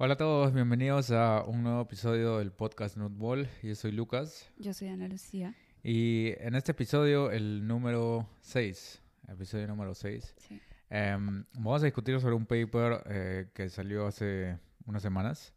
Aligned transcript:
Hola 0.00 0.14
a 0.14 0.16
todos, 0.16 0.54
bienvenidos 0.54 1.10
a 1.10 1.42
un 1.44 1.62
nuevo 1.64 1.82
episodio 1.82 2.38
del 2.38 2.52
podcast 2.52 2.96
Nutball. 2.96 3.48
Yo 3.62 3.74
soy 3.74 3.92
Lucas. 3.92 4.48
Yo 4.56 4.72
soy 4.72 4.88
Ana 4.88 5.08
Lucía. 5.08 5.54
Y 5.82 6.32
en 6.38 6.54
este 6.54 6.72
episodio, 6.72 7.30
el 7.30 7.66
número 7.66 8.28
6, 8.40 9.02
episodio 9.28 9.66
número 9.66 9.94
6, 9.94 10.34
Sí. 10.38 10.60
Em, 10.90 11.44
vamos 11.54 11.82
a 11.82 11.86
discutir 11.86 12.20
sobre 12.20 12.34
un 12.34 12.46
paper 12.46 13.02
eh, 13.06 13.50
que 13.54 13.68
salió 13.68 14.06
hace 14.06 14.58
unas 14.86 15.02
semanas, 15.02 15.54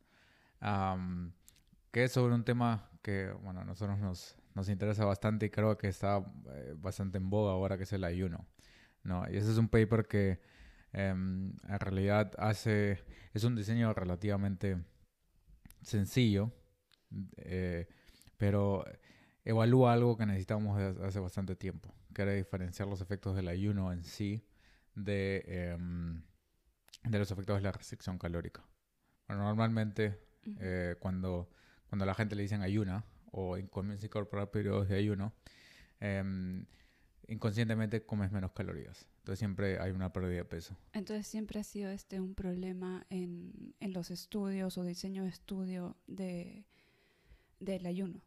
am, 0.60 1.34
que 1.92 2.06
es 2.06 2.12
sobre 2.12 2.34
un 2.36 2.44
tema 2.44 2.90
que, 3.02 3.32
bueno, 3.44 3.62
a 3.62 3.66
nosotros 3.66 4.00
nos, 4.00 4.36
nos 4.56 4.70
interesa 4.70 5.06
bastante 5.06 5.48
y 5.48 5.50
creo 5.50 5.78
que 5.78 5.88
está 5.88 6.24
eh, 6.54 6.76
bastante 6.78 7.18
en 7.18 7.30
boga 7.30 7.52
ahora, 7.52 7.78
que 7.78 7.84
es 7.84 7.94
el 7.94 8.04
ayuno. 8.04 8.46
¿no? 9.04 9.26
Y 9.30 9.38
ese 9.38 9.52
es 9.52 9.58
un 9.58 9.70
paper 9.70 10.08
que 10.08 10.42
em, 10.94 11.54
en 11.68 11.80
realidad 11.80 12.34
hace, 12.38 13.04
es 13.34 13.44
un 13.44 13.56
diseño 13.56 13.94
relativamente 13.94 14.78
sencillo, 15.82 16.52
eh, 17.38 17.88
pero 18.38 18.86
evalúa 19.44 19.94
algo 19.94 20.18
que 20.18 20.26
necesitamos 20.26 20.78
desde 20.78 21.06
hace 21.06 21.20
bastante 21.20 21.56
tiempo, 21.56 21.94
que 22.14 22.22
era 22.22 22.34
diferenciar 22.34 22.88
los 22.88 23.02
efectos 23.02 23.36
del 23.36 23.48
ayuno 23.48 23.92
en 23.92 24.04
sí 24.04 24.46
de, 24.96 25.44
em, 25.48 26.22
de 27.04 27.20
los 27.20 27.32
efectos 27.32 27.58
de 27.58 27.62
la 27.62 27.72
restricción 27.72 28.18
calórica. 28.18 28.66
Bueno, 29.28 29.44
normalmente 29.44 30.20
eh, 30.60 30.96
cuando, 31.00 31.50
cuando 31.88 32.04
a 32.04 32.06
la 32.08 32.14
gente 32.14 32.36
le 32.36 32.44
dicen 32.44 32.62
ayuna 32.62 33.06
o 33.32 33.58
comienza 33.70 34.06
a 34.06 34.08
incorporar 34.08 34.52
periodos 34.52 34.90
de 34.90 34.98
ayuno, 34.98 35.34
em, 36.00 36.66
inconscientemente 37.28 38.06
comes 38.06 38.32
menos 38.32 38.52
calorías. 38.52 39.08
Entonces 39.20 39.40
siempre 39.40 39.80
hay 39.80 39.92
una 39.92 40.12
pérdida 40.12 40.38
de 40.38 40.46
peso. 40.46 40.76
Entonces 40.94 41.28
siempre 41.28 41.60
ha 41.60 41.64
sido 41.64 41.90
este 41.92 42.20
un 42.20 42.36
problema 42.36 43.06
en, 43.10 43.76
en 43.80 43.94
los 43.94 44.12
estudios 44.12 44.78
o 44.78 44.84
diseño 44.84 45.24
de 45.24 45.30
estudio 45.30 45.96
de, 46.08 46.66
del 47.60 47.86
ayuno. 47.86 48.22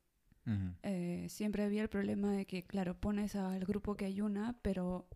Ujú. 0.46 0.74
Eh, 0.83 1.27
siempre 1.28 1.64
había 1.64 1.83
el 1.83 1.89
problema 1.89 2.33
de 2.33 2.46
que, 2.46 2.64
claro, 2.64 2.98
pones 2.98 3.34
al 3.34 3.64
grupo 3.64 3.96
que 3.96 4.05
ayuna, 4.05 4.58
pero 4.62 5.08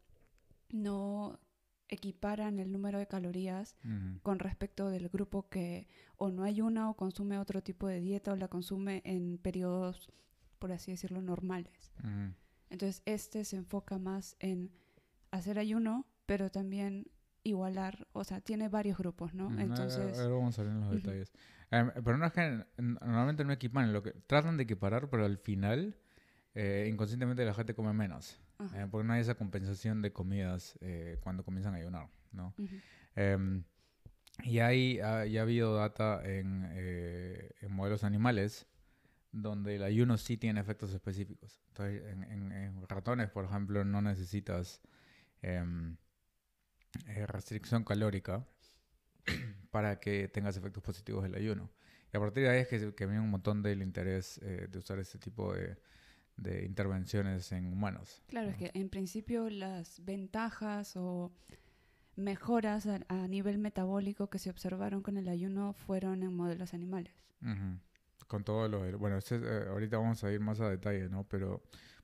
no 0.71 1.39
equiparan 1.89 2.59
el 2.59 2.71
número 2.71 2.99
de 2.99 3.07
calorías 3.07 3.77
con 4.23 4.39
respecto 4.39 4.91
del 4.91 5.09
grupo 5.09 5.49
que 5.49 5.89
o 6.17 6.31
no 6.31 6.45
ayuna 6.45 6.91
o 6.91 6.95
consume 6.95 7.39
otro 7.39 7.63
tipo 7.63 7.87
de 7.87 8.01
dieta 8.01 8.33
o 8.33 8.37
la 8.37 8.49
consume 8.49 9.01
en 9.05 9.39
periodos, 9.39 10.11
por 10.59 10.73
así 10.73 10.91
decirlo, 10.91 11.23
normales. 11.23 11.93
Entonces, 12.71 13.03
este 13.07 13.45
se 13.45 13.57
enfoca 13.57 13.99
más 13.99 14.37
en 14.41 14.71
hacer 15.31 15.59
ayuno, 15.59 16.07
pero 16.27 16.51
también 16.51 17.11
igualar, 17.43 18.07
o 18.13 18.25
sea, 18.25 18.41
tiene 18.41 18.69
varios 18.69 18.99
grupos, 18.99 19.33
¿no? 19.35 19.59
Entonces, 19.59 20.19
ahora 20.19 20.35
vamos 20.35 20.59
a 20.59 20.63
ver 20.63 20.73
en 20.73 20.81
los 20.81 20.91
detalles. 20.91 21.33
Em, 21.71 21.91
pero 22.05 22.17
no 22.17 22.27
es 22.27 22.33
que 22.33 22.65
normalmente 22.79 23.45
no 23.45 23.53
equipan, 23.53 23.93
lo 23.93 24.03
que 24.03 24.13
tratan 24.13 24.57
de 24.57 24.65
equiparar, 24.65 25.09
pero 25.11 25.25
al 25.25 25.39
final 25.39 25.97
eh, 26.55 26.89
inconscientemente 26.91 27.45
la 27.45 27.55
gente 27.55 27.75
come 27.75 27.93
menos. 27.93 28.41
Ajá, 28.59 28.83
eh, 28.83 28.87
porque 28.91 29.07
no 29.07 29.13
hay 29.15 29.21
esa 29.23 29.35
compensación 29.37 30.03
de 30.03 30.13
comidas 30.13 30.79
eh, 30.81 31.19
cuando 31.23 31.45
comienzan 31.45 31.75
a 31.75 31.79
ayunar, 31.79 32.09
¿no? 32.33 32.55
ujú, 32.59 32.77
Em, 33.17 33.65
y 34.45 34.61
hay, 34.61 35.01
ha, 35.01 35.27
ya 35.27 35.41
ha 35.41 35.43
habido 35.45 35.75
data 35.77 36.23
en, 36.25 36.67
eh, 36.73 37.51
en 37.61 37.73
modelos 37.73 38.05
animales 38.05 38.67
donde 39.33 39.77
el 39.77 39.83
ayuno 39.85 40.19
sí 40.19 40.37
tiene 40.39 40.61
efectos 40.61 40.93
específicos. 40.95 41.61
Entonces, 41.69 42.03
en, 42.13 42.25
en- 42.25 42.53
en 42.53 42.89
ratones, 42.89 43.31
por 43.31 43.45
ejemplo, 43.47 43.85
no 43.85 44.03
necesitas 44.03 44.81
em, 45.43 45.97
eh, 47.07 47.27
restricción 47.27 47.85
calórica 47.85 48.47
para 49.71 50.01
que 50.01 50.29
tengas 50.29 50.57
efectos 50.57 50.83
positivos 50.83 51.23
del 51.23 51.35
ayuno. 51.35 51.71
Y 52.13 52.17
a 52.17 52.21
partir 52.21 52.45
de 52.45 52.51
ahí 52.51 52.61
es 52.61 52.69
que, 52.69 52.95
que 52.95 53.07
viene 53.07 53.21
un 53.21 53.31
montón 53.31 53.63
del 53.63 53.83
interés 53.83 54.39
eh, 54.43 54.69
de 54.71 54.79
usar 54.79 54.99
este 54.99 55.19
tipo 55.19 55.55
de, 55.55 55.79
de 56.39 56.65
intervenciones 56.65 57.53
en 57.53 57.73
humanos. 57.73 58.23
Claro, 58.29 58.49
es 58.49 58.55
¿no? 58.55 58.59
que 58.59 58.71
en 58.79 58.89
principio 58.89 59.51
las 59.51 60.05
ventajas 60.05 60.97
o 60.97 61.33
mejoras 62.17 62.87
a, 62.87 63.01
a 63.09 63.29
nivel 63.29 63.59
metabólico 63.59 64.29
que 64.29 64.39
se 64.39 64.51
observaron 64.51 65.03
con 65.03 65.17
el 65.17 65.29
ayuno 65.29 65.73
fueron 65.73 66.23
en 66.23 66.35
modelos 66.35 66.75
animales. 66.75 67.15
Ujú. 67.43 67.79
Con 68.27 68.45
todo 68.45 68.69
lo 68.69 68.83
del- 68.83 68.97
Bueno, 68.97 69.17
este 69.19 69.37
es, 69.37 69.43
eh, 69.43 69.65
ahorita 69.69 69.99
vamos 69.99 70.23
a 70.25 70.33
ir 70.33 70.41
más 70.41 70.61
a 70.61 70.69
detalle, 70.69 71.09
¿no? 71.09 71.25
Pero, 71.29 71.63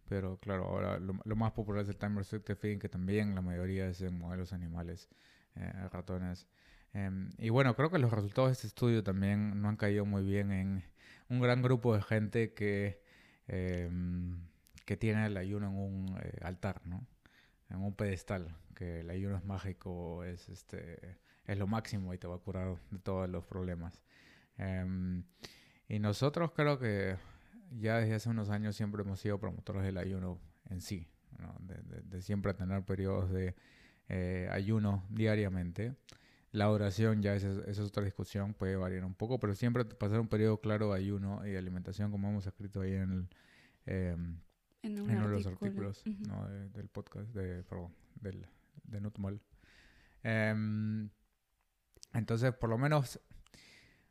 pero 0.08 0.38
claro, 0.38 0.64
ahora 0.64 0.98
lo, 0.98 1.14
lo 1.24 1.36
más 1.36 1.52
popular 1.52 1.82
es 1.82 1.88
el 1.88 1.96
time 1.96 2.16
restricted 2.18 2.56
feeding, 2.56 2.78
que 2.78 2.88
también 2.88 3.34
la 3.34 3.40
mayoría 3.42 3.88
es 3.88 4.00
en 4.02 4.16
modelos 4.18 4.52
animales, 4.52 5.08
eh, 5.56 5.72
ratones. 5.90 6.46
Em, 6.92 7.30
y 7.38 7.48
bueno, 7.48 7.74
creo 7.74 7.90
que 7.90 7.98
los 7.98 8.12
resultados 8.12 8.50
de 8.50 8.52
este 8.52 8.66
estudio 8.68 9.02
también 9.02 9.60
no 9.60 9.68
han 9.68 9.76
caído 9.76 10.06
muy 10.06 10.22
bien 10.22 10.52
en 10.52 10.84
un 11.28 11.40
gran 11.40 11.60
grupo 11.60 11.94
de 11.94 12.02
gente 12.02 12.54
que, 12.54 13.02
em, 13.48 14.38
que 14.84 14.96
tiene 14.96 15.26
el 15.26 15.36
ayuno 15.36 15.68
en 15.68 15.76
un 15.76 16.18
eh, 16.22 16.38
altar, 16.42 16.82
¿no? 16.86 17.06
En 17.70 17.78
un 17.78 17.94
pedestal, 17.94 18.54
que 18.74 19.00
el 19.00 19.10
ayuno 19.10 19.36
es 19.36 19.44
mágico, 19.44 20.24
es, 20.24 20.48
este, 20.48 21.18
es 21.46 21.58
lo 21.58 21.66
máximo 21.66 22.14
y 22.14 22.18
te 22.18 22.26
va 22.26 22.36
a 22.36 22.38
curar 22.38 22.76
de 22.90 22.98
todos 22.98 23.28
los 23.28 23.44
problemas. 23.44 24.02
Em, 24.58 25.24
y 25.88 25.98
nosotros 25.98 26.52
creo 26.54 26.78
que 26.78 27.16
ya 27.70 27.98
desde 27.98 28.14
hace 28.14 28.28
unos 28.28 28.50
años 28.50 28.76
siempre 28.76 29.02
hemos 29.02 29.20
sido 29.20 29.38
promotores 29.38 29.82
del 29.82 29.98
ayuno 29.98 30.38
en 30.70 30.80
sí, 30.80 31.08
de 32.04 32.22
siempre 32.22 32.54
tener 32.54 32.84
periodos 32.84 33.30
de 33.30 33.54
eh, 34.08 34.48
ayuno 34.52 35.04
diariamente. 35.10 35.94
La 36.54 36.66
duración 36.66 37.20
ya 37.20 37.34
esa, 37.34 37.50
es- 37.50 37.58
esa 37.66 37.82
es 37.82 37.88
otra 37.88 38.04
discusión, 38.04 38.54
puede 38.54 38.76
variar 38.76 39.04
un 39.04 39.14
poco, 39.14 39.40
pero 39.40 39.54
siempre 39.56 39.84
pasar 39.84 40.20
un 40.20 40.28
periodo 40.28 40.60
claro 40.60 40.92
de 40.92 40.98
ayuno 41.00 41.44
y 41.44 41.50
de 41.50 41.58
alimentación, 41.58 42.12
como 42.12 42.28
hemos 42.30 42.46
escrito 42.46 42.80
ahí 42.82 42.92
en, 42.92 43.10
el, 43.10 43.28
em, 43.86 44.38
En 44.82 45.00
un 45.00 45.10
en 45.10 45.16
uno 45.18 45.28
de 45.28 45.34
los 45.34 45.46
artículo. 45.46 45.88
artículos. 45.88 46.28
¿no? 46.28 46.48
de- 46.48 46.68
del 46.70 46.88
podcast, 46.88 47.28
de, 47.34 47.64
perdón, 47.64 47.92
del, 48.20 48.46
de 48.84 49.00
Nutmol. 49.00 49.40
Em, 50.22 51.10
entonces, 52.12 52.54
por 52.54 52.70
lo 52.70 52.78
menos 52.78 53.18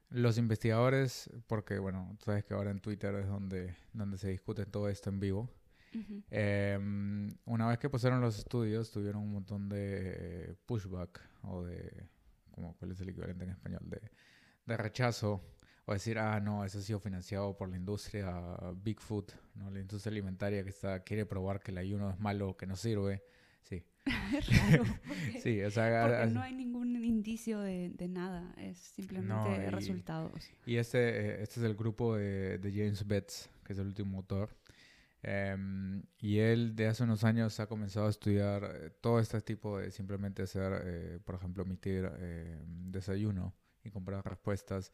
los 0.10 0.38
investigadores, 0.38 1.30
porque 1.48 1.80
bueno, 1.80 2.14
tú 2.20 2.26
sabes 2.26 2.44
que 2.44 2.54
ahora 2.54 2.72
en 2.72 2.82
Twitter 2.82 3.16
es 3.16 3.28
donde, 3.28 3.74
donde 3.94 4.18
se 4.18 4.30
discute 4.30 4.66
todo 4.66 4.90
esto 4.90 5.10
en 5.10 5.20
vivo. 5.22 5.50
Em, 6.30 7.30
una 7.46 7.68
vez 7.68 7.78
que 7.80 7.90
pasaron 7.90 8.20
los 8.20 8.38
estudios, 8.38 8.92
tuvieron 8.92 9.22
un 9.22 9.32
montón 9.32 9.70
de 9.70 9.78
eh, 10.52 10.56
pushback 10.66 11.22
o 11.44 11.64
de, 11.64 12.10
como, 12.54 12.76
¿cuál 12.78 12.92
es 12.92 13.00
el 13.02 13.10
equivalente 13.10 13.44
en 13.44 13.50
español? 13.52 13.82
De, 13.86 14.02
de 14.66 14.78
rechazo 14.78 15.44
o 15.86 15.94
decir, 15.94 16.18
ah, 16.18 16.40
no, 16.40 16.64
eso 16.64 16.80
ha 16.80 16.82
sido 16.82 17.00
financiado 17.00 17.58
por 17.58 17.68
la 17.70 17.76
industria 17.76 18.32
Bigfoot, 18.82 19.34
¿no? 19.56 19.70
La 19.70 19.82
industria 19.82 20.12
alimentaria 20.12 20.64
que 20.64 20.70
está, 20.70 21.02
quiere 21.04 21.26
probar 21.26 21.60
que 21.60 21.72
el 21.72 21.78
ayuno 21.78 22.10
es 22.10 22.20
malo, 22.20 22.56
que 22.56 22.66
no 22.66 22.76
sirve. 22.78 23.22
Sí, 23.64 23.84
Es 24.38 24.48
raro. 24.82 24.84
Porque, 25.08 25.40
sí, 25.42 25.62
o 25.62 25.72
sea, 25.72 26.02
porque 26.04 26.18
a- 26.18 26.24
a- 26.24 26.26
no 26.28 26.42
hay 26.42 26.54
ningún 26.54 27.04
indicio 27.04 27.60
de, 27.60 27.90
de 27.90 28.08
nada, 28.08 28.54
es 28.58 28.78
simplemente 28.78 29.34
No, 29.34 29.62
y- 29.62 29.70
resultados. 29.70 30.50
Y 30.66 30.78
este, 30.78 31.00
eh, 31.00 31.44
este 31.44 31.60
es 31.60 31.66
el 31.66 31.76
grupo 31.76 32.16
de, 32.16 32.58
de 32.60 32.72
James 32.72 33.06
Betts, 33.08 33.50
que 33.66 33.74
es 33.74 33.80
el 33.80 33.88
último 33.88 34.18
autor. 34.18 34.56
Em, 35.24 36.04
y 36.20 36.40
él 36.40 36.76
de 36.76 36.88
hace 36.88 37.04
unos 37.04 37.24
años 37.24 37.60
ha 37.62 37.68
comenzado 37.68 38.08
a 38.08 38.10
estudiar 38.10 38.64
eh, 38.76 38.90
todo 39.02 39.20
este 39.20 39.42
tipo 39.42 39.80
de 39.80 39.90
simplemente 39.92 40.44
hacer, 40.44 40.82
eh, 40.86 41.20
por 41.24 41.36
ejemplo, 41.36 41.64
emitir 41.64 42.12
eh, 42.18 42.62
desayuno 42.68 43.56
y 43.84 43.90
comprar 43.90 44.24
respuestas. 44.26 44.92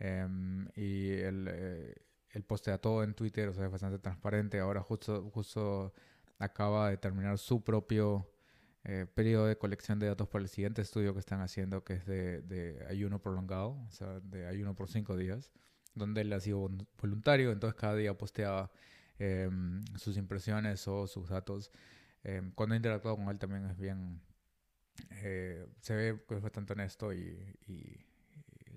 Em, 0.00 0.68
y 0.74 1.10
él, 1.10 1.46
eh, 1.50 1.94
él 2.30 2.42
postea 2.44 2.78
todo 2.78 3.04
en 3.04 3.14
Twitter, 3.14 3.48
o 3.48 3.54
sea, 3.54 3.66
es 3.66 3.70
bastante 3.72 3.98
transparente. 4.00 4.58
Ahora 4.60 4.82
justo, 4.82 5.30
justo 5.30 5.92
acaba 6.38 6.90
de 6.90 6.96
terminar 6.98 7.38
su 7.38 7.62
propio 7.64 8.30
eh, 8.84 9.06
periodo 9.14 9.46
de 9.46 9.56
colección 9.58 9.98
de 9.98 10.06
datos 10.08 10.28
para 10.28 10.42
el 10.42 10.48
siguiente 10.48 10.82
estudio 10.82 11.12
que 11.14 11.20
están 11.20 11.40
haciendo, 11.40 11.84
que 11.84 11.94
es 11.94 12.06
de, 12.06 12.42
de 12.42 12.84
ayuno 12.88 13.20
prolongado, 13.20 13.70
o 13.88 13.90
sea, 13.90 14.20
de 14.20 14.46
ayuno 14.46 14.74
por 14.74 14.88
cinco 14.88 15.16
días, 15.16 15.52
donde 15.94 16.22
él 16.22 16.32
ha 16.32 16.40
sido 16.40 16.68
vol- 16.68 16.86
voluntario, 17.00 17.52
entonces 17.52 17.78
cada 17.78 17.94
día 17.96 18.16
posteaba 18.16 18.70
em, 19.18 19.82
sus 19.96 20.16
impresiones 20.16 20.86
o 20.88 21.06
sus 21.06 21.28
datos. 21.28 21.70
Em, 22.24 22.50
cuando 22.52 22.74
he 22.74 22.78
interactuado 22.78 23.16
con 23.16 23.28
él 23.28 23.38
también 23.38 23.64
es 23.66 23.76
bien, 23.78 24.20
eh, 25.10 25.66
se 25.80 25.94
ve 25.94 26.24
que 26.28 26.34
es 26.36 26.42
bastante 26.42 26.72
honesto 26.72 27.12
y, 27.12 27.56
y- 27.66 28.04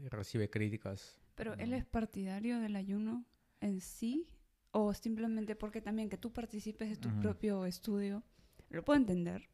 y 0.04 0.08
recibe 0.10 0.50
críticas. 0.50 1.18
Pero 1.36 1.54
él 1.58 1.72
No. 1.72 1.76
es 1.78 1.86
partidario 1.86 2.60
del 2.60 2.76
ayuno 2.76 3.26
en 3.60 3.82
sí 3.82 4.28
o 4.72 4.94
simplemente 4.94 5.56
porque 5.56 5.82
también 5.82 6.10
que 6.10 6.18
tú 6.18 6.32
participes 6.32 6.90
de 6.90 6.96
tu 6.96 7.10
Ujú. 7.10 7.22
propio 7.22 7.66
estudio, 7.66 8.24
lo 8.70 8.84
puedo 8.84 8.98
entender, 9.00 9.50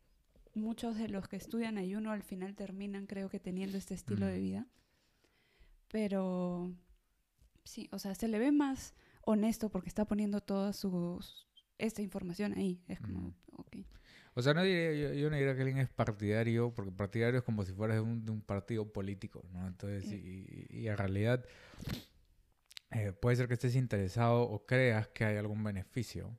muchos 0.54 0.98
de 0.98 1.08
los 1.10 1.28
que 1.28 1.36
estudian 1.38 1.78
ayuno 1.78 2.12
al 2.12 2.24
final 2.24 2.56
terminan, 2.56 3.08
creo 3.08 3.30
que, 3.30 3.40
teniendo 3.40 3.78
este 3.78 3.94
estilo 3.94 4.26
de 4.26 4.40
vida. 4.40 4.68
Pero 5.90 6.74
sí, 7.64 7.88
o 7.92 8.00
sea, 8.00 8.16
se 8.16 8.28
le 8.28 8.40
ve 8.40 8.52
más 8.52 8.94
honesto 9.28 9.70
porque 9.70 9.90
está 9.90 10.06
poniendo 10.06 10.42
toda 10.42 10.72
su, 10.74 11.20
esta 11.78 12.02
información 12.02 12.54
ahí. 12.58 12.82
Es 12.88 13.00
como, 13.02 13.36
ok. 13.52 13.78
O 14.34 14.42
sea, 14.42 14.54
no 14.54 14.64
diría, 14.64 15.14
yo, 15.14 15.30
no 15.30 15.36
diría 15.36 15.56
que 15.56 15.62
alguien 15.62 15.80
es 15.80 15.90
partidario, 15.90 16.74
porque 16.74 16.92
partidario 16.92 17.40
es 17.40 17.44
como 17.44 17.66
si 17.66 17.74
fuera 17.74 17.96
de 17.96 18.02
un, 18.02 18.42
partido 18.46 18.92
político, 18.92 19.44
¿no? 19.52 19.68
Entonces, 19.68 20.06
y, 20.12 20.88
en 20.88 20.96
realidad 20.96 21.44
eh, 22.92 23.12
puede 23.12 23.36
ser 23.36 23.48
que 23.48 23.56
estés 23.56 23.76
interesado 23.76 24.44
o 24.44 24.66
creas 24.66 25.08
que 25.10 25.26
hay 25.26 25.38
algún 25.38 25.64
beneficio 25.64 26.38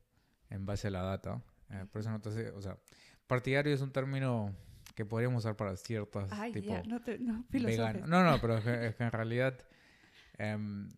en 0.49 0.65
base 0.65 0.89
a 0.89 0.91
la 0.91 1.03
data. 1.03 1.43
Eh, 1.71 1.85
por 1.91 2.01
eso 2.01 2.11
no 2.11 2.21
te 2.21 2.31
hace, 2.31 2.51
o 2.53 2.63
sea, 2.63 2.79
partidario 3.27 3.75
es 3.75 3.83
un 3.83 3.93
término 3.93 4.55
que 4.95 5.05
podríamos 5.05 5.45
usar 5.45 5.57
para 5.57 5.77
ciertas 5.77 6.33
Ay, 6.33 6.53
tipo 6.53 6.69
ya, 6.69 6.83
no, 6.85 7.03
te, 7.03 7.19
no, 7.19 7.45
no, 8.07 8.25
no, 8.25 8.41
pero 8.41 8.59
es 8.59 8.95
que, 8.95 9.05
en 9.05 9.13
realidad 9.13 9.59
em, 10.39 10.89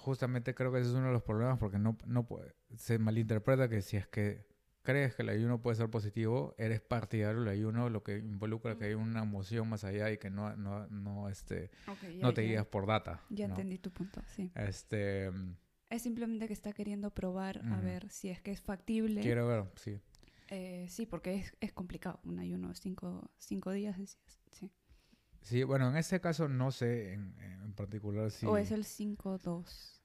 justamente 0.00 0.54
creo 0.54 0.72
que 0.72 0.80
ese 0.80 0.90
es 0.90 0.94
uno 0.94 1.06
de 1.06 1.12
los 1.12 1.22
problemas 1.22 1.58
porque 1.58 1.78
no, 1.78 1.96
no 2.06 2.26
puede, 2.26 2.54
se 2.76 2.98
malinterpreta 2.98 3.68
que 3.68 3.82
si 3.82 3.96
es 3.96 4.06
que 4.06 4.46
crees 4.82 5.14
que 5.14 5.22
el 5.22 5.28
ayuno 5.28 5.60
puede 5.60 5.76
ser 5.76 5.90
positivo, 5.90 6.54
eres 6.58 6.80
partidario 6.80 7.40
del 7.40 7.48
ayuno, 7.48 7.90
lo 7.90 8.02
que 8.02 8.18
involucra 8.18 8.76
que 8.76 8.86
hay 8.86 8.94
una 8.94 9.22
emoción 9.22 9.68
más 9.68 9.84
allá 9.84 10.10
y 10.10 10.18
que 10.18 10.30
no, 10.30 10.56
no, 10.56 10.86
no, 10.88 11.28
este, 11.28 11.70
no 12.18 12.32
te 12.34 12.42
guías 12.42 12.66
por 12.66 12.86
data. 12.86 13.22
Ya 13.30 13.46
entendí 13.46 13.78
tu 13.78 13.90
punto, 13.90 14.22
sí. 14.34 14.50
Este, 14.54 15.26
em, 15.26 15.56
es 15.90 16.02
simplemente 16.02 16.46
que 16.46 16.52
está 16.52 16.72
queriendo 16.72 17.10
probar 17.10 17.60
a 17.66 17.80
ver 17.80 18.08
si 18.10 18.30
es 18.30 18.40
que 18.40 18.52
es 18.52 18.60
factible. 18.60 19.20
Quiero 19.20 19.46
ver, 19.46 19.64
sí. 19.76 20.00
Eh, 20.48 20.86
sí, 20.88 21.06
porque 21.06 21.34
es, 21.36 21.54
es, 21.60 21.72
complicado. 21.72 22.18
Un 22.24 22.40
ayuno 22.40 22.74
cinco, 22.74 23.30
cinco 23.38 23.70
días, 23.70 23.96
sí. 23.96 24.16
Sí, 25.42 25.62
bueno, 25.64 25.88
en 25.88 25.96
este 25.96 26.20
caso 26.20 26.48
no 26.48 26.70
sé 26.70 27.14
en, 27.14 27.34
en 27.40 27.72
particular 27.72 28.30
si... 28.30 28.46
¿O 28.46 28.56
es 28.56 28.70
el 28.70 28.84
5-2? 28.84 30.00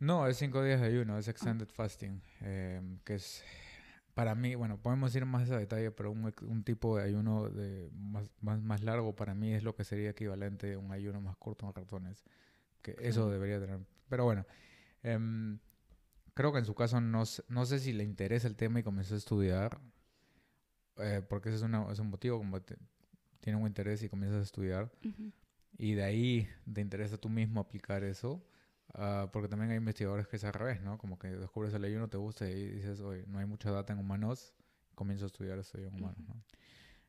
No, 0.00 0.26
es 0.26 0.38
cinco 0.38 0.62
días 0.62 0.80
de 0.80 0.86
ayuno, 0.86 1.18
es 1.18 1.28
extended 1.28 1.68
ah. 1.70 1.74
fasting, 1.74 2.22
em, 2.40 2.98
que 3.04 3.16
es 3.16 3.44
para 4.14 4.34
mí, 4.34 4.54
bueno, 4.54 4.78
podemos 4.80 5.14
ir 5.14 5.26
más 5.26 5.50
a 5.50 5.58
detalle, 5.58 5.90
pero 5.90 6.10
un, 6.10 6.32
un 6.42 6.64
tipo 6.64 6.96
de 6.96 7.04
ayuno 7.04 7.50
de 7.50 7.90
más, 7.92 8.30
más, 8.40 8.60
más, 8.62 8.82
largo 8.82 9.14
para 9.14 9.34
mí 9.34 9.52
es 9.52 9.62
lo 9.62 9.74
que 9.74 9.84
sería 9.84 10.10
equivalente 10.10 10.72
a 10.72 10.78
un 10.78 10.90
ayuno 10.90 11.20
más 11.20 11.36
corto 11.36 11.66
en 11.66 11.74
ratones, 11.74 12.24
que 12.80 12.96
eso 12.98 13.30
debería 13.30 13.60
tener. 13.60 13.80
Pero 14.08 14.24
bueno, 14.24 14.46
eh, 15.02 15.18
creo 16.32 16.52
que 16.52 16.58
en 16.58 16.64
su 16.64 16.74
caso 16.74 17.00
no, 17.00 17.24
no 17.48 17.66
sé 17.66 17.78
si 17.78 17.92
le 17.92 18.02
interesa 18.02 18.48
el 18.48 18.56
tema 18.56 18.80
y 18.80 18.82
comenzó 18.82 19.14
a 19.14 19.18
estudiar, 19.18 19.80
eh, 20.96 21.22
porque 21.28 21.50
ese 21.50 21.56
es, 21.56 21.62
una, 21.62 21.92
es, 21.92 21.98
un 21.98 22.08
motivo, 22.08 22.38
como 22.38 22.58
tiene 23.40 23.58
un 23.58 23.66
interés 23.66 24.02
y 24.02 24.08
comienzas 24.08 24.40
a 24.40 24.44
estudiar, 24.44 24.90
y 25.76 25.94
de 25.94 26.02
ahí 26.02 26.48
te 26.72 26.80
interesa 26.80 27.16
tú 27.16 27.28
mismo 27.28 27.60
aplicar 27.60 28.04
eso, 28.04 28.44
uh, 28.94 29.30
porque 29.32 29.48
también 29.48 29.70
hay 29.70 29.78
investigadores 29.78 30.28
que 30.28 30.36
es 30.36 30.44
al 30.44 30.52
revés, 30.52 30.82
¿no? 30.82 30.98
Como 30.98 31.18
que 31.18 31.28
descubres 31.28 31.72
el 31.74 31.84
ayuno, 31.84 32.08
te 32.08 32.18
gusta 32.18 32.48
y 32.48 32.70
dices, 32.70 33.00
oye, 33.00 33.24
no 33.26 33.38
hay 33.38 33.46
mucha 33.46 33.70
data 33.70 33.92
en 33.92 33.98
humanos, 33.98 34.54
comienzo 34.94 35.24
a 35.24 35.28
estudiar 35.28 35.58
esto 35.58 35.78
en 35.78 35.94
humanos, 35.94 36.18
¿no? 36.28 36.34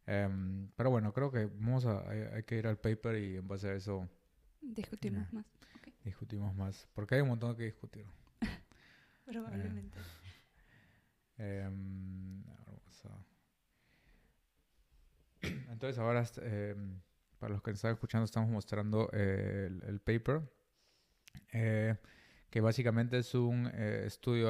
Um, 0.07 0.69
pero 0.75 0.89
bueno, 0.89 1.13
creo 1.13 1.31
que 1.31 1.45
vamos 1.45 1.85
a, 1.85 2.09
hay, 2.09 2.43
que 2.43 2.57
ir 2.57 2.67
al 2.67 2.77
paper 2.77 3.17
y 3.17 3.37
en 3.37 3.47
base 3.47 3.69
a 3.69 3.75
eso... 3.75 4.09
Discutimos 4.61 5.31
más. 5.31 5.45
Discutimos 6.03 6.55
más, 6.55 6.87
porque 6.93 7.15
hay 7.15 7.21
un 7.21 7.29
montón 7.29 7.55
que 7.55 7.63
discutir. 7.63 8.05
Probablemente. 9.25 9.97
Em, 11.37 12.43
entonces 15.71 15.97
ahora, 15.97 16.23
em, 16.41 16.99
para 17.39 17.53
los 17.53 17.63
que 17.63 17.71
están 17.71 17.93
escuchando, 17.93 18.25
estamos 18.25 18.49
mostrando 18.49 19.09
eh, 19.13 19.69
el, 19.87 19.99
paper, 19.99 20.41
eh, 21.53 21.95
que 22.49 22.61
básicamente 22.61 23.17
es 23.17 23.33
un 23.33 23.69
eh, 23.73 24.03
estudio 24.05 24.49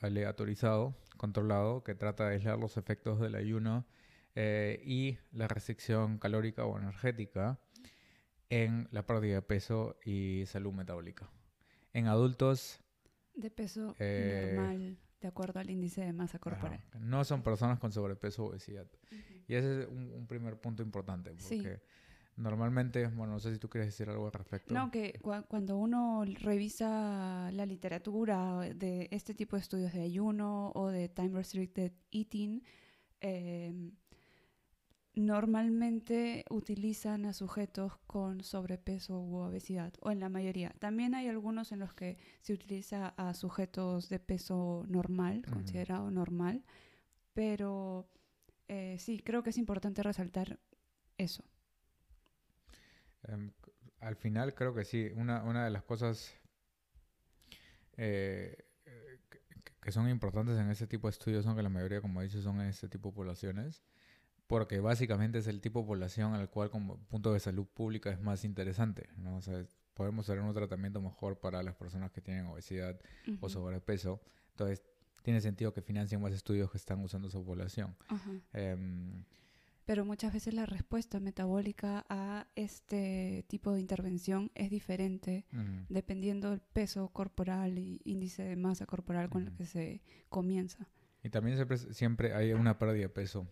aleatorizado, 0.00 0.96
controlado, 1.16 1.82
que 1.82 1.94
trata 1.94 2.28
de 2.28 2.36
aislar 2.36 2.58
los 2.58 2.76
efectos 2.76 3.20
del 3.20 3.34
ayuno 3.34 3.86
y 4.34 5.18
la 5.32 5.46
restricción 5.46 6.18
calórica 6.18 6.64
o 6.64 6.78
energética 6.78 7.60
en 8.48 8.88
la 8.90 9.04
pérdida 9.04 9.34
de 9.34 9.42
peso 9.42 9.98
y 10.06 10.44
salud 10.46 10.72
metabólica. 10.72 11.28
En 11.92 12.06
adultos 12.06 12.80
de 13.34 13.50
peso 13.50 13.94
normal, 13.98 14.96
de 15.22 15.28
acuerdo 15.28 15.60
al 15.60 15.70
índice 15.70 16.02
de 16.02 16.12
masa 16.12 16.38
corporal. 16.38 16.80
No 17.00 17.24
son 17.24 17.42
personas 17.42 17.78
con 17.78 17.92
sobrepeso 17.92 18.44
o 18.44 18.48
obesidad. 18.48 18.86
Y 19.48 19.54
ese 19.54 19.82
es 19.82 19.88
un, 19.88 20.26
primer 20.26 20.60
punto 20.60 20.82
importante, 20.82 21.32
porque 21.32 21.80
normalmente, 22.36 23.06
bueno, 23.06 23.34
no 23.34 23.40
sé 23.40 23.52
si 23.52 23.58
tú 23.58 23.68
quieres 23.68 23.88
decir 23.88 24.08
algo 24.08 24.26
al 24.26 24.32
respecto. 24.32 24.74
No, 24.74 24.90
que 24.90 25.18
cuando 25.48 25.76
uno 25.76 26.24
revisa 26.24 27.50
la 27.52 27.66
literatura 27.66 28.60
de 28.74 29.08
este 29.10 29.34
tipo 29.34 29.56
de 29.56 29.62
estudios 29.62 29.92
de 29.92 30.02
ayuno 30.02 30.72
o 30.74 30.88
de 30.88 31.08
time 31.08 31.30
restricted 31.30 31.92
eating, 32.10 32.62
eh, 33.20 33.92
normalmente 35.14 36.44
utilizan 36.48 37.26
a 37.26 37.32
sujetos 37.32 37.98
con 38.06 38.42
sobrepeso 38.42 39.20
u 39.20 39.36
obesidad, 39.36 39.92
o 40.00 40.10
en 40.10 40.20
la 40.20 40.28
mayoría. 40.28 40.74
También 40.78 41.14
hay 41.14 41.28
algunos 41.28 41.72
en 41.72 41.80
los 41.80 41.92
que 41.92 42.18
se 42.40 42.52
utiliza 42.52 43.08
a 43.16 43.34
sujetos 43.34 44.08
de 44.08 44.18
peso 44.18 44.84
normal, 44.88 45.44
considerado 45.52 46.10
normal, 46.10 46.64
pero 47.34 48.08
eh, 48.68 48.96
sí, 48.98 49.20
creo 49.20 49.42
que 49.42 49.50
es 49.50 49.58
importante 49.58 50.02
resaltar 50.02 50.58
eso. 51.18 51.44
Em, 53.24 53.52
al 54.00 54.16
final 54.16 54.54
creo 54.54 54.74
que 54.74 54.84
sí, 54.84 55.10
una, 55.14 55.42
una 55.44 55.64
de 55.64 55.70
las 55.70 55.82
cosas 55.82 56.34
eh, 57.96 58.56
que, 59.80 59.92
son 59.92 60.08
importantes 60.08 60.58
en 60.58 60.70
este 60.70 60.86
tipo 60.86 61.08
de 61.08 61.10
estudios 61.10 61.44
son 61.44 61.54
que 61.54 61.62
la 61.62 61.68
mayoría, 61.68 62.00
como 62.00 62.22
dicho, 62.22 62.40
son 62.40 62.60
en 62.60 62.68
este 62.68 62.88
tipo 62.88 63.10
de 63.10 63.16
poblaciones 63.16 63.82
porque 64.52 64.80
básicamente 64.80 65.38
es 65.38 65.46
el 65.46 65.62
tipo 65.62 65.80
de 65.80 65.86
población 65.86 66.34
al 66.34 66.50
cual 66.50 66.68
como 66.68 66.98
punto 67.06 67.32
de 67.32 67.40
salud 67.40 67.66
pública 67.66 68.10
es 68.10 68.20
más 68.20 68.44
interesante, 68.44 69.08
¿no? 69.16 69.38
O 69.38 69.40
sea, 69.40 69.64
podemos 69.94 70.28
hacer 70.28 70.42
un 70.42 70.52
tratamiento 70.52 71.00
mejor 71.00 71.40
para 71.40 71.62
las 71.62 71.74
personas 71.74 72.12
que 72.12 72.20
tienen 72.20 72.44
obesidad 72.44 73.00
o 73.40 73.48
sobrepeso. 73.48 74.20
Entonces, 74.50 74.82
tiene 75.22 75.40
sentido 75.40 75.72
que 75.72 75.80
financien 75.80 76.20
más 76.20 76.34
estudios 76.34 76.70
que 76.70 76.76
están 76.76 77.00
usando 77.00 77.28
esa 77.28 77.40
población. 77.40 77.96
Em, 78.52 79.24
Pero 79.86 80.04
muchas 80.04 80.34
veces 80.34 80.52
la 80.52 80.66
respuesta 80.66 81.18
metabólica 81.18 82.04
a 82.10 82.46
este 82.54 83.46
tipo 83.48 83.72
de 83.72 83.80
intervención 83.80 84.50
es 84.54 84.68
diferente 84.68 85.46
dependiendo 85.88 86.50
del 86.50 86.60
peso 86.60 87.08
corporal 87.08 87.78
y 87.78 88.02
índice 88.04 88.42
de 88.42 88.56
masa 88.56 88.84
corporal 88.84 89.30
con 89.30 89.46
el 89.46 89.54
que 89.54 89.64
se 89.64 90.02
comienza. 90.28 90.90
Y 91.22 91.30
también 91.30 91.56
siempre, 91.56 91.78
siempre 91.78 92.34
hay 92.34 92.52
una 92.52 92.78
pérdida 92.78 93.04
de 93.04 93.08
peso 93.08 93.48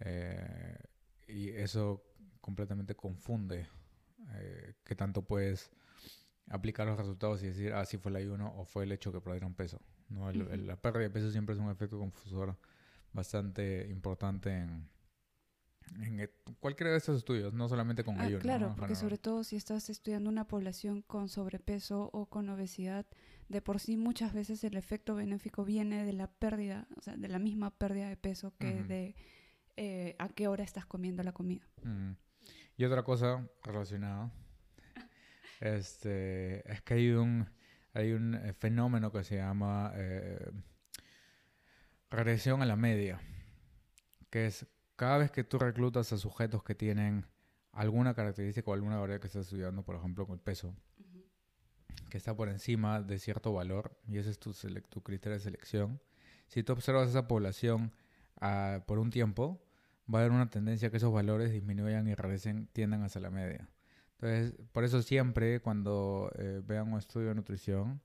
eh, 0.00 0.78
y 1.28 1.48
eso 1.50 2.04
completamente 2.40 2.94
confunde 2.94 3.66
eh, 4.34 4.74
qué 4.84 4.94
tanto 4.94 5.22
puedes 5.22 5.70
aplicar 6.48 6.86
los 6.86 6.96
resultados 6.96 7.42
y 7.42 7.46
decir, 7.46 7.72
ah, 7.72 7.84
sí 7.84 7.98
fue 7.98 8.10
el 8.10 8.16
ayuno 8.16 8.52
o 8.56 8.64
fue 8.64 8.84
el 8.84 8.92
hecho 8.92 9.12
que 9.12 9.20
perdieron 9.20 9.54
peso. 9.54 9.80
¿no? 10.08 10.30
la 10.30 10.76
pérdida 10.76 11.02
de 11.02 11.10
peso 11.10 11.32
siempre 11.32 11.54
es 11.54 11.60
un 11.60 11.68
efecto 11.68 11.98
confusor 11.98 12.56
bastante 13.12 13.88
importante 13.90 14.50
en, 14.50 14.88
en 16.00 16.30
cualquiera 16.60 16.92
de 16.92 16.98
estos 16.98 17.18
estudios, 17.18 17.52
no 17.52 17.68
solamente 17.68 18.04
con 18.04 18.20
ah, 18.20 18.24
ayuno. 18.24 18.42
Claro, 18.42 18.74
porque 18.76 18.94
sobre 18.94 19.18
todo 19.18 19.42
si 19.44 19.56
estás 19.56 19.90
estudiando 19.90 20.30
una 20.30 20.46
población 20.46 21.02
con 21.02 21.28
sobrepeso 21.28 22.10
o 22.12 22.26
con 22.26 22.48
obesidad, 22.48 23.06
de 23.48 23.62
por 23.62 23.80
sí 23.80 23.96
muchas 23.96 24.32
veces 24.32 24.62
el 24.64 24.76
efecto 24.76 25.14
benéfico 25.14 25.64
viene 25.64 26.04
de 26.04 26.12
la 26.12 26.28
pérdida, 26.28 26.86
o 26.96 27.02
sea, 27.02 27.16
de 27.16 27.28
la 27.28 27.38
misma 27.38 27.70
pérdida 27.70 28.08
de 28.08 28.16
peso 28.16 28.52
que 28.58 28.82
de 28.82 29.14
eh, 29.76 30.16
a 30.18 30.28
qué 30.28 30.48
hora 30.48 30.64
estás 30.64 30.86
comiendo 30.86 31.22
la 31.22 31.32
comida. 31.32 31.66
Y 32.76 32.84
otra 32.84 33.02
cosa 33.02 33.48
relacionada 33.62 34.30
este, 35.60 36.70
es 36.70 36.82
que 36.82 36.94
hay 36.94 37.10
un, 37.10 37.48
hay 37.94 38.12
un 38.12 38.34
eh, 38.34 38.52
fenómeno 38.52 39.10
que 39.10 39.24
se 39.24 39.36
llama 39.36 39.92
eh, 39.94 40.50
regresión 42.10 42.62
a 42.62 42.66
la 42.66 42.76
media, 42.76 43.20
que 44.30 44.46
es 44.46 44.66
cada 44.96 45.18
vez 45.18 45.30
que 45.30 45.44
tú 45.44 45.58
reclutas 45.58 46.12
a 46.12 46.18
sujetos 46.18 46.62
que 46.62 46.74
tienen 46.74 47.26
alguna 47.72 48.14
característica 48.14 48.70
o 48.70 48.74
alguna 48.74 48.96
variable 48.96 49.20
que 49.20 49.26
estás 49.26 49.46
estudiando, 49.46 49.82
por 49.82 49.96
ejemplo, 49.96 50.26
con 50.26 50.34
el 50.34 50.40
peso, 50.40 50.74
que 52.08 52.16
está 52.16 52.34
por 52.34 52.48
encima 52.48 53.02
de 53.02 53.18
cierto 53.18 53.52
valor, 53.52 53.98
y 54.08 54.18
ese 54.18 54.30
es 54.30 54.38
tu, 54.38 54.54
tu 54.88 55.02
criterio 55.02 55.34
de 55.34 55.40
selección, 55.40 56.00
si 56.46 56.62
tú 56.62 56.72
observas 56.72 57.10
esa 57.10 57.26
población 57.28 57.92
ah, 58.40 58.84
por 58.86 58.98
un 58.98 59.10
tiempo, 59.10 59.65
va 60.12 60.18
a 60.18 60.22
haber 60.22 60.32
una 60.32 60.50
tendencia 60.50 60.88
a 60.88 60.90
que 60.90 60.98
esos 60.98 61.12
valores 61.12 61.52
disminuyan 61.52 62.06
y 62.08 62.14
regresen, 62.14 62.68
tiendan 62.72 63.02
hacia 63.02 63.20
la 63.20 63.30
media. 63.30 63.68
Entonces, 64.12 64.54
por 64.72 64.84
eso 64.84 65.02
siempre 65.02 65.60
cuando 65.60 66.30
eh, 66.38 66.62
vean 66.64 66.92
un 66.92 66.98
estudio 66.98 67.28
de 67.28 67.34
nutrición, 67.34 68.00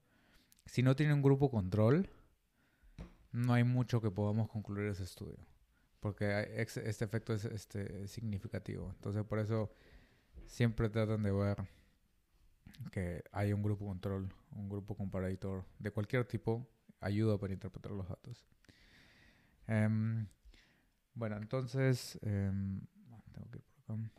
si 0.65 0.83
no 0.83 0.95
tiene 0.95 1.13
un 1.13 1.21
grupo 1.21 1.49
control, 1.49 2.09
no 3.31 3.53
hay 3.53 3.63
mucho 3.63 4.01
que 4.01 4.11
podamos 4.11 4.49
concluir 4.49 4.87
ese 4.87 5.03
estudio. 5.03 5.37
porque 5.99 6.47
este 6.57 7.05
efecto 7.05 7.33
es 7.33 7.45
este, 7.45 8.07
significativo. 8.07 8.89
Entonces, 8.95 9.23
por 9.23 9.37
eso 9.39 9.71
siempre 10.47 10.89
tratan 10.89 11.21
de 11.23 11.31
ver 11.31 11.57
que 12.91 13.23
hay 13.31 13.53
un 13.53 13.61
grupo 13.61 13.85
control, 13.85 14.33
un 14.51 14.67
grupo 14.67 14.95
comparator 14.95 15.63
de 15.77 15.91
cualquier 15.91 16.25
tipo, 16.25 16.67
ayuda 16.99 17.37
para 17.37 17.53
interpretar 17.53 17.91
los 17.91 18.07
datos. 18.07 18.45
Em, 19.67 20.27
bueno, 21.13 21.37
entonces, 21.37 22.19
em, 22.21 22.81
tengo 23.31 23.49
que 23.51 23.57
ir 23.57 23.63
por 23.63 23.95
acá. 23.95 24.11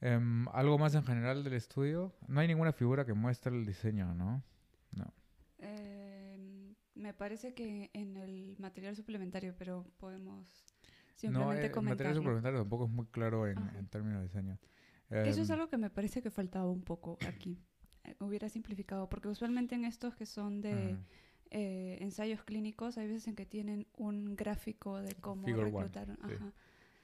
Em, 0.00 0.48
algo 0.48 0.78
más 0.78 0.94
en 0.94 1.04
general 1.04 1.44
del 1.44 1.52
estudio. 1.54 2.14
No 2.26 2.40
hay 2.40 2.48
ninguna 2.48 2.72
figura 2.72 3.04
que 3.04 3.12
muestre 3.12 3.54
el 3.54 3.66
diseño, 3.66 4.14
¿no? 4.14 4.42
No. 4.92 5.12
me 6.94 7.14
parece 7.14 7.54
que 7.54 7.90
en 7.94 8.16
el 8.18 8.56
material 8.58 8.94
suplementario, 8.94 9.54
pero 9.56 9.86
podemos 9.96 10.66
simplemente 11.14 11.68
no, 11.70 11.76
eh, 11.76 11.80
el 11.80 11.82
material 11.82 12.14
suplementario 12.14 12.58
tampoco 12.60 12.84
es 12.84 12.90
muy 12.90 13.06
claro 13.06 13.46
en, 13.46 13.58
en 13.76 13.86
términos 13.88 14.20
de 14.20 14.28
diseño. 14.28 14.58
Eso 15.10 15.42
es 15.42 15.50
algo 15.50 15.68
que 15.68 15.76
me 15.76 15.90
parece 15.90 16.22
que 16.22 16.30
faltaba 16.30 16.70
un 16.70 16.82
poco 16.82 17.18
aquí. 17.26 17.58
Eh, 18.04 18.14
hubiera 18.20 18.48
simplificado, 18.48 19.08
porque 19.08 19.28
usualmente 19.28 19.74
en 19.74 19.84
estos 19.84 20.14
que 20.14 20.24
son 20.24 20.60
de 20.60 20.96
eh, 21.50 21.98
ensayos 22.00 22.42
clínicos, 22.44 22.98
hay 22.98 23.08
veces 23.08 23.28
en 23.28 23.36
que 23.36 23.46
tienen 23.46 23.86
un 23.96 24.36
gráfico 24.36 25.00
de 25.00 25.14
cómo 25.14 25.46
reclutaron. 25.46 26.18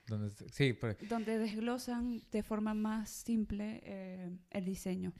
Donde, 0.06 0.30
sí, 0.52 0.78
donde 1.08 1.38
desglosan 1.38 2.22
de 2.30 2.44
forma 2.44 2.74
más 2.74 3.10
simple 3.10 3.80
eh, 3.82 4.30
el 4.50 4.64
diseño. 4.64 5.12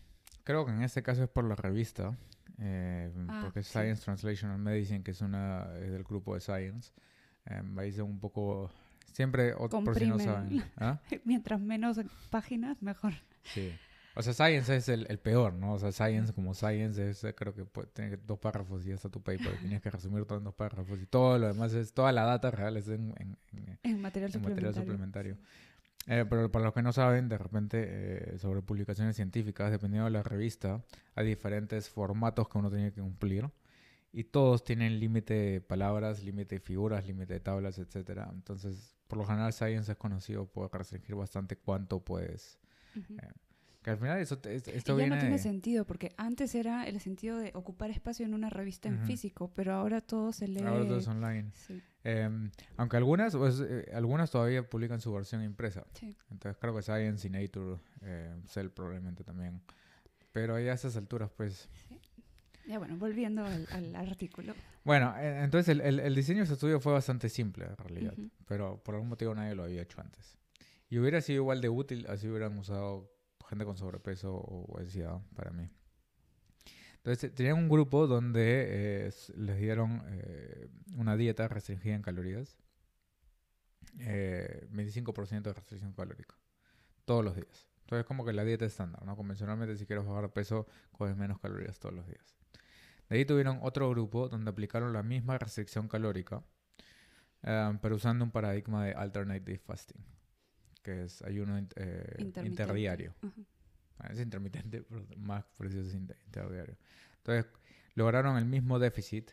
Creo 0.44 0.64
que 0.64 0.70
en 0.70 0.82
este 0.82 1.02
caso 1.02 1.24
es 1.24 1.28
por 1.28 1.44
la 1.44 1.56
revista, 1.56 2.16
ah, 2.60 3.40
porque 3.42 3.60
es 3.60 3.66
Science 3.66 4.04
Translational 4.04 4.58
Medicine, 4.58 5.02
que 5.02 5.10
es 5.10 5.20
una 5.20 5.66
del 5.70 6.04
grupo 6.04 6.34
de 6.34 6.40
Science. 6.40 6.92
Eh, 7.46 7.62
ahí 7.78 8.00
un 8.00 8.20
poco 8.20 8.70
Siempre, 9.16 9.54
por 9.54 9.98
si 9.98 10.06
no 10.06 10.18
saben. 10.18 10.62
¿ah? 10.76 11.00
Mientras 11.24 11.58
menos 11.58 11.98
páginas, 12.28 12.82
mejor. 12.82 13.14
Sí. 13.44 13.72
O 14.18 14.22
sea, 14.22 14.32
Science 14.32 14.74
es 14.74 14.88
el, 14.88 15.06
el, 15.10 15.18
peor, 15.18 15.52
¿no? 15.52 15.74
O 15.74 15.78
sea, 15.78 15.92
Science 15.92 16.32
como 16.32 16.54
Science 16.54 17.10
es, 17.10 17.26
creo 17.36 17.54
que 17.54 17.66
puede 17.66 17.88
tener 17.88 18.24
dos 18.24 18.38
párrafos 18.38 18.84
y 18.84 18.88
ya 18.88 18.94
está 18.94 19.10
tu 19.10 19.22
paper. 19.22 19.58
Tienes 19.60 19.82
que 19.82 19.90
resumir 19.90 20.24
todo 20.24 20.38
en 20.38 20.44
dos 20.44 20.54
párrafos. 20.54 20.98
Y 21.02 21.06
todo 21.06 21.38
lo 21.38 21.48
demás 21.48 21.74
es, 21.74 21.92
toda 21.92 22.12
la 22.12 22.24
data 22.24 22.50
real 22.50 22.78
es 22.78 22.88
en, 22.88 23.14
en, 23.18 23.36
en 23.82 24.00
material 24.00 24.32
suplementario. 24.32 25.36
Eh, 26.06 26.24
pero 26.28 26.50
para 26.50 26.64
los 26.64 26.74
que 26.74 26.82
no 26.82 26.92
saben, 26.94 27.28
de 27.28 27.36
repente, 27.36 27.84
eh, 28.34 28.38
sobre 28.38 28.62
publicaciones 28.62 29.16
científicas, 29.16 29.70
dependiendo 29.70 30.06
de 30.06 30.12
la 30.12 30.22
revista, 30.22 30.82
hay 31.14 31.26
diferentes 31.26 31.90
formatos 31.90 32.48
que 32.48 32.56
uno 32.56 32.70
tiene 32.70 32.92
que 32.92 33.02
cumplir 33.02 33.50
y 34.12 34.24
todos 34.24 34.64
tienen 34.64 34.98
límite 34.98 35.34
de 35.34 35.60
palabras, 35.60 36.24
límite 36.24 36.54
de 36.54 36.60
figuras, 36.60 37.06
límite 37.06 37.34
de 37.34 37.40
tablas, 37.40 37.78
etcétera. 37.78 38.30
Entonces, 38.32 38.96
por 39.08 39.18
lo 39.18 39.26
general, 39.26 39.52
Science 39.52 39.92
es 39.92 39.98
conocido 39.98 40.46
por 40.46 40.72
restringir 40.72 41.16
bastante 41.16 41.56
cuánto 41.56 42.00
puedes. 42.00 42.58
Eh, 42.96 43.28
que 43.86 43.90
al 43.90 43.98
final 43.98 44.18
eso 44.18 44.40
esto 44.42 44.98
ya 44.98 45.06
no 45.06 45.16
tiene 45.16 45.38
sentido, 45.38 45.84
porque 45.84 46.12
antes 46.16 46.56
era 46.56 46.88
el 46.88 46.98
sentido 46.98 47.38
de 47.38 47.52
ocupar 47.54 47.88
espacio 47.92 48.26
en 48.26 48.34
una 48.34 48.50
revista 48.50 48.88
en 48.88 48.98
físico, 49.06 49.52
pero 49.54 49.74
ahora 49.74 50.00
todo 50.00 50.32
se 50.32 50.48
lee. 50.48 50.64
Ahora 50.64 50.84
todo 50.88 50.98
es 50.98 51.06
online. 51.06 51.52
Em, 52.02 52.50
aunque 52.78 52.96
algunas, 52.96 53.36
pues, 53.36 53.60
eh, 53.60 53.88
algunas 53.94 54.28
todavía 54.32 54.68
publican 54.68 55.00
su 55.00 55.12
versión 55.12 55.44
impresa. 55.44 55.86
Entonces 56.32 56.56
creo 56.60 56.74
que 56.74 56.82
Science 56.82 57.28
y 57.28 57.30
Nature, 57.30 57.78
eh, 58.02 58.34
Cell 58.48 58.70
probablemente 58.70 59.22
también. 59.22 59.62
Pero 60.32 60.56
a 60.56 60.60
esas 60.60 60.96
alturas, 60.96 61.30
pues. 61.36 61.68
Ya 62.66 62.80
bueno, 62.80 62.96
volviendo 62.96 63.44
al, 63.44 63.94
artículo. 63.94 64.52
Bueno, 64.82 65.14
eh, 65.16 65.44
entonces 65.44 65.78
el, 65.78 66.00
el, 66.00 66.14
diseño 66.16 66.38
de 66.38 66.44
ese 66.46 66.54
estudio 66.54 66.80
fue 66.80 66.92
bastante 66.92 67.28
simple 67.28 67.66
en 67.66 67.76
realidad, 67.76 68.14
pero 68.48 68.82
por 68.82 68.96
algún 68.96 69.10
motivo 69.10 69.32
nadie 69.32 69.54
lo 69.54 69.62
había 69.62 69.82
hecho 69.82 70.00
antes. 70.00 70.36
Y 70.88 70.98
hubiera 70.98 71.20
sido 71.20 71.36
igual 71.42 71.60
de 71.60 71.68
útil 71.68 72.04
así 72.08 72.26
hubieran 72.26 72.58
usado 72.58 73.15
gente 73.48 73.64
con 73.64 73.76
sobrepeso 73.76 74.34
o 74.34 74.72
obesidad 74.72 75.20
para 75.34 75.50
mí. 75.50 75.70
Entonces 76.96 77.34
tenían 77.34 77.56
un 77.56 77.68
grupo 77.68 78.06
donde 78.06 79.06
eh, 79.06 79.12
les 79.36 79.58
dieron 79.58 80.02
eh, 80.08 80.68
una 80.96 81.16
dieta 81.16 81.46
restringida 81.46 81.94
en 81.94 82.02
calorías, 82.02 82.58
25% 83.94 85.42
de 85.42 85.52
restricción 85.54 85.92
calórica, 85.92 86.36
todos 87.04 87.24
los 87.24 87.36
días. 87.36 87.70
Entonces 87.82 88.04
como 88.04 88.24
que 88.24 88.32
la 88.32 88.44
dieta 88.44 88.64
estándar, 88.64 89.04
¿no? 89.04 89.14
Convencionalmente 89.14 89.76
si 89.76 89.86
quieres 89.86 90.04
bajar 90.04 90.32
peso, 90.32 90.66
comes 90.90 91.16
menos 91.16 91.38
calorías 91.38 91.78
todos 91.78 91.94
los 91.94 92.06
días. 92.08 92.36
De 93.08 93.16
ahí 93.16 93.24
tuvieron 93.24 93.60
otro 93.62 93.88
grupo 93.90 94.28
donde 94.28 94.50
aplicaron 94.50 94.92
la 94.92 95.04
misma 95.04 95.38
restricción 95.38 95.86
calórica, 95.86 96.42
eh, 97.44 97.78
pero 97.80 97.94
usando 97.94 98.24
un 98.24 98.32
paradigma 98.32 98.84
de 98.84 98.94
alternative 98.94 99.58
fasting, 99.58 100.04
que 100.86 101.02
es 101.02 101.20
ayuno 101.22 101.58
eh, 101.58 102.32
interdiario. 102.44 103.12
Ah, 103.98 104.08
es 104.12 104.20
intermitente, 104.20 104.82
pero 104.88 105.04
más 105.16 105.44
preciso 105.58 105.82
es 105.82 105.94
interdiario. 105.94 106.76
Entonces, 107.18 107.50
lograron 107.96 108.36
el 108.36 108.44
mismo 108.44 108.78
déficit 108.78 109.32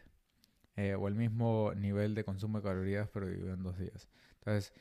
eh, 0.76 0.96
o 0.96 1.08
el 1.08 1.14
mismo 1.14 1.72
nivel 1.76 2.16
de 2.16 2.24
consumo 2.24 2.58
de 2.58 2.64
calorías, 2.64 3.08
pero 3.14 3.28
dividido 3.28 3.54
en 3.54 3.62
dos 3.62 3.78
días. 3.78 4.10
Entonces, 4.40 4.74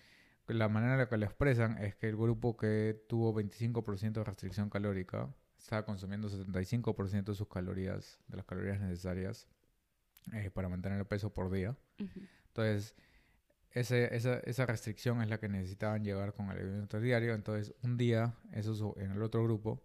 la 0.46 0.70
manera 0.70 0.94
en 0.94 0.98
la 1.00 1.08
que 1.10 1.18
lo 1.18 1.26
expresan 1.26 1.76
es 1.76 1.94
que 1.94 2.08
el 2.08 2.16
grupo 2.16 2.56
que 2.56 3.04
tuvo 3.06 3.34
25% 3.34 4.12
de 4.12 4.24
restricción 4.24 4.70
calórica 4.70 5.28
estaba 5.58 5.84
consumiendo 5.84 6.30
75% 6.30 7.24
de 7.24 7.34
sus 7.34 7.48
calorías, 7.48 8.18
de 8.28 8.38
las 8.38 8.46
calorías 8.46 8.80
necesarias 8.80 9.46
eh, 10.32 10.50
para 10.50 10.70
mantener 10.70 10.98
el 10.98 11.06
peso 11.06 11.34
por 11.34 11.50
día. 11.50 11.76
Entonces, 11.98 12.94
ese, 13.72 14.14
esa, 14.14 14.38
esa, 14.40 14.66
restricción 14.66 15.22
es 15.22 15.28
la 15.28 15.38
que 15.38 15.48
necesitaban 15.48 16.04
llegar 16.04 16.34
con 16.34 16.50
el 16.50 16.58
alimento 16.58 17.00
diario. 17.00 17.34
Entonces, 17.34 17.74
un 17.82 17.96
día, 17.96 18.34
eso 18.52 18.94
en 18.98 19.12
el 19.12 19.22
otro 19.22 19.42
grupo, 19.42 19.82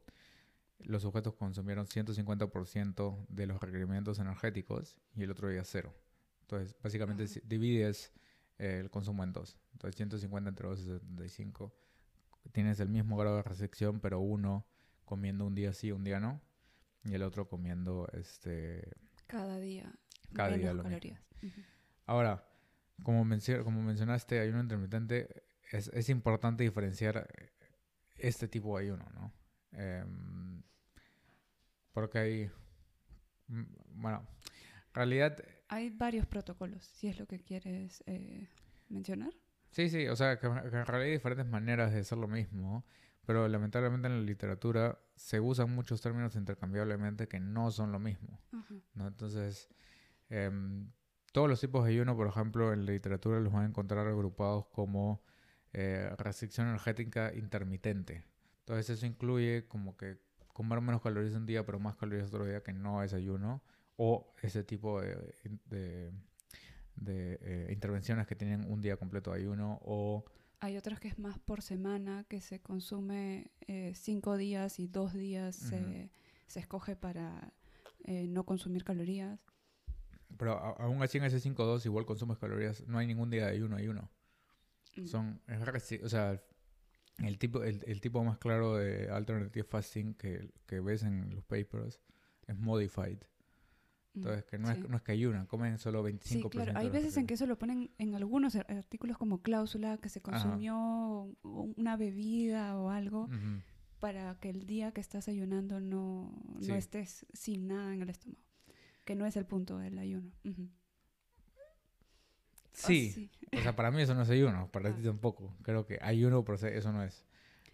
los 0.80 1.02
sujetos 1.02 1.34
consumieron 1.34 1.88
150% 1.88 3.26
de 3.30 3.48
los 3.48 3.60
requerimientos 3.60 4.20
energéticos 4.20 4.98
y 5.16 5.24
el 5.24 5.32
otro 5.32 5.50
día 5.50 5.64
cero. 5.64 5.94
Entonces, 6.42 6.76
básicamente 6.82 7.26
divides 7.46 8.14
eh, 8.60 8.80
el 8.82 8.90
consumo 8.90 9.24
en 9.24 9.34
dos. 9.34 9.58
Entonces, 9.74 9.96
150 9.96 10.50
entre 10.50 10.68
2 10.68 10.80
es 10.80 10.86
75. 10.86 11.74
Tienes 12.52 12.80
el 12.80 12.90
mismo 12.90 13.18
grado 13.18 13.38
de 13.38 13.44
restricción, 13.44 14.00
pero 14.00 14.20
uno 14.20 14.66
comiendo 15.06 15.46
un 15.46 15.56
día 15.56 15.74
sí, 15.74 15.92
un 15.92 16.04
día 16.04 16.20
no, 16.20 16.42
y 17.04 17.14
el 17.14 17.24
otro 17.24 17.48
comiendo 17.48 18.08
este 18.14 18.92
cada 19.28 19.58
día 19.60 19.94
cada 20.34 20.56
día 20.58 20.74
lo 20.74 20.84
calorías. 20.84 21.22
Ahora, 22.06 22.47
como, 23.04 23.26
como 23.64 23.82
mencionaste, 23.82 24.40
ayuno 24.40 24.62
intermitente, 24.62 25.44
es, 25.72 25.90
es, 25.90 26.10
importante 26.10 26.64
diferenciar 26.64 27.28
este 28.16 28.48
tipo 28.48 28.78
de 28.78 28.86
ayuno, 28.86 29.06
¿no? 29.14 29.34
Em, 29.72 30.64
porque 31.92 32.20
hay, 32.20 32.52
bueno, 33.48 34.28
en 34.88 34.94
realidad... 34.94 35.38
Hay 35.70 35.90
varios 35.90 36.26
protocolos, 36.26 36.86
si 36.86 37.08
es 37.08 37.20
lo 37.20 37.28
que 37.28 37.40
quieres 37.40 38.04
eh, 38.08 38.48
mencionar. 38.90 39.34
Sí, 39.72 39.90
sí, 39.90 40.08
o 40.08 40.16
sea, 40.16 40.40
que, 40.40 40.48
en 40.48 40.56
realidad 40.72 41.02
hay 41.02 41.12
diferentes 41.12 41.46
maneras 41.46 41.92
de 41.92 42.00
hacer 42.00 42.18
lo 42.18 42.28
mismo 42.28 42.86
pero 43.28 43.46
lamentablemente 43.50 44.08
en 44.08 44.22
la 44.22 44.26
literatura 44.26 44.98
se 45.18 45.42
usan 45.42 45.76
muchos 45.76 46.00
términos 46.00 46.38
intercambiablemente 46.38 47.28
que 47.28 47.42
no 47.42 47.72
son 47.72 47.92
lo 47.92 48.00
mismo. 48.00 48.42
¿no? 48.94 49.06
Entonces, 49.06 49.68
em, 50.30 50.90
todos 51.32 51.50
los 51.50 51.60
tipos 51.60 51.86
de 51.86 51.92
ayuno, 51.92 52.16
por 52.16 52.28
ejemplo, 52.28 52.74
en 52.74 52.86
la 52.86 52.92
literatura 52.92 53.40
los 53.40 53.54
van 53.54 53.64
a 53.64 53.68
encontrar 53.68 54.08
agrupados 54.08 54.66
como 54.68 55.22
eh, 55.74 56.10
restricción 56.18 56.68
energética 56.68 57.34
intermitente. 57.36 58.24
Entonces, 58.60 58.90
eso 58.90 59.06
incluye 59.06 59.68
como 59.68 59.96
que 59.96 60.18
comer 60.54 60.82
menos 60.82 61.02
calorías 61.02 61.36
un 61.36 61.46
día, 61.46 61.66
pero 61.66 61.80
más 61.80 61.96
calorías 61.96 62.30
otro 62.30 62.46
día 62.46 62.64
que 62.64 62.74
no 62.74 63.04
es 63.04 63.14
ayuno, 63.14 63.62
o 63.96 64.34
ese 64.42 64.64
tipo 64.64 65.02
de, 65.02 65.34
de, 65.70 66.12
eh, 66.96 67.70
intervenciones 67.72 68.26
que 68.26 68.36
tienen 68.36 68.66
un 68.72 68.82
día 68.82 68.98
completo 68.98 69.32
de 69.32 69.40
ayuno, 69.40 69.80
o 69.84 70.26
hay 70.60 70.76
otras 70.78 71.00
que 71.00 71.08
es 71.08 71.20
más 71.20 71.38
por 71.38 71.62
semana, 71.62 72.26
que 72.28 72.42
se 72.42 72.60
consume 72.60 73.52
eh, 73.68 73.94
cinco 73.96 74.38
días 74.38 74.80
y 74.80 74.88
dos 74.88 75.14
días 75.14 75.56
se, 75.56 76.10
escoge 76.56 76.96
para 76.96 77.54
no 78.08 78.46
consumir 78.46 78.84
calorías. 78.84 79.40
Pero 80.38 80.54
aún 80.54 81.02
así 81.04 81.18
en 81.18 81.26
ese 81.26 81.40
5-2 81.40 81.86
igual 81.86 82.06
consumes 82.06 82.38
calorías, 82.38 82.86
no 82.88 82.98
hay 82.98 83.08
ningún 83.08 83.30
día 83.30 83.46
de 83.48 83.54
ayuno 83.54 83.76
ayuno. 83.76 84.10
Mm. 84.96 85.06
Son, 85.08 85.42
o 86.04 86.10
sea, 86.10 86.42
el 87.20 87.38
tipo, 87.38 87.64
el, 87.64 88.02
tipo 88.02 88.24
más 88.24 88.38
claro 88.38 88.76
de 88.76 89.10
alternative 89.10 89.64
fasting 89.64 90.14
que, 90.14 90.52
que 90.66 90.80
ves 90.80 91.04
en 91.04 91.34
los 91.34 91.44
papers 91.44 92.02
es 92.48 92.58
modified. 92.58 93.20
Entonces, 94.18 94.46
que 94.46 94.58
no, 94.58 94.72
es, 94.72 94.90
no 94.90 94.98
es 94.98 95.04
que 95.04 95.12
hay 95.12 95.26
una, 95.26 95.46
comen 95.46 95.78
solo 95.78 96.04
25%. 96.04 96.20
Sí, 96.24 96.42
claro. 96.50 96.74
Hay 96.76 96.90
veces 96.90 97.16
en 97.18 97.28
que 97.28 97.36
eso 97.36 97.46
lo 97.46 97.58
ponen 97.58 97.92
en 98.00 98.16
algunos 98.16 98.56
artículos 98.56 99.18
como 99.18 99.44
cláusula, 99.44 99.98
que 99.98 100.10
se 100.10 100.22
consumió 100.22 101.36
una 101.44 101.98
bebida 101.98 102.78
o 102.78 102.90
algo, 102.90 103.30
para 104.00 104.36
que 104.40 104.50
el 104.50 104.66
día 104.66 104.92
que 104.92 105.02
estás 105.02 105.28
ayunando 105.28 105.80
no, 105.80 106.32
no 106.68 106.76
estés 106.76 107.26
sin 107.34 107.68
nada 107.68 107.94
en 107.94 108.02
el 108.02 108.10
estómago, 108.10 108.42
que 109.08 109.16
no 109.16 109.26
es 109.26 109.38
el 109.38 109.46
punto 109.46 109.78
del 109.78 109.98
ayuno. 109.98 110.30
Sí. 112.74 113.32
O 113.58 113.62
sea, 113.62 113.74
para 113.74 113.90
mí 113.90 114.02
eso 114.02 114.14
no 114.14 114.22
es 114.22 114.30
ayuno, 114.30 114.70
para 114.70 114.94
ti 114.96 115.02
tampoco. 115.02 115.56
Creo 115.64 115.86
que 115.86 115.98
ayuno, 116.02 116.44
pero 116.44 116.58
eso 116.68 116.92
no 116.92 117.02
es. 117.04 117.26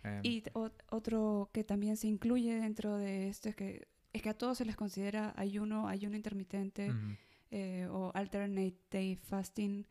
Em, 0.03 0.21
y 0.21 0.43
otro 0.53 1.49
que 1.51 1.63
también 1.63 1.97
se 1.97 2.07
incluye 2.07 2.55
dentro 2.59 2.97
de 2.97 3.29
esto 3.29 3.49
es 3.49 3.55
que, 3.55 3.87
es 4.13 4.21
que 4.21 4.29
a 4.29 4.37
todos 4.37 4.59
se 4.59 4.65
les 4.65 4.75
considera 4.75 5.33
ayuno, 5.35 5.87
ayuno 5.87 6.15
intermitente 6.15 6.93
eh, 7.49 7.87
o 7.89 8.11
alternate 8.13 8.77
day 8.91 9.15
fasting, 9.15 9.87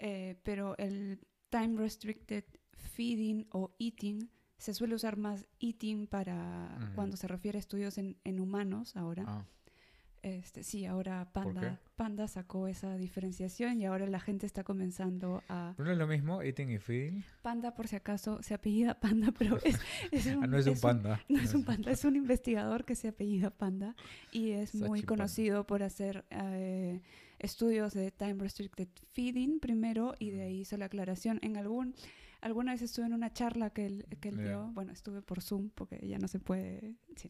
eh, 0.00 0.36
pero 0.42 0.76
el 0.76 1.20
time 1.50 1.78
restricted 1.78 2.44
feeding 2.72 3.46
o 3.52 3.70
eating 3.78 4.28
se 4.58 4.74
suele 4.74 4.96
usar 4.96 5.16
más 5.16 5.46
eating 5.60 6.08
para 6.08 6.92
cuando 6.96 7.16
se 7.16 7.28
refiere 7.28 7.58
a 7.58 7.60
estudios 7.60 7.96
en, 7.96 8.16
en 8.24 8.40
humanos 8.40 8.96
ahora. 8.96 9.24
Ah. 9.26 9.46
Este, 10.22 10.62
sí, 10.64 10.84
ahora 10.84 11.30
Panda, 11.32 11.80
Panda 11.96 12.28
sacó 12.28 12.68
esa 12.68 12.96
diferenciación 12.96 13.80
y 13.80 13.86
ahora 13.86 14.06
la 14.06 14.20
gente 14.20 14.44
está 14.44 14.64
comenzando 14.64 15.42
a... 15.48 15.74
¿No 15.78 15.90
es 15.90 15.96
lo 15.96 16.06
mismo, 16.06 16.42
eating 16.42 16.70
y 16.70 16.78
feeding? 16.78 17.24
Panda, 17.40 17.74
por 17.74 17.88
si 17.88 17.96
acaso, 17.96 18.42
se 18.42 18.52
apellida 18.52 19.00
Panda, 19.00 19.32
pero 19.38 19.58
es, 19.64 19.76
un, 20.36 20.44
ah, 20.44 20.46
no 20.46 20.58
es, 20.58 20.66
un 20.66 20.78
panda. 20.78 21.24
no 21.28 21.40
es 21.40 21.54
un 21.54 21.64
panda, 21.64 21.90
es 21.90 22.04
un 22.04 22.16
investigador 22.16 22.84
que 22.84 22.96
se 22.96 23.08
apellida 23.08 23.50
Panda 23.50 23.96
y 24.30 24.50
es 24.50 24.74
muy 24.74 25.02
conocido 25.02 25.66
por 25.66 25.82
hacer 25.82 26.26
eh, 26.30 27.00
estudios 27.38 27.94
de 27.94 28.10
time 28.10 28.34
restricted 28.34 28.88
feeding 29.12 29.58
primero 29.58 30.14
y 30.18 30.30
de 30.30 30.42
ahí 30.42 30.60
hizo 30.60 30.76
la 30.76 30.86
aclaración. 30.86 31.38
En 31.42 31.56
algún 31.56 31.94
alguna 32.42 32.72
vez 32.72 32.82
estuve 32.82 33.06
en 33.06 33.14
una 33.14 33.32
charla 33.32 33.70
que 33.70 33.86
él, 33.86 34.06
que 34.20 34.28
él 34.28 34.38
dio, 34.38 34.70
bueno, 34.72 34.92
estuve 34.92 35.22
por 35.22 35.40
Zoom 35.40 35.70
porque 35.70 36.06
ya 36.06 36.18
no 36.18 36.28
se 36.28 36.40
puede, 36.40 36.94
sí 37.16 37.28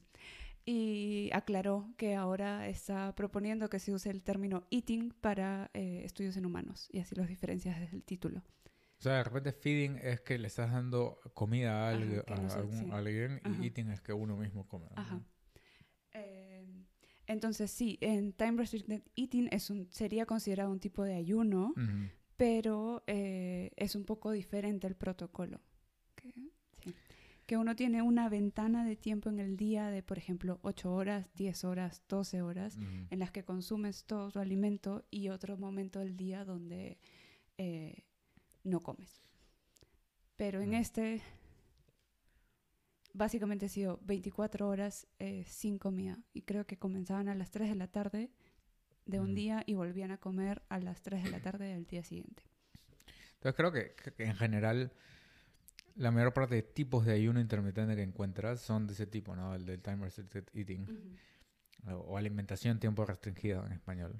y 0.64 1.30
aclaró 1.32 1.92
que 1.96 2.14
ahora 2.14 2.68
está 2.68 3.14
proponiendo 3.14 3.68
que 3.68 3.78
se 3.78 3.92
use 3.92 4.10
el 4.10 4.22
término 4.22 4.66
eating 4.70 5.12
para 5.20 5.70
eh, 5.74 6.02
estudios 6.04 6.36
en 6.36 6.46
humanos 6.46 6.88
y 6.92 7.00
así 7.00 7.14
los 7.14 7.28
diferencias 7.28 7.78
desde 7.80 7.96
el 7.96 8.04
título. 8.04 8.42
O 8.98 9.02
sea, 9.02 9.14
de 9.14 9.24
repente 9.24 9.52
feeding 9.52 9.98
es 10.02 10.20
que 10.20 10.38
le 10.38 10.46
estás 10.46 10.70
dando 10.70 11.18
comida 11.32 11.88
a, 11.88 11.90
alguien 11.90 13.40
y 13.44 13.64
eating 13.64 13.90
es 13.90 14.00
que 14.02 14.12
uno 14.12 14.36
mismo 14.36 14.68
come. 14.68 14.88
Ajá. 14.94 15.22
Eh, 16.12 16.66
entonces 17.26 17.70
sí, 17.70 17.96
en 18.02 18.34
time 18.34 18.58
restricted 18.58 19.02
eating 19.16 19.48
es 19.52 19.70
un, 19.70 19.90
sería 19.90 20.26
considerado 20.26 20.70
un 20.70 20.80
tipo 20.80 21.02
de 21.02 21.14
ayuno, 21.14 21.72
pero 22.36 23.02
eh, 23.06 23.72
es 23.76 23.96
un 23.96 24.04
poco 24.04 24.32
diferente 24.32 24.86
el 24.86 24.96
protocolo 24.96 25.62
que 27.50 27.56
uno 27.56 27.74
tiene 27.74 28.00
una 28.00 28.28
ventana 28.28 28.84
de 28.84 28.94
tiempo 28.94 29.28
en 29.28 29.40
el 29.40 29.56
día 29.56 29.90
de, 29.90 30.04
por 30.04 30.18
ejemplo, 30.18 30.60
8 30.62 30.92
horas, 30.92 31.26
10 31.34 31.64
horas, 31.64 32.00
12 32.08 32.42
horas, 32.42 32.78
en 33.10 33.18
las 33.18 33.32
que 33.32 33.44
consumes 33.44 34.04
todo 34.04 34.30
tu 34.30 34.38
alimento 34.38 35.04
y 35.10 35.30
otro 35.30 35.56
momento 35.56 35.98
del 35.98 36.16
día 36.16 36.44
donde 36.44 37.00
eh, 37.58 38.04
no 38.62 38.78
comes. 38.78 39.20
Pero 40.36 40.60
en 40.60 40.74
este, 40.74 41.22
básicamente 43.14 43.66
ha 43.66 43.68
sido 43.68 43.98
24 44.04 44.68
horas 44.68 45.08
eh, 45.18 45.42
sin 45.48 45.78
comida 45.78 46.20
y 46.32 46.42
creo 46.42 46.68
que 46.68 46.78
comenzaban 46.78 47.28
a 47.28 47.34
las 47.34 47.50
3 47.50 47.70
de 47.70 47.74
la 47.74 47.88
tarde 47.88 48.30
de 49.06 49.18
un 49.18 49.34
día 49.34 49.64
y 49.66 49.74
volvían 49.74 50.12
a 50.12 50.18
comer 50.18 50.62
a 50.68 50.78
las 50.78 51.02
3 51.02 51.24
de 51.24 51.30
la 51.30 51.40
tarde 51.40 51.64
del 51.64 51.84
día 51.88 52.04
siguiente. 52.04 52.44
Entonces 53.34 53.56
creo 53.56 53.72
que 53.72 54.22
en 54.22 54.36
general 54.36 54.92
la 56.00 56.10
mayor 56.10 56.32
parte 56.32 56.54
de 56.54 56.62
tipos 56.62 57.04
de 57.04 57.12
ayuno 57.12 57.40
intermitente 57.40 57.94
que 57.94 58.02
encuentras 58.02 58.60
son 58.60 58.86
de 58.86 58.94
ese 58.94 59.06
tipo, 59.06 59.36
¿no? 59.36 59.54
El 59.54 59.66
del 59.66 59.82
time 59.82 60.02
restricted 60.02 60.44
eating. 60.54 60.86
o, 61.86 62.16
alimentación 62.16 62.80
tiempo 62.80 63.04
restringido 63.04 63.66
en 63.66 63.72
español. 63.72 64.18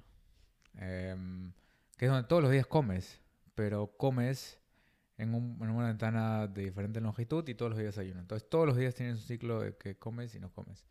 Em, 0.75 1.51
que 1.97 2.05
es 2.05 2.11
donde 2.11 2.27
todos 2.27 2.43
los 2.43 2.51
días 2.51 2.67
comes, 2.67 3.19
pero 3.55 3.87
comes 3.97 4.59
en, 5.17 5.33
una 5.33 5.87
ventana 5.87 6.47
de 6.47 6.65
diferente 6.65 7.01
longitud 7.01 7.47
y 7.49 7.55
todos 7.55 7.71
los 7.71 7.79
días 7.79 7.97
ayuno. 7.97 8.19
Entonces 8.19 8.47
todos 8.47 8.67
los 8.67 8.77
días 8.77 8.93
tienes 8.93 9.15
un 9.15 9.23
ciclo 9.23 9.61
de 9.61 9.75
que 9.75 9.97
comes 9.97 10.35
y 10.35 10.39
no 10.39 10.51
comes. 10.51 10.85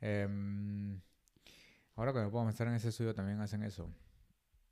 Em, 0.00 1.00
ahora 1.96 2.14
que 2.14 2.20
me 2.20 2.28
puedo 2.30 2.46
pensar 2.46 2.66
en 2.68 2.74
ese 2.74 2.88
estudio 2.88 3.14
también 3.14 3.40
hacen 3.40 3.62
eso. 3.62 3.90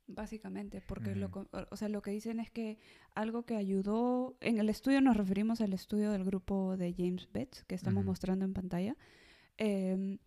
Básicamente, 0.05 0.81
porque 0.85 1.15
lo, 1.15 1.31
o 1.71 1.77
sea, 1.77 1.87
lo 1.87 2.01
que 2.01 2.11
dicen 2.11 2.41
es 2.41 2.51
que 2.51 2.77
algo 3.15 3.43
que 3.45 3.55
ayudó, 3.55 4.35
en 4.41 4.59
el 4.59 4.69
estudio 4.69 4.99
nos 4.99 5.15
referimos 5.15 5.61
al 5.61 5.71
estudio 5.71 6.11
del 6.11 6.25
grupo 6.25 6.75
de 6.75 6.93
James 6.93 7.29
Betts, 7.31 7.63
que 7.63 7.75
estamos 7.75 8.03
mostrando 8.03 8.43
en 8.43 8.53
pantalla. 8.53 8.97
Em, 9.57 10.19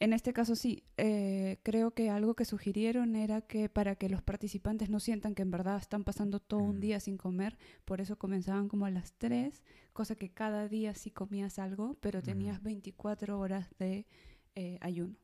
en 0.00 0.14
este 0.14 0.32
caso 0.32 0.56
sí, 0.56 0.84
eh, 0.96 1.58
creo 1.62 1.90
que 1.90 2.08
algo 2.08 2.34
que 2.34 2.46
sugirieron 2.46 3.14
era 3.14 3.42
que 3.42 3.68
para 3.68 3.96
que 3.96 4.08
los 4.08 4.22
participantes 4.22 4.88
no 4.88 4.98
sientan 4.98 5.34
que 5.34 5.42
en 5.42 5.50
verdad 5.50 5.76
están 5.76 6.04
pasando 6.04 6.40
todo 6.40 6.60
un 6.60 6.80
día 6.80 6.98
sin 6.98 7.18
comer, 7.18 7.58
por 7.84 8.00
eso 8.00 8.16
comenzaban 8.16 8.68
como 8.68 8.86
a 8.86 8.90
las 8.90 9.12
3, 9.18 9.62
cosa 9.92 10.14
que 10.14 10.30
cada 10.30 10.66
día 10.68 10.94
sí 10.94 11.10
comías 11.10 11.58
algo, 11.58 11.98
pero 12.00 12.22
tenías 12.22 12.62
24 12.62 13.38
horas 13.38 13.68
de 13.78 14.06
eh, 14.54 14.78
ayuno. 14.80 15.16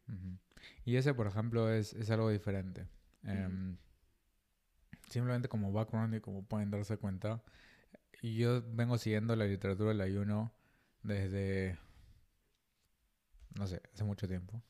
Y 0.84 0.96
ese, 0.96 1.14
por 1.14 1.26
ejemplo, 1.26 1.70
es, 1.70 1.94
es 1.94 2.10
algo 2.10 2.28
diferente. 2.28 2.86
Em, 3.24 3.78
simplemente 5.08 5.48
como 5.48 5.72
background 5.72 6.14
y 6.14 6.20
como 6.20 6.44
pueden 6.44 6.70
darse 6.70 6.96
cuenta, 6.96 7.42
yo 8.22 8.62
vengo 8.72 8.98
siguiendo 8.98 9.36
la 9.36 9.46
literatura 9.46 9.90
del 9.90 10.00
ayuno 10.00 10.52
desde, 11.02 11.78
no 13.54 13.66
sé, 13.66 13.82
hace 13.92 14.04
mucho 14.04 14.26
tiempo. 14.26 14.62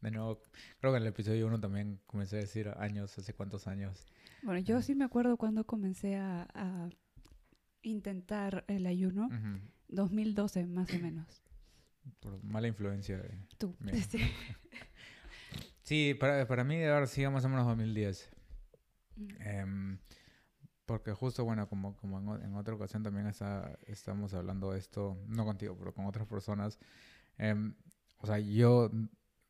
De 0.00 0.10
nuevo, 0.10 0.42
creo 0.78 0.92
que 0.92 0.98
en 0.98 1.02
el 1.02 1.08
episodio 1.08 1.46
1 1.46 1.60
también 1.60 2.00
comencé 2.06 2.36
a 2.36 2.40
decir 2.40 2.72
años, 2.78 3.18
hace 3.18 3.34
cuántos 3.34 3.66
años. 3.66 4.06
Bueno, 4.42 4.60
yo 4.60 4.80
sí 4.82 4.94
me 4.94 5.04
acuerdo 5.04 5.36
cuando 5.36 5.64
comencé 5.64 6.16
a, 6.16 6.88
intentar 7.82 8.64
el 8.66 8.84
ayuno, 8.86 9.28
2012 9.88 10.66
más 10.66 10.92
o 10.92 10.98
menos. 10.98 11.42
Por 12.18 12.42
mala 12.42 12.66
influencia 12.66 13.18
de... 13.18 13.38
Tú. 13.58 13.76
Sí, 15.82 16.14
para, 16.18 16.48
para 16.48 16.64
mí 16.64 16.82
ahora 16.82 17.06
sido 17.06 17.30
más 17.30 17.44
o 17.44 17.48
menos 17.48 17.64
2010. 17.64 18.35
Em, 19.40 19.98
porque 20.84 21.12
justo, 21.12 21.44
bueno, 21.44 21.68
como, 21.68 21.96
como 21.96 22.36
en, 22.36 22.54
otra 22.54 22.74
ocasión 22.74 23.02
también 23.02 23.26
está, 23.26 23.76
estamos 23.86 24.34
hablando 24.34 24.72
de 24.72 24.78
esto, 24.78 25.18
no 25.26 25.44
contigo, 25.44 25.76
pero 25.78 25.92
con 25.92 26.06
otras 26.06 26.26
personas. 26.26 26.78
Em, 27.38 27.74
o 28.18 28.26
sea, 28.26 28.38
yo 28.38 28.90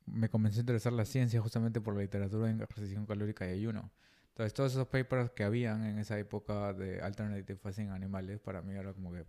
me 0.06 0.28
comencé 0.28 0.58
a 0.58 0.60
interesar 0.60 0.92
la 0.92 1.04
ciencia 1.04 1.40
justamente 1.40 1.80
por 1.80 1.94
la 1.94 2.02
literatura 2.02 2.50
en 2.50 2.58
restricción 2.58 3.06
calórica 3.06 3.46
y 3.46 3.52
ayuno. 3.52 3.92
Entonces, 4.28 4.54
todos 4.54 4.72
esos 4.72 4.88
papers 4.88 5.30
que 5.30 5.44
habían 5.44 5.84
en 5.84 5.98
esa 5.98 6.18
época 6.18 6.72
de 6.72 7.00
alternative 7.00 7.56
fasting 7.56 7.90
animales, 7.90 8.38
para 8.40 8.62
mí 8.62 8.74
era 8.74 8.92
como 8.92 9.12
que 9.12 9.24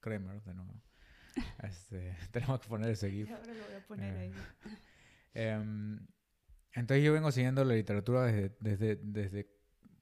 Kramer, 0.00 0.42
de 0.42 0.54
nuevo. 0.54 0.72
Este, 1.62 2.16
tenemos 2.32 2.60
que 2.60 2.68
poner 2.68 2.90
ese 2.90 3.10
GIF. 3.10 3.30
Ahora 3.30 3.46
lo 3.46 3.64
voy 3.66 3.74
a 3.74 3.86
poner 3.86 4.16
ahí. 4.16 4.32
Eh, 5.38 5.52
entonces 6.72 7.04
yo 7.04 7.12
vengo 7.12 7.30
siguiendo 7.30 7.62
la 7.62 7.74
literatura 7.74 8.24
desde, 8.24 8.56
desde, 8.58 8.96
desde, 8.96 9.55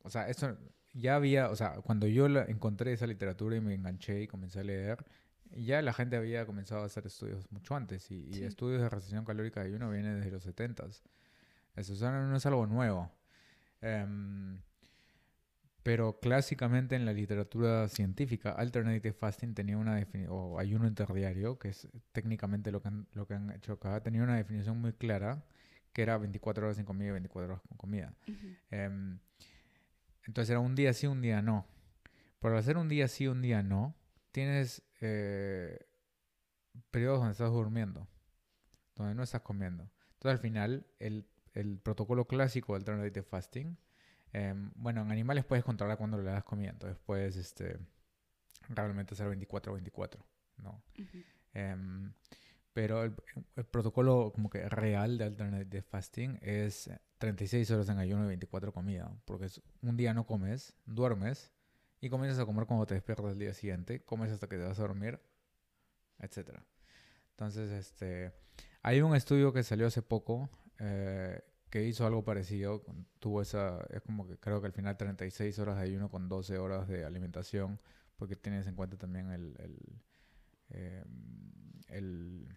o 0.04 0.10
sea, 0.10 0.28
eso 0.28 0.56
ya 0.92 1.16
había, 1.16 1.50
o 1.50 1.56
sea, 1.56 1.80
cuando 1.82 2.06
yo 2.06 2.28
la, 2.28 2.44
encontré 2.44 2.92
esa 2.92 3.06
literatura 3.06 3.56
y 3.56 3.60
me 3.60 3.74
enganché 3.74 4.22
y 4.22 4.26
comencé 4.28 4.60
a 4.60 4.64
leer, 4.64 5.04
ya 5.50 5.82
la 5.82 5.92
gente 5.92 6.16
había 6.16 6.46
comenzado 6.46 6.82
a 6.82 6.86
hacer 6.86 7.06
estudios 7.06 7.50
mucho 7.50 7.74
antes 7.74 8.10
y, 8.10 8.44
estudios 8.44 8.82
de 8.82 8.88
restricción 8.88 9.24
calórica 9.24 9.60
de 9.60 9.68
ayuno 9.68 9.90
vienen 9.90 10.18
desde 10.18 10.30
los 10.30 10.42
70 10.42 10.84
Eso 11.76 12.12
no 12.12 12.36
es 12.36 12.46
algo 12.46 12.66
nuevo. 12.66 13.10
Em, 13.80 14.60
pero 15.82 16.18
clásicamente 16.20 16.96
en 16.96 17.04
la 17.06 17.12
literatura 17.12 17.88
científica, 17.88 18.52
alternative 18.52 19.12
fasting 19.12 19.54
tenía 19.54 19.76
una 19.78 19.96
definición, 19.96 20.36
o 20.36 20.58
ayuno 20.58 20.86
interdiario, 20.86 21.58
que 21.58 21.68
es 21.68 21.88
técnicamente 22.12 22.70
lo 22.72 22.82
que, 22.82 22.88
han, 22.88 23.06
lo 23.12 23.26
que 23.26 23.34
han 23.34 23.50
hecho 23.50 23.74
acá, 23.74 24.02
tenía 24.02 24.22
una 24.22 24.36
definición 24.36 24.80
muy 24.80 24.92
clara 24.92 25.44
que 25.94 26.02
era 26.02 26.18
24 26.18 26.66
horas 26.66 26.76
sin 26.76 26.84
comida 26.84 27.08
y 27.08 27.12
24 27.12 27.52
horas 27.52 27.62
con 27.68 27.78
comida. 27.78 28.12
Em, 28.70 29.18
entonces 30.26 30.50
era 30.50 30.60
un 30.60 30.74
día 30.74 30.92
sí, 30.92 31.06
un 31.06 31.20
día 31.20 31.42
no. 31.42 31.66
Por 32.38 32.54
hacer 32.56 32.76
un 32.76 32.88
día 32.88 33.08
sí, 33.08 33.26
un 33.26 33.42
día 33.42 33.62
no, 33.62 33.94
tienes 34.32 34.82
eh, 35.00 35.78
periodos 36.90 37.20
donde 37.20 37.32
estás 37.32 37.50
durmiendo, 37.50 38.06
donde 38.96 39.14
no 39.14 39.22
estás 39.22 39.42
comiendo. 39.42 39.90
Entonces 40.14 40.32
al 40.32 40.38
final, 40.38 40.86
el, 40.98 41.26
el 41.52 41.78
protocolo 41.78 42.26
clásico 42.26 42.74
del 42.74 42.82
alternative 42.82 43.22
fasting, 43.22 43.76
em, 44.32 44.72
bueno, 44.74 45.02
en 45.02 45.12
animales 45.12 45.44
puedes 45.44 45.64
controlar 45.64 45.98
cuando 45.98 46.18
le 46.18 46.24
das 46.24 46.44
comida, 46.44 46.70
entonces 46.70 46.98
puedes 47.04 47.36
este, 47.36 47.78
realmente 48.68 49.14
hacer 49.14 49.28
24-24, 49.28 50.18
¿no? 50.58 50.82
Pero 52.74 53.04
el, 53.04 53.14
protocolo 53.70 54.32
como 54.34 54.50
que 54.50 54.68
real 54.68 55.16
de 55.16 55.24
alternative 55.24 55.82
fasting 55.82 56.38
es 56.42 56.90
36 57.18 57.70
horas 57.70 57.88
en 57.88 57.98
ayuno 57.98 58.24
y 58.24 58.28
24 58.28 58.72
comida. 58.72 59.10
Porque 59.24 59.48
un 59.80 59.96
día 59.96 60.12
no 60.12 60.26
comes, 60.26 60.74
duermes 60.84 61.52
y 62.00 62.10
comienzas 62.10 62.42
a 62.42 62.44
comer 62.44 62.66
cuando 62.66 62.84
te 62.84 62.94
despiertas 62.94 63.32
el 63.32 63.38
día 63.38 63.54
siguiente, 63.54 64.02
comes 64.04 64.30
hasta 64.30 64.48
que 64.48 64.58
te 64.58 64.64
vas 64.64 64.78
a 64.78 64.82
dormir, 64.82 65.20
etc. 66.18 66.58
Entonces, 67.30 67.70
este, 67.70 68.32
hay 68.82 69.00
un 69.00 69.16
estudio 69.16 69.52
que 69.52 69.62
salió 69.62 69.86
hace 69.86 70.02
poco 70.02 70.50
eh, 70.78 71.40
que 71.70 71.82
hizo 71.84 72.06
algo 72.06 72.24
parecido, 72.24 72.84
tuvo 73.18 73.42
esa, 73.42 73.80
es 73.90 74.00
como 74.02 74.28
que 74.28 74.36
creo 74.36 74.60
que 74.60 74.66
al 74.66 74.72
final 74.72 74.96
36 74.96 75.58
horas 75.58 75.76
de 75.76 75.82
ayuno 75.82 76.08
con 76.08 76.28
12 76.28 76.58
horas 76.58 76.86
de 76.86 77.04
alimentación, 77.04 77.80
porque 78.16 78.36
tienes 78.36 78.66
en 78.66 78.76
cuenta 78.76 78.96
también 78.96 79.30
el, 79.30 79.56
el, 81.88 82.48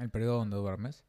el 0.00 0.10
periodo 0.10 0.38
donde 0.38 0.56
duermes. 0.56 1.04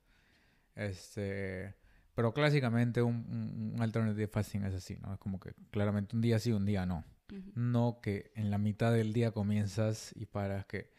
Este, 0.76 1.76
pero 2.13 2.34
clásicamente 2.34 3.02
un, 3.02 3.74
un, 3.76 3.82
alternative 3.82 4.28
fasting 4.28 4.63
es 4.63 4.74
así, 4.74 4.98
¿no? 4.98 5.13
Es 5.13 5.20
como 5.20 5.40
que 5.40 5.54
claramente 5.72 6.16
un 6.16 6.22
día 6.22 6.40
sí, 6.40 6.52
un 6.52 6.66
día 6.66 6.86
no. 6.86 7.04
Ujú. 7.32 7.52
No 7.56 8.00
que 8.02 8.32
en 8.36 8.52
la 8.52 8.58
mitad 8.58 8.92
del 8.92 9.13
día 9.13 9.32
comienzas 9.32 10.13
y 10.16 10.26
paras 10.26 10.66
que... 10.66 10.92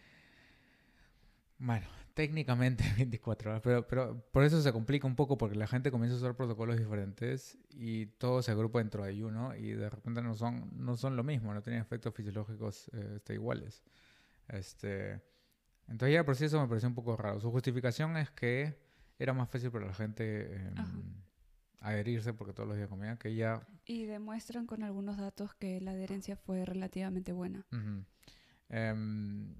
Bueno, 1.58 1.86
técnicamente 2.18 2.82
24 2.96 3.50
horas, 3.50 3.62
pero, 3.62 3.86
pero 3.86 4.20
por 4.32 4.42
eso 4.42 4.60
se 4.60 4.72
complica 4.72 5.06
un 5.06 5.14
poco 5.14 5.38
porque 5.38 5.54
la 5.54 5.68
gente 5.68 5.92
comienza 5.92 6.16
a 6.16 6.18
usar 6.18 6.34
protocolos 6.34 6.76
diferentes 6.76 7.56
y 7.70 8.06
todo 8.06 8.42
se 8.42 8.50
agrupa 8.50 8.80
dentro 8.80 9.04
de 9.04 9.10
ayuno 9.10 9.54
y 9.54 9.70
de 9.70 9.88
repente 9.88 10.20
no 10.20 10.34
son, 10.34 10.68
no 10.74 10.96
son 10.96 11.14
lo 11.14 11.22
mismo, 11.22 11.54
no 11.54 11.62
tienen 11.62 11.80
efectos 11.80 12.12
fisiológicos 12.12 12.88
eh, 12.92 13.14
este, 13.18 13.34
iguales. 13.34 13.84
Este, 14.48 15.22
entonces 15.88 16.12
ya 16.14 16.20
el 16.20 16.24
proceso 16.24 16.60
me 16.60 16.68
pareció 16.68 16.88
un 16.88 16.94
poco 16.94 17.16
raro. 17.16 17.40
Su 17.40 17.50
justificación 17.50 18.16
es 18.16 18.30
que 18.30 18.78
era 19.18 19.32
más 19.32 19.48
fácil 19.50 19.70
para 19.70 19.86
la 19.86 19.94
gente 19.94 20.70
Ajá. 20.76 20.92
adherirse 21.80 22.32
porque 22.32 22.52
todos 22.52 22.68
los 22.68 22.76
días 22.76 22.88
comían 22.88 23.16
que 23.18 23.34
ya 23.34 23.66
Y 23.84 24.04
demuestran 24.06 24.66
con 24.66 24.82
algunos 24.82 25.16
datos 25.16 25.54
que 25.54 25.80
la 25.80 25.92
adherencia 25.92 26.36
fue 26.36 26.64
relativamente 26.64 27.32
buena. 27.32 27.66
Ujú. 27.72 28.04
Em, 28.68 29.54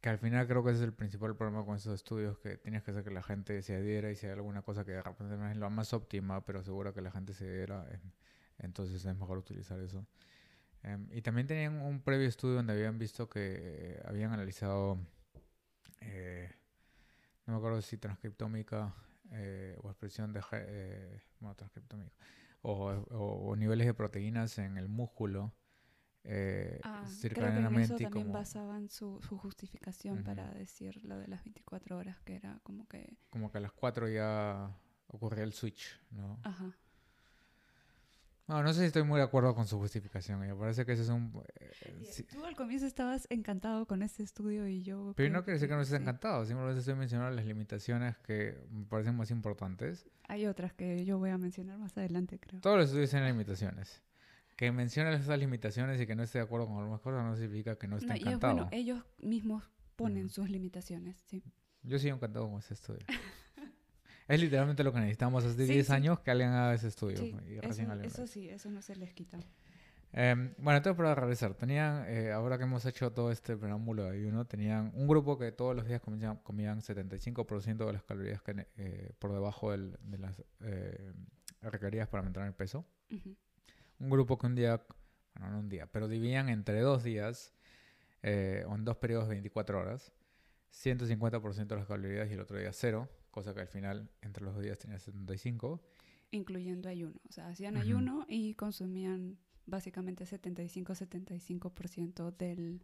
que 0.00 0.08
al 0.08 0.18
final 0.18 0.46
creo 0.46 0.62
que 0.64 0.70
ese 0.70 0.80
es 0.80 0.84
el 0.84 0.92
principal 0.92 1.34
problema 1.36 1.64
con 1.64 1.76
esos 1.76 1.94
estudios, 1.94 2.38
que 2.38 2.56
tienes 2.58 2.82
que 2.82 2.90
hacer 2.90 3.04
que 3.04 3.10
la 3.10 3.22
gente 3.22 3.62
se 3.62 3.74
adhiera 3.76 4.10
y 4.10 4.16
si 4.16 4.26
hay 4.26 4.32
alguna 4.32 4.62
cosa 4.62 4.84
que 4.84 4.92
de 4.92 5.02
repente 5.02 5.36
no 5.36 5.48
es 5.48 5.56
la 5.56 5.68
más 5.70 5.92
óptima, 5.94 6.44
pero 6.44 6.62
segura 6.62 6.92
que 6.92 7.00
la 7.00 7.10
gente 7.10 7.32
se 7.34 7.44
adhiera, 7.48 7.86
em, 7.90 8.00
entonces 8.58 9.04
es 9.04 9.16
mejor 9.16 9.38
utilizar 9.38 9.80
eso. 9.80 10.06
Y 11.10 11.20
también 11.22 11.48
tenían 11.48 11.80
un 11.80 12.00
previo 12.00 12.28
estudio 12.28 12.54
donde 12.56 12.72
habían 12.72 12.96
visto 12.96 13.28
que 13.28 13.40
eh, 13.58 14.02
habían 14.04 14.32
analizado, 14.32 15.00
eh, 16.00 16.50
no 17.46 17.54
me 17.54 17.58
acuerdo 17.58 17.80
si 17.82 17.96
transcriptómica 17.98 18.94
eh, 19.32 19.76
o 19.82 19.90
expresión 19.90 20.32
de, 20.32 20.40
eh, 20.52 21.20
bueno, 21.40 21.54
transcriptómica, 21.56 22.12
o, 22.62 22.72
o- 22.90 23.50
o 23.50 23.56
niveles 23.56 23.86
de 23.86 23.94
proteínas 23.94 24.58
en 24.58 24.76
el 24.78 24.88
músculo. 24.88 25.52
eh, 26.24 26.80
Ah, 26.82 27.02
creo 27.20 27.52
que 27.52 27.58
en 27.60 27.74
eso 27.78 27.94
también 27.96 28.10
como, 28.12 28.32
basaban 28.32 28.88
su, 28.88 29.20
su 29.22 29.38
justificación 29.38 30.24
para 30.24 30.50
decir 30.52 31.04
lo 31.04 31.18
de 31.18 31.28
las 31.28 31.44
24 31.44 31.96
horas, 31.98 32.20
que 32.24 32.34
era 32.34 32.58
como 32.64 32.86
que... 32.88 33.16
como 33.30 33.50
que 33.50 33.58
a 33.58 33.60
las 33.60 33.72
4 33.72 34.08
ya 34.08 34.70
ocurría 35.08 35.44
el 35.44 35.52
switch, 35.52 36.00
¿no? 36.10 36.38
Ajá. 36.42 36.74
No, 38.48 38.62
no 38.62 38.72
sé 38.72 38.80
si 38.80 38.86
estoy 38.86 39.02
muy 39.02 39.18
de 39.18 39.24
acuerdo 39.24 39.54
con 39.56 39.66
su 39.66 39.76
justificación. 39.78 40.38
Me 40.38 40.54
parece 40.54 40.86
que 40.86 40.92
ese 40.92 41.02
es 41.02 41.08
un... 41.08 41.32
eh, 41.58 42.06
sí. 42.10 42.22
Tú 42.22 42.44
al 42.44 42.54
comienzo 42.54 42.86
estabas 42.86 43.26
encantado 43.28 43.86
con 43.86 44.02
este 44.02 44.22
estudio 44.22 44.68
y 44.68 44.82
yo... 44.82 45.14
Pero 45.16 45.32
no 45.32 45.42
quiere 45.42 45.54
decir 45.54 45.68
que 45.68 45.74
no 45.74 45.80
estés 45.80 45.96
sí. 45.96 46.02
encantado. 46.02 46.44
Simplemente 46.44 46.78
estoy 46.78 46.94
mencionando 46.94 47.34
las 47.34 47.44
limitaciones 47.44 48.16
que 48.18 48.56
me 48.70 48.84
parecen 48.84 49.16
más 49.16 49.32
importantes. 49.32 50.06
Hay 50.28 50.46
otras 50.46 50.72
que 50.72 51.04
yo 51.04 51.18
voy 51.18 51.30
a 51.30 51.38
mencionar 51.38 51.76
más 51.78 51.96
adelante, 51.98 52.38
creo. 52.38 52.60
Todos 52.60 52.76
los 52.76 52.86
estudios 52.86 53.10
tienen 53.10 53.28
limitaciones. 53.32 54.00
Que 54.56 54.70
menciones 54.70 55.20
esas 55.20 55.38
limitaciones 55.40 56.00
y 56.00 56.06
que 56.06 56.14
no 56.14 56.22
esté 56.22 56.38
de 56.38 56.44
acuerdo 56.44 56.66
con 56.68 56.78
algunas 56.78 57.00
cosas 57.00 57.24
no 57.24 57.34
significa 57.36 57.76
que 57.76 57.88
no 57.88 57.96
esté 57.96 58.08
No, 58.08 58.14
encantado. 58.14 58.54
bueno, 58.54 58.68
ellos 58.70 59.02
mismos 59.18 59.68
ponen 59.96 60.30
sus 60.30 60.48
limitaciones, 60.50 61.16
sí. 61.26 61.42
Yo 61.82 61.98
sigo 61.98 62.14
encantado 62.14 62.48
con 62.48 62.60
ese 62.60 62.74
estudio. 62.74 63.00
es 64.28 64.40
literalmente 64.40 64.82
lo 64.84 64.92
que 64.92 65.00
necesitamos 65.00 65.44
hace 65.44 65.66
Sí, 65.66 65.72
10 65.72 65.86
sí. 65.86 65.92
años 65.92 66.20
que 66.20 66.30
alguien 66.30 66.50
haga 66.50 66.74
ese 66.74 66.88
estudio. 66.88 67.16
Sí, 67.18 67.36
y 67.46 67.52
eso, 67.54 67.62
recién 67.68 67.90
eso 68.02 68.22
hace. 68.24 68.26
sí, 68.32 68.48
eso 68.48 68.70
no 68.70 68.82
se 68.82 68.96
les 68.96 69.12
quita. 69.12 69.38
Em, 70.12 70.54
bueno, 70.58 70.78
entonces 70.78 70.96
para 70.96 71.14
regresar, 71.14 71.54
tenían, 71.54 72.04
eh, 72.08 72.32
ahora 72.32 72.56
que 72.56 72.64
hemos 72.64 72.86
hecho 72.86 73.12
todo 73.12 73.30
este 73.30 73.56
preámbulo 73.56 74.04
de 74.04 74.16
ayuno, 74.18 74.46
tenían 74.46 74.90
un 74.94 75.06
grupo 75.06 75.36
que 75.38 75.52
todos 75.52 75.76
los 75.76 75.86
días 75.86 76.00
comían, 76.00 76.36
comían 76.38 76.80
75% 76.80 77.84
de 77.86 77.92
las 77.92 78.02
calorías 78.02 78.40
que, 78.40 78.66
eh, 78.76 79.12
por 79.18 79.32
debajo 79.32 79.72
del- 79.72 79.98
de 80.02 80.18
las 80.18 80.42
eh, 80.60 81.12
requeridas 81.60 82.08
para 82.08 82.22
mantener 82.22 82.48
el 82.48 82.54
peso. 82.54 82.86
Un 83.98 84.10
grupo 84.10 84.38
que 84.38 84.46
un 84.46 84.54
día, 84.54 84.80
bueno, 85.34 85.50
no 85.52 85.58
un 85.60 85.68
día, 85.68 85.86
pero 85.86 86.08
dividían 86.08 86.48
entre 86.48 86.80
dos 86.80 87.02
días 87.02 87.52
o 88.22 88.74
en 88.74 88.84
dos 88.84 88.96
periodos 88.96 89.28
de 89.28 89.34
24 89.34 89.78
horas, 89.80 90.12
150% 90.70 91.74
de 91.74 91.76
las 91.80 91.86
calorías 91.88 92.28
y 92.30 92.34
el 92.34 92.40
otro 92.40 92.58
día 92.58 92.72
cero, 92.72 93.08
cosa 93.36 93.54
que 93.54 93.60
al 93.60 93.68
final 93.68 94.10
entre 94.22 94.42
los 94.44 94.54
dos 94.54 94.62
días 94.64 94.78
tenía 94.78 94.98
75. 94.98 95.80
Incluyendo 96.30 96.88
ayuno. 96.88 97.20
O 97.28 97.32
sea, 97.32 97.48
hacían 97.48 97.74
Ujú. 97.76 97.82
ayuno 97.84 98.24
y 98.28 98.54
consumían 98.54 99.36
básicamente 99.66 100.24
75-75% 100.24 102.34
del... 102.36 102.82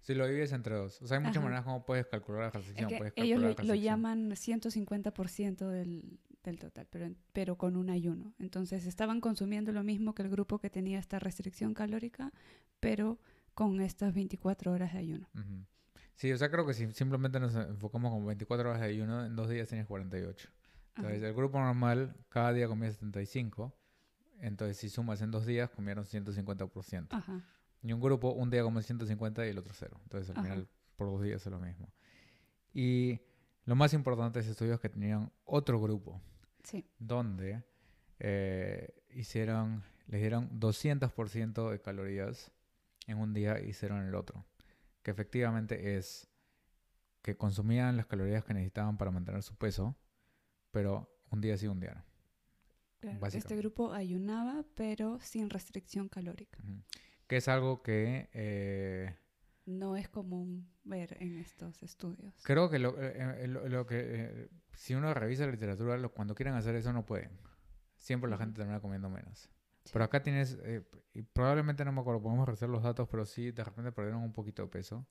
Si 0.00 0.14
lo 0.14 0.26
divides 0.28 0.52
entre 0.52 0.76
dos, 0.76 1.02
o 1.02 1.08
sea, 1.08 1.16
hay 1.16 1.22
muchas 1.24 1.38
Ajá. 1.38 1.44
maneras 1.44 1.64
como 1.64 1.84
puedes 1.84 2.06
calcular 2.06 2.40
la 2.42 2.46
Es 2.48 2.54
restricción. 2.54 2.88
que 2.88 2.98
puedes 2.98 3.12
ellos 3.16 3.40
lo, 3.40 3.48
calcular 3.48 3.66
la 3.66 3.74
lo 3.74 3.80
llaman 3.80 4.30
150% 4.30 5.68
del, 5.68 6.20
del 6.44 6.58
total, 6.58 6.86
pero, 6.90 7.10
pero 7.32 7.58
con 7.58 7.76
un 7.76 7.90
ayuno. 7.90 8.32
Entonces 8.38 8.86
estaban 8.86 9.20
consumiendo 9.20 9.72
lo 9.72 9.82
mismo 9.82 10.14
que 10.14 10.22
el 10.22 10.28
grupo 10.28 10.60
que 10.60 10.70
tenía 10.70 11.00
esta 11.00 11.18
restricción 11.18 11.74
calórica, 11.74 12.32
pero 12.78 13.18
con 13.54 13.80
estas 13.80 14.14
24 14.14 14.70
horas 14.72 14.92
de 14.92 14.98
ayuno. 15.00 15.28
Ujú. 15.34 15.64
Sí, 16.18 16.32
o 16.32 16.36
sea, 16.36 16.50
creo 16.50 16.66
que 16.66 16.74
si 16.74 16.90
simplemente 16.92 17.38
nos 17.38 17.54
enfocamos 17.54 18.10
como 18.10 18.26
24 18.26 18.68
horas 18.70 18.80
de 18.82 18.88
ayuno, 18.88 19.24
en 19.24 19.36
dos 19.36 19.48
días 19.48 19.68
tienes 19.68 19.86
48. 19.86 20.48
Entonces, 20.96 21.18
Ajá. 21.20 21.28
el 21.28 21.34
grupo 21.34 21.60
normal 21.60 22.16
cada 22.28 22.52
día 22.52 22.66
comía 22.66 22.90
75. 22.90 23.72
Entonces, 24.40 24.76
si 24.78 24.88
sumas 24.88 25.22
en 25.22 25.30
dos 25.30 25.46
días, 25.46 25.70
comieron 25.70 26.04
150%. 26.04 27.06
Ajá. 27.10 27.40
Y 27.82 27.92
un 27.92 28.00
grupo, 28.00 28.32
un 28.32 28.50
día 28.50 28.62
come 28.64 28.82
150 28.82 29.46
y 29.46 29.50
el 29.50 29.58
otro 29.58 29.72
cero. 29.74 30.00
Entonces, 30.02 30.30
al 30.30 30.38
Ajá. 30.38 30.42
final, 30.48 30.68
por 30.96 31.06
dos 31.06 31.22
días 31.22 31.46
es 31.46 31.52
lo 31.52 31.60
mismo. 31.60 31.88
Y 32.74 33.20
lo 33.64 33.76
más 33.76 33.92
importante 33.94 34.40
de 34.40 34.42
ese 34.42 34.50
estudio 34.52 34.74
es 34.74 34.80
que 34.80 34.88
tenían 34.88 35.30
otro 35.44 35.80
grupo 35.80 36.20
Sí. 36.64 36.84
donde 36.98 37.62
eh, 38.18 38.92
hicieron, 39.10 39.84
les 40.08 40.20
dieron 40.20 40.50
200% 40.58 41.70
de 41.70 41.80
calorías 41.80 42.50
en 43.06 43.18
un 43.18 43.32
día 43.32 43.60
y 43.60 43.72
cero 43.72 43.96
en 43.96 44.08
el 44.08 44.16
otro. 44.16 44.44
Que 45.08 45.12
efectivamente 45.12 45.96
es 45.96 46.28
que 47.22 47.34
consumían 47.34 47.96
las 47.96 48.04
calorías 48.04 48.44
que 48.44 48.52
necesitaban 48.52 48.98
para 48.98 49.10
mantener 49.10 49.42
su 49.42 49.56
peso, 49.56 49.96
pero 50.70 51.10
un 51.30 51.40
día 51.40 51.56
sí, 51.56 51.66
un 51.66 51.80
día 51.80 51.94
no. 51.94 52.04
Claro, 53.00 53.26
Este 53.26 53.56
grupo 53.56 53.94
ayunaba, 53.94 54.66
pero 54.74 55.18
sin 55.20 55.48
restricción 55.48 56.10
calórica. 56.10 56.58
Que 57.26 57.38
es 57.38 57.48
algo 57.48 57.82
que 57.82 58.28
eh, 58.34 59.16
No 59.64 59.96
es 59.96 60.10
común 60.10 60.70
ver 60.84 61.16
en 61.22 61.38
estos 61.38 61.82
estudios. 61.82 62.34
creo 62.44 62.68
que 62.68 62.78
lo, 62.78 63.00
eh, 63.02 63.44
eh, 63.44 63.48
lo- 63.48 63.66
lo 63.66 63.86
que 63.86 63.96
eh, 64.04 64.48
si 64.74 64.94
uno 64.94 65.14
revisa 65.14 65.46
la 65.46 65.52
literatura, 65.52 65.96
lo- 65.96 66.12
cuando 66.12 66.34
quieren 66.34 66.52
hacer 66.54 66.74
eso 66.74 66.92
no 66.92 67.06
pueden. 67.06 67.30
Siempre 67.96 68.28
la 68.28 68.36
gente 68.36 68.58
termina 68.58 68.78
comiendo 68.80 69.08
menos. 69.08 69.48
Sí. 69.88 69.92
Pero 69.94 70.04
acá 70.04 70.22
tienes, 70.22 70.58
eh, 70.64 70.84
y 71.14 71.22
probablemente 71.22 71.82
no 71.82 71.92
me 71.92 72.02
acuerdo, 72.02 72.20
podemos 72.20 72.46
revisar 72.46 72.68
los 72.68 72.82
datos, 72.82 73.08
pero 73.10 73.24
sí, 73.24 73.52
de 73.52 73.64
repente 73.64 73.90
perdieron 73.90 74.22
un 74.22 74.34
poquito 74.34 74.60
de 74.60 74.68
peso. 74.68 75.06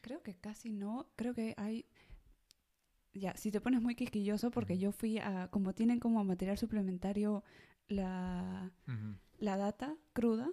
Creo 0.00 0.22
que 0.22 0.34
casi 0.34 0.72
no. 0.72 1.10
Creo 1.16 1.34
que 1.34 1.54
hay. 1.58 1.86
Ya, 3.12 3.36
si 3.36 3.50
te 3.50 3.60
pones 3.60 3.82
muy 3.82 3.94
quisquilloso, 3.94 4.50
porque 4.50 4.72
Ujú. 4.72 4.82
yo 4.82 4.92
fui 4.92 5.18
a. 5.18 5.48
Como 5.48 5.74
tienen 5.74 6.00
como 6.00 6.24
material 6.24 6.56
suplementario 6.56 7.44
la, 7.88 8.72
la 9.38 9.56
data 9.58 9.94
cruda, 10.14 10.48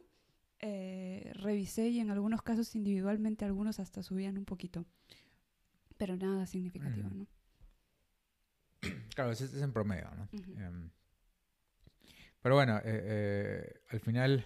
eh, 0.60 1.32
revisé 1.36 1.88
y 1.88 2.02
en 2.02 2.12
algunos 2.12 2.42
casos 2.42 2.76
individualmente, 2.76 3.46
algunos 3.46 3.80
hasta 3.80 4.04
subían 4.04 4.38
un 4.38 4.46
poquito. 4.46 4.86
Pero 5.98 6.18
nada 6.18 6.46
significativo, 6.46 7.08
Ujú. 7.08 7.16
¿no? 7.16 7.28
Claro, 9.16 9.32
ese 9.32 9.46
es 9.46 9.62
en 9.62 9.72
promedio, 9.72 10.10
¿no? 10.16 10.28
Ujú. 10.34 10.90
Pero 12.42 12.56
bueno, 12.56 12.78
eh, 12.78 12.82
eh, 12.86 13.82
al 13.90 14.00
final 14.00 14.46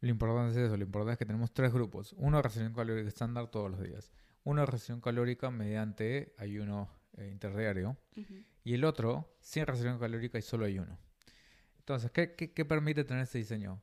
lo 0.00 0.10
importante 0.10 0.52
es 0.52 0.66
eso, 0.66 0.76
lo 0.76 0.84
importante 0.84 1.12
es 1.12 1.18
que 1.18 1.26
tenemos 1.26 1.52
tres 1.52 1.72
grupos. 1.72 2.14
Uno 2.18 2.38
de 2.38 2.42
restricción 2.42 2.74
calórica 2.74 3.08
estándar 3.08 3.50
todos 3.50 3.70
los 3.70 3.80
días. 3.80 4.12
Uno 4.42 4.60
de 4.60 4.66
restricción 4.66 5.00
calórica 5.00 5.50
mediante 5.50 6.34
ayuno 6.38 6.90
eh, 7.16 7.28
interdiario. 7.30 7.96
Ujú. 8.16 8.34
Y 8.64 8.74
el 8.74 8.84
otro 8.84 9.36
sin 9.40 9.66
restricción 9.66 9.98
calórica 9.98 10.38
y 10.38 10.42
solo 10.42 10.66
ayuno. 10.66 10.98
Entonces, 11.78 12.10
¿qué, 12.10 12.34
qué, 12.34 12.52
qué 12.52 12.64
permite 12.64 13.04
tener 13.04 13.22
este 13.22 13.38
diseño? 13.38 13.82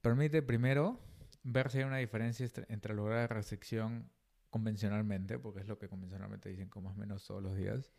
Permite 0.00 0.42
primero 0.42 1.00
ver 1.42 1.70
si 1.70 1.78
hay 1.78 1.84
una 1.84 1.98
diferencia 1.98 2.48
entre 2.68 2.94
lograr 2.94 3.18
la 3.18 3.26
restricción 3.26 4.10
convencionalmente, 4.50 5.38
porque 5.38 5.60
es 5.60 5.68
lo 5.68 5.78
que 5.78 5.88
convencionalmente 5.88 6.48
dicen 6.48 6.70
o 6.72 6.94
menos 6.94 7.26
todos 7.26 7.42
los 7.42 7.56
días, 7.56 7.92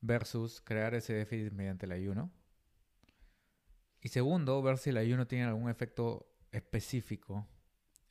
versus 0.00 0.60
crear 0.60 0.94
ese 0.94 1.14
déficit 1.14 1.52
mediante 1.52 1.86
el 1.86 1.92
ayuno. 1.92 2.30
Y 4.02 4.08
segundo, 4.08 4.60
ver 4.62 4.78
si 4.78 4.90
el 4.90 4.96
ayuno 4.96 5.26
tiene 5.26 5.44
algún 5.44 5.70
efecto 5.70 6.26
específico 6.50 7.46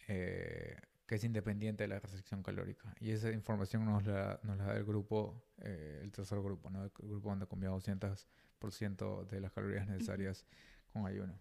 eh, 0.08 0.76
que 1.10 1.16
es 1.16 1.24
independiente 1.24 1.84
de 1.84 1.88
la 1.88 2.00
restricción 2.00 2.44
calórica. 2.44 2.94
Y 3.00 3.10
esa 3.10 3.32
información 3.32 3.84
nos 3.84 4.06
la, 4.06 4.40
nos 4.44 4.58
la 4.58 4.66
da 4.66 4.78
el 4.78 4.86
grupo, 4.86 5.44
eh, 5.58 6.02
el 6.04 6.12
tercer 6.12 6.40
grupo, 6.40 6.70
¿no? 6.70 6.84
el 6.84 6.92
grupo 6.92 7.30
donde 7.30 7.48
comió 7.48 7.76
200% 7.76 9.26
de 9.28 9.42
las 9.42 9.52
calorías 9.52 9.88
necesarias 9.88 10.46
con 10.94 11.08
ayuno. 11.08 11.34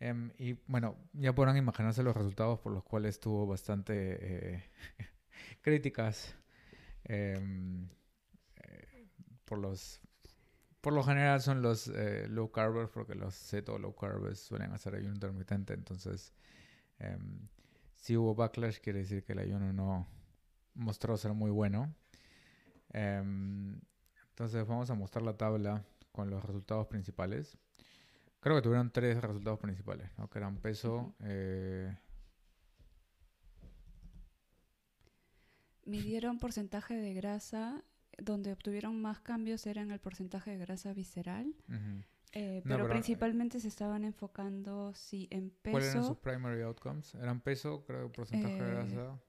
Em, 0.00 0.32
y 0.38 0.54
bueno, 0.66 0.96
ya 1.12 1.34
podrán 1.34 1.58
imaginarse 1.58 2.02
los 2.02 2.16
resultados 2.16 2.58
por 2.60 2.72
los 2.72 2.82
cuales 2.82 3.20
tuvo 3.20 3.46
bastante 3.46 4.54
eh, 4.54 4.64
críticas 5.60 6.34
em, 7.04 7.88
eh, 8.56 9.06
por 9.44 9.58
los 9.58 10.00
por 10.82 10.92
lo 10.92 11.02
general 11.02 11.40
son 11.40 11.62
los 11.62 11.88
eh, 11.88 12.26
low 12.28 12.50
carbers 12.50 12.90
porque 12.90 13.14
los 13.14 13.34
ceto 13.34 13.78
low 13.78 13.94
carbers 13.94 14.40
suelen 14.40 14.72
hacer 14.72 14.94
ayuno 14.94 15.14
intermitente 15.14 15.72
entonces 15.72 16.34
em, 16.98 17.48
si 17.94 18.16
hubo 18.16 18.34
backlash 18.34 18.80
quiere 18.80 18.98
decir 18.98 19.24
que 19.24 19.32
el 19.32 19.38
ayuno 19.38 19.72
no 19.72 20.06
mostró 20.74 21.16
ser 21.16 21.32
muy 21.34 21.50
bueno. 21.50 21.94
Entonces 22.92 24.66
vamos 24.66 24.90
a 24.90 24.94
mostrar 24.94 25.24
la 25.24 25.36
tabla 25.36 25.84
con 26.10 26.30
los 26.30 26.44
resultados 26.44 26.86
principales. 26.86 27.58
Creo 28.40 28.56
que 28.56 28.62
tuvieron 28.62 28.90
tres 28.90 29.20
resultados 29.20 29.60
principales, 29.60 30.10
¿no? 30.18 30.28
Que 30.28 30.38
eran 30.38 30.56
peso... 30.56 31.14
Eh... 31.20 31.96
Midieron 35.84 36.38
porcentaje 36.38 36.94
de 36.94 37.14
grasa, 37.14 37.84
donde 38.18 38.52
obtuvieron 38.52 39.00
más 39.00 39.20
cambios 39.20 39.66
era 39.66 39.82
en 39.82 39.90
el 39.90 40.00
porcentaje 40.00 40.50
de 40.50 40.58
grasa 40.58 40.92
visceral. 40.92 41.54
Eh, 42.32 42.62
pero, 42.64 42.88
principalmente 42.88 43.60
se 43.60 43.68
estaban 43.68 44.04
enfocando 44.04 44.94
sí, 44.94 45.28
en 45.30 45.50
peso. 45.50 45.72
¿Cuáles 45.72 45.90
eran 45.90 46.04
sus 46.04 46.18
primary 46.18 46.62
outcomes? 46.62 47.14
¿Eran 47.14 47.40
peso, 47.40 47.84
creo, 47.84 48.10
porcentaje 48.10 48.62
de 48.62 48.70
eh, 48.70 48.74
grasa? 48.74 49.20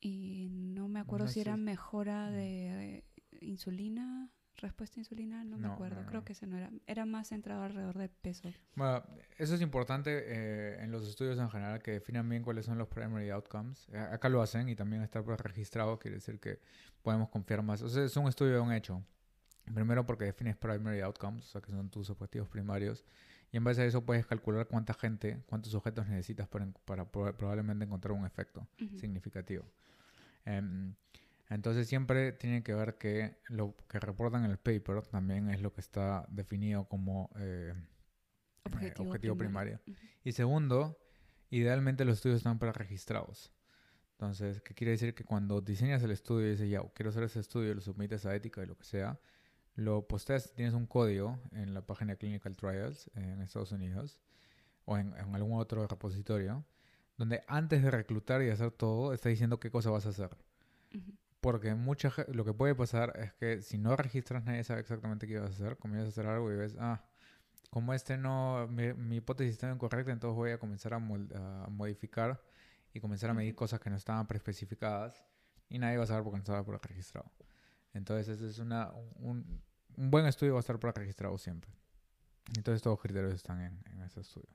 Y 0.00 0.48
no 0.50 0.88
me 0.88 1.00
acuerdo 1.00 1.26
si 1.28 1.40
era 1.40 1.56
mejora 1.56 2.30
de 2.30 3.04
insulina 3.40 4.30
respuesta 4.58 5.00
insulina, 5.00 5.44
no, 5.44 5.56
me 5.56 5.68
acuerdo, 5.68 6.04
creo 6.06 6.24
que 6.24 6.32
ese 6.32 6.46
no 6.46 6.56
era, 6.56 6.70
era 6.86 7.06
más 7.06 7.28
centrado 7.28 7.62
alrededor 7.62 7.96
del 7.96 8.10
peso. 8.10 8.50
Bueno, 8.74 9.02
eso 9.38 9.54
es 9.54 9.60
importante 9.60 10.10
eh, 10.26 10.82
en 10.82 10.90
los 10.90 11.08
estudios 11.08 11.38
en 11.38 11.48
general, 11.48 11.82
que 11.82 11.92
definan 11.92 12.28
bien 12.28 12.42
cuáles 12.42 12.66
son 12.66 12.78
los 12.78 12.88
primary 12.88 13.30
outcomes. 13.30 13.88
Acá 13.94 14.28
lo 14.28 14.42
hacen 14.42 14.68
y 14.68 14.74
también 14.74 15.02
está 15.02 15.22
registrado, 15.22 15.98
quiere 15.98 16.16
decir 16.16 16.38
que 16.40 16.60
podemos 17.02 17.28
confiar 17.28 17.62
más. 17.62 17.82
O 17.82 17.88
sea, 17.88 18.04
es 18.04 18.16
un 18.16 18.28
estudio 18.28 18.54
de 18.54 18.60
un 18.60 18.72
hecho. 18.72 19.02
Primero 19.72 20.04
porque 20.06 20.24
defines 20.24 20.56
primary 20.56 21.00
outcomes, 21.00 21.44
o 21.46 21.48
sea, 21.48 21.60
que 21.60 21.70
son 21.70 21.88
tus 21.90 22.10
objetivos 22.10 22.48
primarios. 22.48 23.04
Y 23.50 23.56
en 23.56 23.64
base 23.64 23.82
a 23.82 23.84
eso 23.86 24.04
puedes 24.04 24.26
calcular 24.26 24.66
cuánta 24.66 24.92
gente, 24.92 25.42
cuántos 25.46 25.74
objetos 25.74 26.06
necesitas 26.06 26.48
para, 26.48 26.66
para 26.84 27.06
probablemente 27.10 27.84
encontrar 27.84 28.12
un 28.12 28.26
efecto 28.26 28.66
significativo. 28.96 29.64
Um, 30.46 30.94
entonces 31.50 31.88
siempre 31.88 32.32
tiene 32.32 32.62
que 32.62 32.74
ver 32.74 32.98
que 32.98 33.38
lo 33.48 33.74
que 33.88 33.98
reportan 34.00 34.44
en 34.44 34.50
el 34.50 34.58
paper 34.58 35.02
también 35.02 35.48
es 35.50 35.62
lo 35.62 35.72
que 35.72 35.80
está 35.80 36.26
definido 36.28 36.84
como 36.88 37.30
eh, 37.36 37.72
eh, 38.80 38.94
objetivo, 38.98 39.36
primario. 39.36 39.80
Y 40.24 40.32
segundo, 40.32 40.98
idealmente 41.50 42.04
los 42.04 42.16
estudios 42.16 42.38
están 42.38 42.58
preregistrados. 42.58 43.52
Entonces, 44.12 44.60
¿qué 44.62 44.74
quiere 44.74 44.90
decir? 44.92 45.14
Que 45.14 45.24
cuando 45.24 45.60
diseñas 45.60 46.02
el 46.02 46.10
estudio 46.10 46.48
y 46.48 46.50
dices, 46.50 46.68
ya, 46.68 46.82
quiero 46.94 47.10
hacer 47.10 47.22
ese 47.22 47.40
estudio, 47.40 47.74
lo 47.74 47.80
sometes 47.80 48.26
a 48.26 48.34
ética 48.34 48.62
y 48.62 48.66
lo 48.66 48.76
que 48.76 48.84
sea, 48.84 49.18
lo 49.74 50.08
posteas, 50.08 50.52
tienes 50.54 50.74
un 50.74 50.86
código 50.86 51.38
en 51.52 51.72
la 51.72 51.82
página 51.82 52.12
de 52.12 52.18
Clinical 52.18 52.56
Trials 52.56 53.10
en 53.14 53.40
Estados 53.40 53.70
Unidos 53.70 54.18
o 54.86 54.98
en, 54.98 55.14
algún 55.14 55.60
otro 55.60 55.86
repositorio, 55.86 56.64
donde 57.16 57.42
antes 57.46 57.82
de 57.82 57.90
reclutar 57.90 58.42
y 58.42 58.50
hacer 58.50 58.72
todo, 58.72 59.12
está 59.12 59.28
diciendo 59.28 59.60
qué 59.60 59.70
cosa 59.70 59.90
vas 59.90 60.06
a 60.06 60.08
hacer. 60.08 60.30
Porque 61.40 61.74
mucha, 61.74 62.12
lo 62.28 62.44
que 62.44 62.52
puede 62.52 62.74
pasar 62.74 63.12
es 63.16 63.32
que 63.34 63.62
si 63.62 63.78
no 63.78 63.96
registras 63.96 64.44
nadie 64.44 64.64
sabe 64.64 64.80
exactamente 64.80 65.26
qué 65.26 65.38
vas 65.38 65.50
a 65.50 65.54
hacer, 65.54 65.76
comienzas 65.78 66.08
a 66.08 66.10
hacer 66.10 66.26
algo 66.26 66.52
y 66.52 66.56
ves, 66.56 66.76
ah, 66.80 67.04
como 67.70 67.94
este 67.94 68.16
no, 68.16 68.66
mi, 68.68 69.16
hipótesis 69.16 69.52
está 69.52 69.70
incorrecta, 69.70 70.10
entonces 70.10 70.36
voy 70.36 70.50
a 70.50 70.58
comenzar 70.58 70.94
a, 70.94 70.98
modificar 70.98 72.42
y 72.92 73.00
comenzar 73.00 73.30
a 73.30 73.34
medir 73.34 73.54
cosas 73.54 73.78
que 73.78 73.90
no 73.90 73.96
estaban 73.96 74.26
preespecificadas 74.26 75.22
y 75.68 75.78
nadie 75.78 75.98
va 75.98 76.04
a 76.04 76.06
saber 76.06 76.24
porque 76.24 76.38
no 76.38 76.42
estaba 76.42 76.64
por 76.64 76.80
registrado. 76.82 77.30
Entonces 77.92 78.28
ese 78.28 78.48
es 78.48 78.58
una, 78.58 78.90
un, 79.16 79.62
un, 79.96 80.10
buen 80.10 80.26
estudio 80.26 80.54
va 80.54 80.58
a 80.58 80.60
estar 80.60 80.78
por 80.78 80.96
registrado 80.96 81.36
siempre. 81.38 81.70
Entonces 82.56 82.82
todos 82.82 82.96
los 82.96 83.02
criterios 83.02 83.34
están 83.34 83.60
en, 83.60 83.80
en 83.92 84.02
ese 84.02 84.20
estudio. 84.20 84.48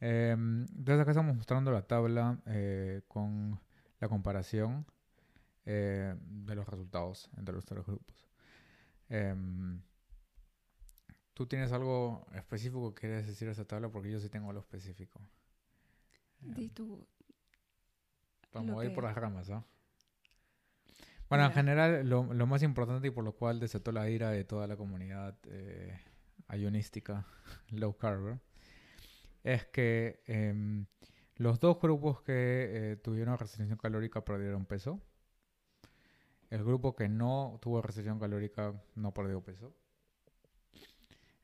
Em, 0.00 0.66
entonces 0.76 1.00
acá 1.00 1.10
estamos 1.10 1.34
mostrando 1.34 1.72
la 1.72 1.82
tabla 1.82 2.38
eh, 2.46 3.02
con 3.08 3.60
la 4.00 4.08
comparación 4.08 4.86
eh, 5.66 6.14
de 6.18 6.54
los 6.54 6.66
resultados 6.66 7.30
entre 7.36 7.54
los 7.54 7.64
tres 7.64 7.84
grupos. 7.84 8.26
Em, 9.08 9.80
¿Tú 11.34 11.46
tienes 11.46 11.72
algo 11.72 12.26
específico 12.34 12.94
que 12.94 13.00
quieres 13.00 13.26
decir 13.26 13.48
a 13.48 13.52
esa 13.52 13.64
tabla? 13.64 13.88
Porque 13.88 14.10
yo 14.10 14.20
sí 14.20 14.28
tengo 14.28 14.50
algo 14.50 14.60
específico. 14.60 15.20
Di 16.40 16.68
tú. 16.68 17.06
Vamos 18.52 18.80
a 18.80 18.84
ir 18.84 18.94
por 18.94 19.04
las 19.04 19.16
ramas, 19.16 19.50
¿ah? 19.50 19.64
Bueno, 21.28 21.46
en 21.46 21.52
general, 21.52 22.08
lo, 22.08 22.32
lo, 22.32 22.46
más 22.46 22.62
importante 22.62 23.08
y 23.08 23.10
por 23.10 23.24
lo 23.24 23.32
cual 23.32 23.58
desató 23.58 23.90
la 23.90 24.08
ira 24.08 24.30
de 24.30 24.44
toda 24.44 24.66
la 24.68 24.76
comunidad 24.76 25.36
eh, 25.48 25.98
ayonística 26.48 27.26
low 27.70 27.96
carb 27.96 28.38
es 29.42 29.66
que 29.66 30.22
em, 30.26 30.86
los 31.36 31.60
dos 31.60 31.80
grupos 31.80 32.22
que 32.22 32.32
eh, 32.92 32.96
tuvieron 32.96 33.38
restricción 33.38 33.78
calórica 33.78 34.24
perdieron 34.24 34.64
peso 34.64 35.02
el 36.50 36.64
grupo 36.64 36.94
que 36.94 37.08
no 37.08 37.58
tuvo 37.60 37.82
restricción 37.82 38.18
calórica 38.18 38.74
no 38.94 39.12
perdió 39.12 39.42
peso. 39.42 39.74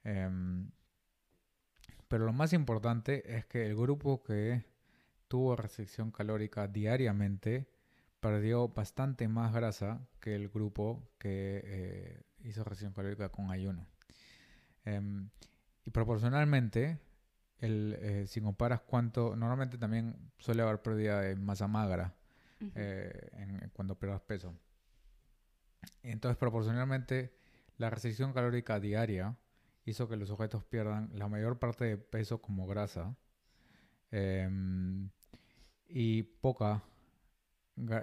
Em, 0.05 0.71
pero 2.09 2.25
lo 2.25 2.33
más 2.33 2.53
importante 2.53 3.37
es 3.37 3.47
que 3.47 3.67
el 3.67 3.77
grupo 3.77 4.23
que 4.23 4.65
tuvo 5.29 5.55
restricción 5.57 6.11
calórica 6.11 6.67
diariamente 6.67 7.69
perdió 8.21 8.69
bastante 8.69 9.29
más 9.29 9.53
grasa 9.53 10.07
que 10.21 10.35
el 10.35 10.49
grupo 10.49 11.09
que 11.19 11.63
eh, 11.65 12.23
hizo 12.43 12.65
restricción 12.65 12.93
calórica 12.93 13.29
con 13.31 13.51
ayuno. 13.51 13.87
Em, 14.85 15.31
y 15.85 15.91
proporcionalmente, 15.91 16.99
el, 17.59 17.97
eh, 18.01 18.27
si 18.27 18.41
comparas 18.41 18.81
cuánto, 18.81 19.37
normalmente 19.37 19.79
también 19.79 20.17
suele 20.39 20.63
haber 20.63 20.83
pérdida 20.83 21.21
de 21.21 21.37
masa 21.37 21.69
magra 21.69 22.15
eh, 22.75 23.69
cuando 23.73 23.99
pierdas 23.99 24.21
peso. 24.23 24.55
Entonces, 26.03 26.39
proporcionalmente, 26.39 27.33
la 27.77 27.91
restricción 27.91 28.33
calórica 28.33 28.81
diaria 28.81 29.37
hizo 29.85 30.09
que 30.09 30.17
los 30.17 30.29
sujetos 30.29 30.65
pierdan 30.65 31.11
la 31.15 31.29
mayor 31.29 31.59
parte 31.59 31.85
de 31.85 31.99
peso 31.99 32.41
como 32.41 32.67
grasa 32.67 33.17
em, 34.11 35.11
y 35.89 36.23
poca 36.23 36.83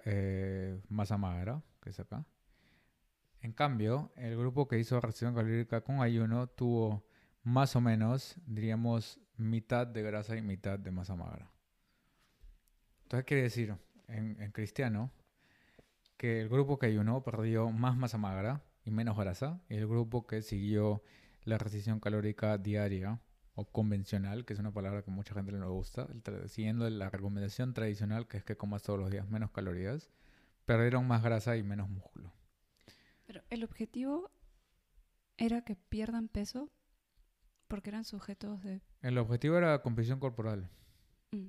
eh, 0.06 0.82
masa 0.90 1.18
magra, 1.18 1.62
que 1.82 1.90
es 1.92 2.00
acá. 2.00 2.26
En 3.42 3.54
cambio, 3.54 4.12
el 4.16 4.36
grupo 4.38 4.68
que 4.68 4.80
hizo 4.80 5.00
restricción 5.00 5.36
calórica 5.36 5.82
con 5.82 6.02
ayuno 6.02 6.48
tuvo 6.48 7.06
más 7.44 7.76
o 7.76 7.82
menos, 7.82 8.36
diríamos, 8.46 9.20
mitad 9.38 9.88
de 9.88 10.02
grasa 10.02 10.36
y 10.36 10.42
mitad 10.42 10.80
de 10.80 10.92
masa 10.92 11.16
magra. 11.16 11.50
Entonces, 13.04 13.26
quiere 13.26 13.44
decir, 13.44 13.76
en 14.08 14.52
cristiano, 14.52 15.12
que 16.18 16.42
el 16.42 16.50
grupo 16.50 16.78
que 16.80 16.88
ayunó 16.88 17.24
perdió 17.24 17.70
más 17.72 17.96
masa 17.96 18.18
magra 18.18 18.64
y 18.84 18.92
menos 18.92 19.18
grasa, 19.18 19.62
y 19.70 19.76
el 19.76 19.88
grupo 19.88 20.28
que 20.28 20.42
siguió 20.42 21.04
la 21.44 21.58
restricción 21.58 22.00
calórica 22.00 22.58
diaria 22.58 23.22
o 23.56 23.66
convencional, 23.66 24.46
que 24.46 24.54
es 24.54 24.60
una 24.60 24.72
palabra 24.72 25.02
que 25.02 25.12
mucha 25.12 25.34
gente 25.34 25.52
no 25.52 25.60
le 25.60 25.72
gusta, 25.72 26.08
siguiendo 26.48 26.90
la 26.90 27.10
recomendación 27.10 27.74
tradicional 27.74 28.28
que 28.28 28.38
es 28.38 28.44
que 28.44 28.58
comas 28.58 28.84
todos 28.84 29.00
los 29.00 29.10
días 29.10 29.28
menos 29.30 29.52
calorías, 29.52 30.10
perdieron 30.66 31.08
más 31.08 31.24
grasa 31.24 31.58
y 31.58 31.64
menos 31.64 31.90
músculo. 31.90 32.32
Pero 33.26 33.42
el 33.50 33.64
objetivo 33.64 34.32
era 35.38 35.62
que 35.62 35.76
pierdan 35.76 36.28
peso 36.28 36.70
porque 37.68 37.90
eran 37.90 38.06
sujetos 38.06 38.62
de... 38.64 38.82
El 39.02 39.18
objetivo 39.18 39.58
era 39.58 39.82
composición 39.82 40.20
corporal. 40.20 40.70
Mm. 41.32 41.48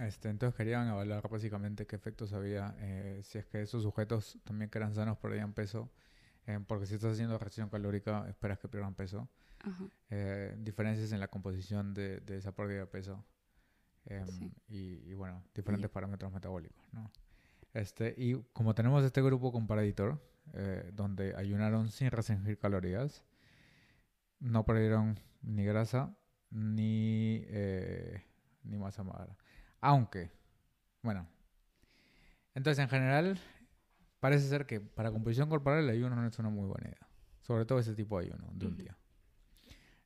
Este, 0.00 0.28
entonces 0.28 0.56
querían 0.56 0.88
evaluar 0.88 1.28
básicamente 1.28 1.86
qué 1.86 1.96
efectos 1.96 2.32
había 2.32 2.74
eh, 2.78 3.20
si 3.22 3.38
es 3.38 3.46
que 3.46 3.62
esos 3.62 3.82
sujetos 3.82 4.38
también 4.44 4.70
que 4.70 4.78
eran 4.78 4.94
sanos 4.94 5.18
perdían 5.18 5.52
peso, 5.52 5.90
eh, 6.46 6.58
porque 6.66 6.86
si 6.86 6.94
estás 6.94 7.12
haciendo 7.12 7.38
restricción 7.38 7.68
calórica 7.68 8.26
esperas 8.28 8.58
que 8.58 8.68
pierdan 8.68 8.94
peso. 8.94 9.28
Eh, 10.10 10.54
diferencias 10.58 11.10
en 11.12 11.20
la 11.20 11.28
composición 11.28 11.94
de, 11.94 12.20
de, 12.20 12.36
esa 12.36 12.52
pérdida 12.52 12.80
de 12.80 12.86
peso 12.86 13.24
em, 14.04 14.50
y, 14.68 15.14
bueno, 15.14 15.42
diferentes 15.54 15.88
parámetros 15.88 16.30
metabólicos. 16.30 16.84
¿no? 16.92 17.10
Este, 17.72 18.14
y 18.18 18.34
como 18.52 18.74
tenemos 18.74 19.02
este 19.04 19.22
grupo 19.22 19.52
comparaditor, 19.52 20.20
donde 20.92 21.34
ayunaron 21.34 21.88
sin 21.88 22.10
restringir 22.10 22.58
calorías, 22.58 23.24
no 24.38 24.66
perdieron 24.66 25.18
ni 25.40 25.64
grasa 25.64 26.14
ni, 26.50 27.46
ni 28.64 28.76
masa 28.76 29.02
magra. 29.02 29.34
Aunque 29.84 30.30
Bueno. 31.02 31.28
Entonces, 32.54 32.82
en 32.82 32.88
general, 32.88 33.38
parece 34.18 34.48
ser 34.48 34.64
que 34.64 34.80
para 34.80 35.10
composición 35.10 35.50
corporal 35.50 35.84
el 35.84 35.90
ayuno 35.90 36.16
no 36.16 36.26
es 36.26 36.38
una 36.38 36.48
muy 36.48 36.66
buena 36.66 36.88
idea. 36.88 37.06
Sobre 37.42 37.66
todo 37.66 37.78
ese 37.78 37.94
tipo 37.94 38.18
de 38.18 38.26
ayuno 38.26 38.48
de 38.54 38.66
un 38.66 38.76
día. 38.78 38.96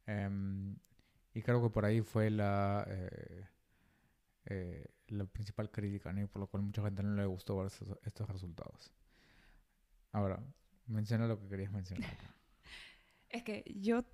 Em, 0.06 0.76
y 1.32 1.42
creo 1.42 1.62
que 1.62 1.70
por 1.70 1.84
ahí 1.84 2.00
fue 2.00 2.28
la, 2.28 2.84
eh, 2.88 3.46
eh, 4.46 4.86
la 5.08 5.26
principal 5.26 5.70
crítica, 5.70 6.12
¿no? 6.12 6.22
Y 6.22 6.26
por 6.26 6.40
lo 6.40 6.48
cual 6.48 6.64
mucha 6.64 6.82
gente 6.82 7.04
no 7.04 7.14
le 7.14 7.26
gustó 7.26 7.58
ver 7.58 7.70
estos, 8.02 8.28
resultados. 8.28 8.90
Ahora, 10.10 10.42
menciona 10.86 11.28
lo 11.28 11.38
que 11.38 11.46
querías 11.46 11.70
mencionar. 11.70 12.10
es 13.28 13.44
que 13.44 13.62
yo 13.76 14.04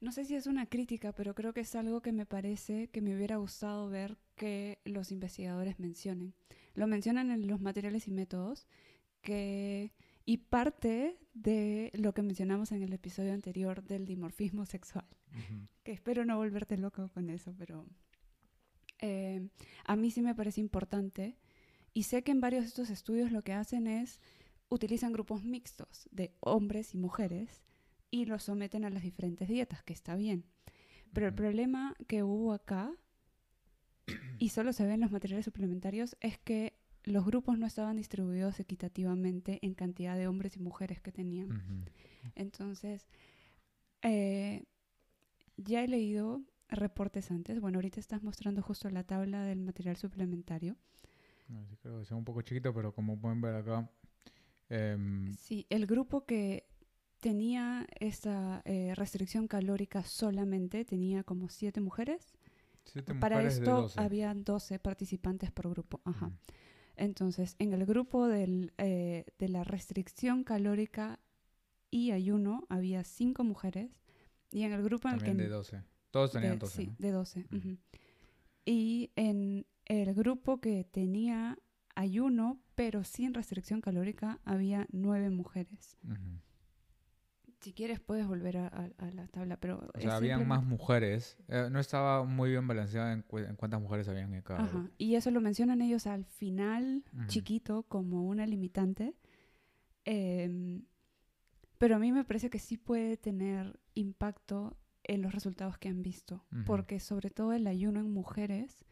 no 0.00 0.12
sé 0.12 0.24
si 0.24 0.36
es 0.36 0.46
una 0.46 0.66
crítica, 0.66 1.10
pero 1.12 1.34
creo 1.34 1.52
que 1.52 1.62
es 1.62 1.74
algo 1.74 2.00
que 2.00 2.12
me 2.12 2.26
parece 2.26 2.90
que 2.90 3.00
me 3.00 3.16
hubiera 3.16 3.38
gustado 3.38 3.88
ver 3.88 4.16
que 4.38 4.78
los 4.86 5.12
investigadores 5.12 5.78
mencionen. 5.78 6.34
Lo 6.74 6.86
mencionan 6.86 7.30
en 7.30 7.46
los 7.46 7.60
materiales 7.60 8.08
y 8.08 8.10
métodos, 8.10 8.66
que, 9.20 9.92
y 10.24 10.38
parte 10.38 11.18
de 11.34 11.90
lo 11.92 12.14
que 12.14 12.22
mencionamos 12.22 12.72
en 12.72 12.82
el 12.82 12.94
episodio 12.94 13.34
anterior 13.34 13.82
del 13.84 14.06
dimorfismo 14.06 14.64
sexual, 14.64 15.06
que 15.84 15.92
espero 15.92 16.24
no 16.24 16.38
volverte 16.38 16.78
loco 16.78 17.10
con 17.10 17.28
eso, 17.28 17.54
pero 17.58 17.84
eh, 19.00 19.48
a 19.84 19.96
mí 19.96 20.10
sí 20.10 20.22
me 20.22 20.34
parece 20.34 20.62
importante. 20.62 21.36
Y 21.92 22.04
sé 22.04 22.22
que 22.22 22.32
en 22.32 22.40
varios 22.40 22.62
de 22.62 22.68
estos 22.68 22.90
estudios 22.90 23.32
lo 23.32 23.42
que 23.42 23.52
hacen 23.52 23.86
es 23.86 24.20
utilizan 24.70 25.12
grupos 25.12 25.44
mixtos 25.44 26.08
de 26.10 26.32
hombres 26.40 26.94
y 26.94 26.98
mujeres 26.98 27.64
y 28.10 28.26
los 28.26 28.44
someten 28.44 28.84
a 28.84 28.90
las 28.90 29.02
diferentes 29.02 29.48
dietas, 29.48 29.82
que 29.82 29.92
está 29.92 30.14
bien. 30.14 30.44
Pero 31.12 31.26
el 31.26 31.34
problema 31.34 31.94
que 32.06 32.22
hubo 32.22 32.52
acá, 32.52 32.92
y 34.38 34.50
solo 34.50 34.72
se 34.72 34.86
ve 34.86 34.94
en 34.94 35.00
los 35.00 35.10
materiales 35.10 35.44
suplementarios, 35.44 36.16
es 36.20 36.38
que 36.38 36.74
los 37.04 37.24
grupos 37.24 37.58
no 37.58 37.66
estaban 37.66 37.96
distribuidos 37.96 38.60
equitativamente 38.60 39.58
en 39.62 39.74
cantidad 39.74 40.16
de 40.16 40.28
hombres 40.28 40.56
y 40.56 40.60
mujeres 40.60 41.00
que 41.00 41.12
tenían. 41.12 41.86
Entonces, 42.34 43.06
eh, 44.02 44.64
ya 45.56 45.82
he 45.82 45.88
leído 45.88 46.42
reportes 46.68 47.30
antes. 47.30 47.60
Bueno, 47.60 47.78
ahorita 47.78 48.00
estás 48.00 48.22
mostrando 48.22 48.62
justo 48.62 48.90
la 48.90 49.04
tabla 49.04 49.42
del 49.44 49.60
material 49.60 49.96
suplementario. 49.96 50.76
creo 51.80 52.00
que 52.00 52.04
sea 52.04 52.16
un 52.16 52.24
poco 52.24 52.42
chiquito, 52.42 52.74
pero 52.74 52.92
como 52.92 53.18
pueden 53.18 53.40
ver 53.40 53.54
acá. 53.54 53.90
Em, 54.68 55.34
sí, 55.34 55.66
el 55.70 55.86
grupo 55.86 56.26
que 56.26 56.66
tenía 57.20 57.86
esta 57.98 58.62
eh, 58.64 58.92
restricción 58.94 59.48
calórica 59.48 60.04
solamente, 60.04 60.84
tenía 60.84 61.24
como 61.24 61.48
siete 61.48 61.80
mujeres. 61.80 62.34
Para 63.20 63.42
esto 63.42 63.88
había 63.96 64.34
12 64.34 64.78
participantes 64.78 65.50
por 65.50 65.70
grupo. 65.70 66.00
Ajá. 66.04 66.30
Entonces, 66.96 67.54
en 67.58 67.72
el 67.72 67.86
grupo 67.86 68.26
del, 68.26 68.72
eh, 68.78 69.24
de 69.38 69.48
la 69.48 69.64
restricción 69.64 70.42
calórica 70.42 71.20
y 71.90 72.10
ayuno 72.10 72.66
había 72.68 73.04
cinco 73.04 73.44
mujeres. 73.44 73.90
Y 74.50 74.62
en 74.62 74.72
el 74.72 74.82
grupo 74.82 75.08
en 75.08 75.14
el 75.14 75.22
que... 75.22 75.34
de 75.34 75.48
12. 75.48 75.82
Todos 76.10 76.32
tenían 76.32 76.58
12. 76.58 76.76
Sí, 76.76 76.92
de 76.98 77.10
12. 77.10 77.46
Y 78.64 79.12
en 79.16 79.66
el 79.84 80.14
grupo 80.14 80.60
que 80.60 80.84
tenía 80.84 81.58
ayuno, 81.94 82.60
pero 82.74 83.04
sin 83.04 83.34
restricción 83.34 83.80
calórica, 83.80 84.40
había 84.44 84.86
nueve 84.90 85.30
mujeres 85.30 85.96
si 87.60 87.72
quieres 87.72 87.98
puedes 88.00 88.26
volver 88.26 88.56
a, 88.58 88.90
la 89.12 89.26
tabla, 89.28 89.56
pero... 89.56 89.90
O 89.94 90.00
sea, 90.00 90.16
habían 90.16 90.46
más 90.46 90.64
mujeres. 90.64 91.36
Eh, 91.48 91.68
no 91.70 91.80
estaba 91.80 92.24
muy 92.24 92.50
bien 92.50 92.66
balanceada 92.66 93.12
en, 93.12 93.22
cuántas 93.22 93.80
mujeres 93.80 94.08
habían 94.08 94.32
en 94.32 94.42
cada 94.42 94.62
Ajá. 94.62 94.88
Y 94.96 95.16
eso 95.16 95.30
lo 95.30 95.40
mencionan 95.40 95.82
ellos 95.82 96.06
al 96.06 96.24
final, 96.24 97.04
chiquito, 97.26 97.82
como 97.84 98.26
una 98.26 98.46
limitante. 98.46 99.16
Em, 100.04 100.84
pero 101.78 101.96
a 101.96 101.98
mí 101.98 102.12
me 102.12 102.24
parece 102.24 102.48
que 102.48 102.58
sí 102.58 102.76
puede 102.76 103.16
tener 103.16 103.80
impacto 103.94 104.76
en 105.02 105.22
los 105.22 105.32
resultados 105.32 105.78
que 105.78 105.88
han 105.88 106.02
visto. 106.02 106.44
Porque 106.64 107.00
sobre 107.00 107.30
todo 107.30 107.52
el 107.52 107.66
ayuno 107.66 108.00
en 108.00 108.12
mujeres, 108.12 108.84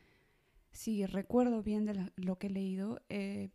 si 0.73 1.07
recuerdo 1.07 1.63
bien 1.63 1.85
de 1.85 2.11
lo 2.17 2.39
que 2.39 2.49
he 2.49 2.51
leído, 2.51 3.01
eh, 3.09 3.51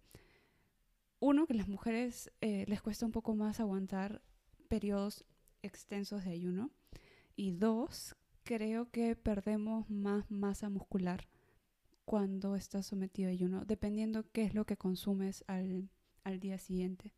uno, 1.19 1.45
que 1.47 1.53
las 1.53 1.67
mujeres 1.67 2.31
eh, 2.41 2.65
les 2.67 2.81
cuesta 2.81 3.05
un 3.05 3.11
poco 3.11 3.35
más 3.35 3.59
aguantar 3.59 4.21
periodos 4.71 5.25
extensos 5.63 6.23
de 6.23 6.31
ayuno. 6.31 6.71
Y 7.35 7.51
dos, 7.51 8.15
creo 8.45 8.89
que 8.89 9.17
perdemos 9.17 9.89
más 9.89 10.31
masa 10.31 10.69
muscular 10.69 11.27
cuando 12.05 12.55
estás 12.55 12.85
sometido 12.85 13.27
a 13.27 13.33
ayuno, 13.33 13.65
dependiendo 13.65 14.23
qué 14.31 14.45
es 14.45 14.55
lo 14.55 14.65
que 14.65 14.77
consumes 14.77 15.43
al, 15.47 15.89
día 16.39 16.57
siguiente. 16.57 17.13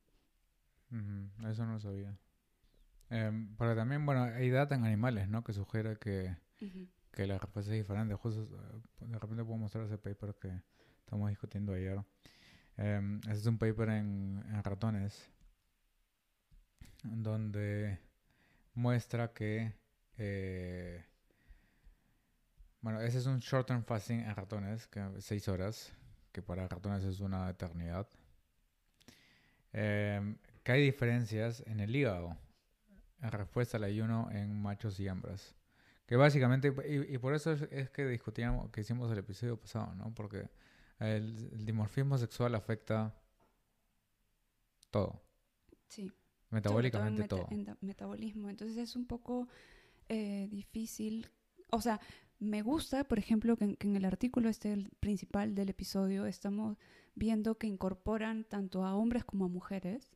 Eso 1.48 1.66
no 1.68 1.74
lo 1.74 1.80
sabía. 1.80 2.18
Eh, 3.12 3.32
pero 3.60 3.76
también, 3.76 4.04
bueno, 4.04 4.24
hay 4.24 4.50
data 4.50 4.74
en 4.74 4.86
animales, 4.86 5.30
¿no? 5.30 5.44
Que 5.44 5.54
sugiere 5.54 5.98
que, 5.98 6.36
que 7.12 7.28
la 7.28 7.38
respuesta 7.38 7.72
es 7.72 7.78
diferente. 7.78 8.16
Justo, 8.16 8.50
eh, 9.00 9.06
de 9.06 9.20
repente 9.20 9.44
puedo 9.44 9.58
mostrar 9.58 9.86
ese 9.86 10.00
paper 10.00 10.34
que 10.42 10.60
estamos 11.02 11.30
discutiendo 11.30 11.74
ayer. 11.74 12.04
Eh, 12.78 13.20
es 13.30 13.46
un 13.46 13.60
paper 13.60 13.90
en, 13.90 14.44
en 14.50 14.64
ratones 14.64 15.33
donde 17.04 18.00
muestra 18.74 19.34
que, 19.34 19.74
eh, 20.18 21.06
bueno, 22.82 23.02
ese 23.02 23.20
es 23.20 23.26
un 23.26 23.40
short 23.40 23.68
term 23.68 23.84
fasting 23.84 24.22
en 24.22 24.36
ratones, 24.36 24.88
que 24.88 25.02
6 25.20 25.48
horas, 25.48 25.94
que 26.32 26.42
para 26.42 26.68
ratones 26.68 27.04
es 27.04 27.20
una 27.20 27.50
eternidad. 27.50 28.08
Em, 29.72 30.38
que 30.64 30.72
hay 30.72 30.82
diferencias 30.84 31.64
en 31.66 31.80
el 31.80 31.96
hígado 31.96 32.38
en 33.22 33.32
respuesta 33.32 33.78
al 33.78 33.86
ayuno 33.86 34.30
en 34.32 34.62
machos 34.62 35.00
y 35.00 35.08
hembras. 35.08 35.56
Que 36.06 36.16
básicamente, 36.18 36.74
y, 36.88 37.18
por 37.18 37.34
eso 37.34 37.54
es, 37.54 37.90
que 37.90 38.06
discutíamos, 38.06 38.70
que 38.70 38.82
hicimos 38.82 39.12
el 39.12 39.20
episodio 39.20 39.58
pasado, 39.58 39.96
¿no? 39.96 40.14
Porque 40.14 40.50
el 41.00 41.66
dimorfismo 41.66 42.18
sexual 42.18 42.54
afecta 42.56 43.16
todo. 44.92 45.22
Sí. 45.88 46.12
Metabólicamente 46.54 47.28
todo. 47.28 47.48
metabolismo. 47.82 48.50
Entonces 48.50 48.78
es 48.78 48.96
un 48.96 49.06
poco 49.06 49.48
eh, 50.10 50.48
difícil. 50.52 51.30
O 51.72 51.82
sea, 51.82 52.00
me 52.40 52.62
gusta, 52.62 53.04
por 53.06 53.20
ejemplo, 53.20 53.58
que, 53.58 53.78
en 53.80 53.96
el 53.96 54.06
artículo 54.06 54.50
este 54.50 54.90
principal 55.00 55.56
del 55.56 55.70
episodio 55.70 56.26
estamos 56.26 56.78
viendo 57.16 57.58
que 57.58 57.68
incorporan 57.68 58.44
tanto 58.44 58.86
a 58.86 58.96
hombres 58.96 59.24
como 59.24 59.46
a 59.46 59.48
mujeres, 59.48 60.12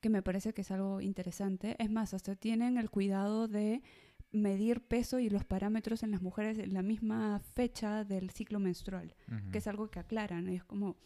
que 0.00 0.10
me 0.10 0.22
parece 0.22 0.52
que 0.52 0.62
es 0.62 0.70
algo 0.70 1.00
interesante. 1.00 1.76
Es 1.78 1.90
más, 1.90 2.14
hasta 2.14 2.36
tienen 2.36 2.76
el 2.76 2.90
cuidado 2.90 3.48
de 3.48 3.82
medir 4.30 4.82
peso 4.82 5.18
y 5.18 5.30
los 5.30 5.44
parámetros 5.44 6.02
en 6.02 6.10
las 6.10 6.20
mujeres 6.20 6.58
en 6.58 6.74
la 6.74 6.82
misma 6.82 7.40
fecha 7.54 8.04
del 8.04 8.30
ciclo 8.30 8.58
menstrual, 8.58 9.14
que 9.50 9.58
es 9.58 9.66
algo 9.66 9.90
que 9.90 10.00
aclaran. 10.00 10.48
Es 10.48 10.64
como, 10.64 10.96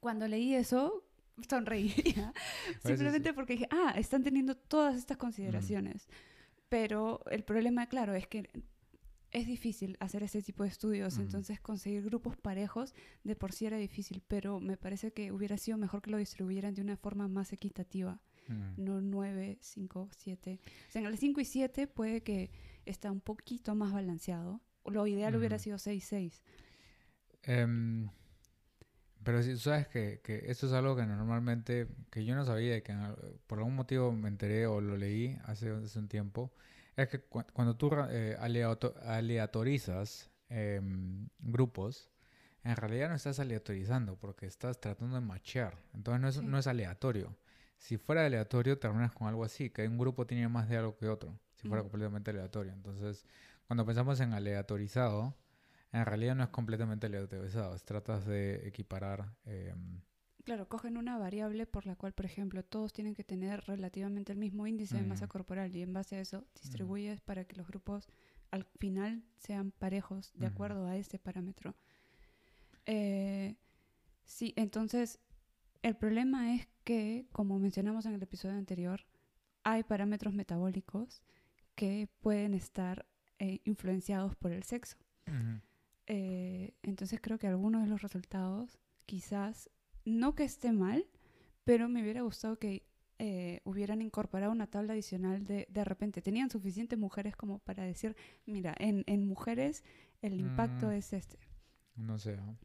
cuando 0.00 0.28
leí 0.28 0.54
eso, 0.54 1.04
sonreía. 1.48 2.32
Simplemente 2.84 3.32
porque 3.32 3.54
dije, 3.54 3.68
ah, 3.70 3.94
están 3.96 4.22
teniendo 4.22 4.56
todas 4.56 4.96
estas 4.96 5.16
consideraciones. 5.16 6.08
Pero 6.68 7.22
el 7.30 7.44
problema, 7.44 7.86
claro, 7.86 8.14
es 8.14 8.26
que 8.26 8.50
es 9.30 9.46
difícil 9.46 9.96
hacer 10.00 10.22
ese 10.22 10.42
tipo 10.42 10.62
de 10.62 10.70
estudios, 10.70 11.18
entonces 11.18 11.60
conseguir 11.60 12.02
grupos 12.02 12.36
parejos 12.36 12.94
de 13.22 13.36
por 13.36 13.52
sí 13.52 13.66
era 13.66 13.76
difícil, 13.76 14.22
pero 14.26 14.60
me 14.60 14.76
parece 14.76 15.12
que 15.12 15.30
hubiera 15.30 15.58
sido 15.58 15.76
mejor 15.76 16.00
que 16.00 16.10
lo 16.10 16.16
distribuyeran 16.16 16.74
de 16.74 16.82
una 16.82 16.96
forma 16.96 17.28
más 17.28 17.52
equitativa, 17.52 18.20
no 18.76 19.00
9, 19.00 19.58
5, 19.60 20.08
7. 20.16 20.60
O 20.88 20.90
sea, 20.90 21.02
en 21.02 21.06
el 21.08 21.18
5 21.18 21.40
y 21.40 21.44
7 21.44 21.86
puede 21.86 22.22
que 22.22 22.50
está 22.84 23.10
un 23.10 23.20
poquito 23.20 23.74
más 23.74 23.92
balanceado. 23.92 24.60
Lo 24.86 25.06
ideal 25.06 25.36
hubiera 25.36 25.58
sido 25.58 25.78
6, 25.78 26.04
6. 26.04 26.42
Pero 29.26 29.42
si 29.42 29.58
sabes 29.58 29.88
que, 29.88 30.20
que 30.22 30.44
esto 30.46 30.68
es 30.68 30.72
algo 30.72 30.94
que 30.94 31.04
normalmente, 31.04 31.88
que 32.12 32.24
yo 32.24 32.36
no 32.36 32.44
sabía 32.44 32.76
y 32.76 32.82
que 32.82 32.96
por 33.48 33.58
algún 33.58 33.74
motivo 33.74 34.12
me 34.12 34.28
enteré 34.28 34.68
o 34.68 34.80
lo 34.80 34.96
leí 34.96 35.36
hace, 35.46 35.68
hace 35.68 35.98
un 35.98 36.06
tiempo, 36.06 36.52
es 36.94 37.08
que 37.08 37.18
cuando 37.18 37.76
tú 37.76 37.90
eh, 38.08 38.36
aleatorizas 38.38 40.30
em, 40.48 41.28
grupos, 41.40 42.08
en 42.62 42.76
realidad 42.76 43.08
no 43.08 43.16
estás 43.16 43.40
aleatorizando 43.40 44.14
porque 44.14 44.46
estás 44.46 44.78
tratando 44.80 45.16
de 45.16 45.22
machear. 45.22 45.76
Entonces 45.92 46.20
no 46.20 46.28
es, 46.28 46.42
no 46.42 46.58
es 46.58 46.68
aleatorio. 46.68 47.36
Si 47.78 47.96
fuera 47.96 48.24
aleatorio, 48.24 48.78
terminas 48.78 49.10
con 49.10 49.26
algo 49.26 49.42
así, 49.42 49.70
que 49.70 49.88
un 49.88 49.98
grupo 49.98 50.24
tiene 50.24 50.46
más 50.46 50.68
de 50.68 50.76
algo 50.76 50.96
que 50.96 51.08
otro, 51.08 51.36
si 51.56 51.66
fuera 51.66 51.82
completamente 51.82 52.30
aleatorio. 52.30 52.72
Entonces, 52.72 53.26
cuando 53.66 53.84
pensamos 53.84 54.20
en 54.20 54.34
aleatorizado, 54.34 55.34
en 55.92 56.04
realidad 56.04 56.34
no 56.34 56.44
es 56.44 56.50
completamente 56.50 57.06
aleatorizado, 57.06 57.76
tratas 57.78 58.26
de 58.26 58.66
equiparar. 58.68 59.32
Em, 59.44 60.00
claro, 60.44 60.68
cogen 60.68 60.96
una 60.96 61.18
variable 61.18 61.66
por 61.66 61.86
la 61.86 61.96
cual, 61.96 62.12
por 62.12 62.26
ejemplo, 62.26 62.62
todos 62.64 62.92
tienen 62.92 63.14
que 63.14 63.24
tener 63.24 63.64
relativamente 63.66 64.32
el 64.32 64.38
mismo 64.38 64.66
índice 64.66 64.96
de 64.96 65.02
masa 65.02 65.26
corporal 65.28 65.74
y 65.74 65.82
en 65.82 65.92
base 65.92 66.16
a 66.16 66.20
eso 66.20 66.46
distribuyes 66.54 67.20
para 67.20 67.44
que 67.44 67.56
los 67.56 67.66
grupos 67.66 68.08
al 68.50 68.64
final 68.64 69.22
sean 69.38 69.72
parejos 69.72 70.32
de 70.34 70.46
acuerdo 70.46 70.86
a 70.86 70.96
ese 70.96 71.18
parámetro. 71.18 71.74
Eh, 72.86 73.56
Sí, 74.26 74.52
entonces 74.56 75.20
el 75.82 75.96
problema 75.96 76.54
es 76.54 76.68
que, 76.84 77.26
como 77.32 77.58
mencionamos 77.58 78.04
en 78.06 78.14
el 78.14 78.22
episodio 78.22 78.56
anterior, 78.56 79.06
hay 79.62 79.84
parámetros 79.84 80.34
metabólicos 80.34 81.22
que 81.74 82.08
pueden 82.20 82.54
estar 82.54 83.06
eh, 83.38 83.60
influenciados 83.64 84.34
por 84.36 84.52
el 84.52 84.64
sexo. 84.64 84.96
Eh, 86.06 86.74
entonces 86.82 87.20
creo 87.20 87.38
que 87.38 87.46
algunos 87.46 87.82
de 87.82 87.88
los 87.88 88.02
resultados 88.02 88.78
quizás, 89.06 89.70
no 90.04 90.34
que 90.34 90.44
esté 90.44 90.72
mal, 90.72 91.06
pero 91.64 91.88
me 91.88 92.02
hubiera 92.02 92.22
gustado 92.22 92.58
que 92.58 92.84
eh, 93.18 93.60
hubieran 93.64 94.02
incorporado 94.02 94.52
una 94.52 94.66
tabla 94.66 94.92
adicional 94.92 95.44
de, 95.46 95.66
de 95.70 95.84
repente, 95.84 96.20
tenían 96.22 96.50
suficientes 96.50 96.98
mujeres 96.98 97.34
como 97.34 97.58
para 97.60 97.82
decir, 97.84 98.14
mira, 98.44 98.74
en, 98.78 99.04
en 99.06 99.26
mujeres 99.26 99.82
el 100.22 100.34
impacto 100.38 100.88
Mm. 100.88 100.92
es 100.92 101.12
este. 101.12 101.38
No 101.96 102.18
sé. 102.18 102.36
¿no? 102.36 102.56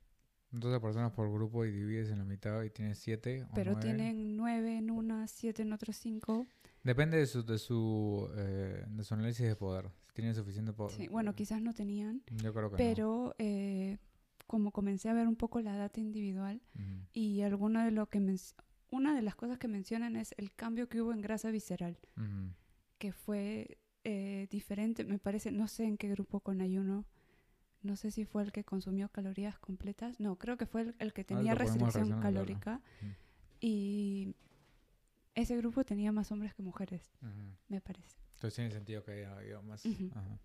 12 0.51 0.79
personas 0.81 1.13
por 1.13 1.31
grupo 1.31 1.63
y 1.65 1.71
divides 1.71 2.09
en 2.09 2.17
la 2.19 2.25
mitad 2.25 2.61
y 2.63 2.69
tienes 2.69 2.99
7 2.99 3.43
o 3.43 3.53
Pero 3.55 3.71
nueve. 3.71 3.85
tienen 3.87 4.35
nueve 4.35 4.77
en 4.77 4.91
una, 4.91 5.25
siete 5.27 5.61
en 5.61 5.71
otras 5.71 5.95
cinco. 5.95 6.45
Depende 6.83 7.17
de 7.17 7.25
su, 7.27 7.43
de 7.45 7.57
su, 7.57 8.29
eh, 8.35 8.85
de 8.89 9.03
su 9.05 9.13
análisis 9.13 9.47
de 9.47 9.55
poder. 9.55 9.89
Tienen 10.13 10.35
suficiente 10.35 10.73
poder. 10.73 10.95
Sí, 10.95 11.07
bueno, 11.07 11.33
quizás 11.35 11.61
no 11.61 11.73
tenían, 11.73 12.21
Yo 12.43 12.53
creo 12.53 12.69
que 12.69 12.77
pero 12.77 13.35
eh, 13.37 13.97
como 14.47 14.71
comencé 14.71 15.09
a 15.09 15.13
ver 15.13 15.27
un 15.27 15.37
poco 15.37 15.61
la 15.61 15.77
data 15.77 16.01
individual 16.01 16.61
y 17.13 17.41
alguna 17.41 17.85
de 17.85 17.91
lo 17.91 18.07
que 18.07 18.19
una 18.89 19.15
de 19.15 19.21
las 19.21 19.35
cosas 19.35 19.57
que 19.57 19.69
mencionan 19.69 20.17
es 20.17 20.33
el 20.37 20.53
cambio 20.53 20.89
que 20.89 21.01
hubo 21.01 21.13
en 21.13 21.21
grasa 21.21 21.49
visceral, 21.51 21.97
que 22.97 23.13
fue 23.13 23.77
eh, 24.03 24.47
diferente, 24.51 25.05
me 25.05 25.19
parece, 25.19 25.51
no 25.51 25.67
sé 25.67 25.85
en 25.85 25.97
qué 25.97 26.09
grupo 26.09 26.41
con 26.41 26.59
ayuno, 26.59 27.05
no 27.81 27.95
sé 27.95 28.11
si 28.11 28.25
fue 28.25 28.43
el 28.43 28.51
que 28.51 28.63
consumió 28.63 29.09
calorías 29.09 29.57
completas, 29.57 30.19
no, 30.19 30.37
creo 30.37 30.57
que 30.57 30.65
fue 30.65 30.81
el, 30.81 30.95
el 30.99 31.13
que 31.13 31.23
tenía 31.23 31.53
Ahorita 31.53 31.65
podemos 31.65 31.93
restricción 31.93 32.21
calórica 32.21 32.81
y 33.61 34.35
ese 35.35 35.55
grupo 35.55 35.85
tenía 35.85 36.11
más 36.11 36.31
hombres 36.31 36.53
que 36.53 36.61
mujeres, 36.61 37.09
me 37.69 37.79
parece. 37.79 38.17
Entonces 38.41 38.55
tiene 38.55 38.71
sentido 38.71 39.03
que 39.03 39.11
haya 39.11 39.37
habido 39.37 39.61
más. 39.61 39.85
Ujú. 39.85 40.09
ajá. 40.15 40.39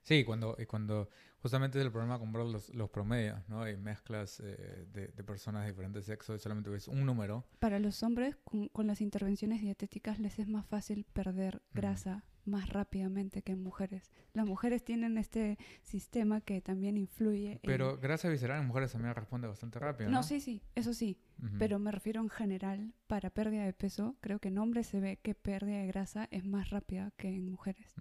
Sí, 0.00 0.24
cuando, 0.24 0.56
y 0.58 0.64
cuando 0.64 1.10
justamente 1.42 1.78
es 1.78 1.84
el 1.84 1.92
problema 1.92 2.18
comprar 2.18 2.46
los, 2.46 2.72
los 2.74 2.88
promedios, 2.88 3.46
¿no? 3.48 3.68
Y 3.68 3.76
mezclas 3.76 4.40
eh, 4.40 4.86
de, 4.90 5.08
de 5.08 5.24
personas 5.24 5.64
de 5.64 5.72
diferentes 5.72 6.06
sexos 6.06 6.36
y 6.36 6.42
solamente 6.42 6.70
ves 6.70 6.88
un 6.88 7.04
número. 7.04 7.44
Para 7.58 7.78
los 7.78 8.02
hombres, 8.02 8.36
con, 8.44 8.68
con 8.68 8.86
las 8.86 9.02
intervenciones 9.02 9.60
dietéticas 9.60 10.18
les 10.18 10.38
es 10.38 10.48
más 10.48 10.64
fácil 10.64 11.04
perder 11.12 11.60
grasa 11.74 12.24
más 12.46 12.68
rápidamente 12.68 13.42
que 13.42 13.52
en 13.52 13.62
mujeres. 13.62 14.10
Las 14.32 14.46
mujeres 14.46 14.84
tienen 14.84 15.18
este 15.18 15.58
sistema 15.82 16.40
que 16.40 16.60
también 16.60 16.96
influye 16.96 17.52
en... 17.52 17.60
Pero 17.62 17.98
grasa 17.98 18.28
visceral 18.28 18.60
en 18.60 18.66
mujeres 18.66 18.92
también 18.92 19.14
responde 19.14 19.48
bastante 19.48 19.78
rápido, 19.78 20.10
¿no? 20.10 20.18
No, 20.18 20.22
sí, 20.22 20.40
sí, 20.40 20.62
eso 20.74 20.94
sí, 20.94 21.18
pero 21.58 21.78
me 21.78 21.90
refiero 21.90 22.20
en 22.20 22.30
general, 22.30 22.94
para 23.06 23.30
pérdida 23.30 23.64
de 23.64 23.72
peso, 23.72 24.16
creo 24.20 24.38
que 24.38 24.48
en 24.48 24.58
hombres 24.58 24.86
se 24.86 25.00
ve 25.00 25.18
que 25.22 25.34
pérdida 25.34 25.78
de 25.78 25.86
grasa 25.86 26.28
es 26.30 26.44
más 26.44 26.70
rápida 26.70 27.12
que 27.16 27.28
en 27.28 27.46
mujeres. 27.50 27.94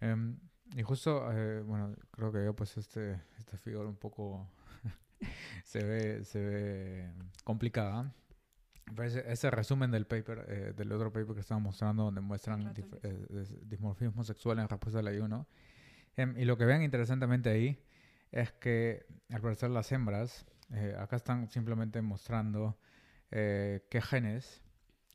Em, 0.00 0.38
y 0.76 0.82
justo, 0.82 1.30
eh, 1.32 1.62
bueno, 1.62 1.94
creo 2.10 2.32
que 2.32 2.44
yo 2.44 2.54
pues 2.54 2.76
este, 2.76 3.20
esta 3.38 3.56
figura 3.56 3.88
un 3.88 3.96
poco 3.96 4.48
se 5.64 5.82
ve, 5.82 6.24
se 6.24 6.40
ve 6.40 7.10
complicada. 7.44 8.12
Pero 8.94 9.04
ese, 9.04 9.50
resumen 9.50 9.90
del 9.90 10.06
paper, 10.06 10.44
eh, 10.48 10.72
del 10.76 10.92
otro 10.92 11.12
paper 11.12 11.34
que 11.34 11.40
estaba 11.40 11.60
mostrando, 11.60 12.04
donde 12.04 12.20
muestran 12.20 12.74
eh, 13.02 13.46
dimorfismo 13.62 14.24
sexual 14.24 14.58
en 14.58 14.68
respuesta 14.68 15.00
al 15.00 15.06
ayuno. 15.08 15.46
Em, 16.16 16.36
y 16.38 16.44
lo 16.44 16.56
que 16.56 16.64
ven 16.64 16.82
interesantemente 16.82 17.50
ahí 17.50 17.82
es 18.32 18.52
que, 18.52 19.06
al 19.30 19.40
parecer, 19.40 19.70
las 19.70 19.90
hembras, 19.92 20.46
eh, 20.72 20.96
acá 20.98 21.16
están 21.16 21.48
simplemente 21.48 22.02
mostrando 22.02 22.78
eh, 23.30 23.86
qué 23.90 24.00
genes 24.00 24.62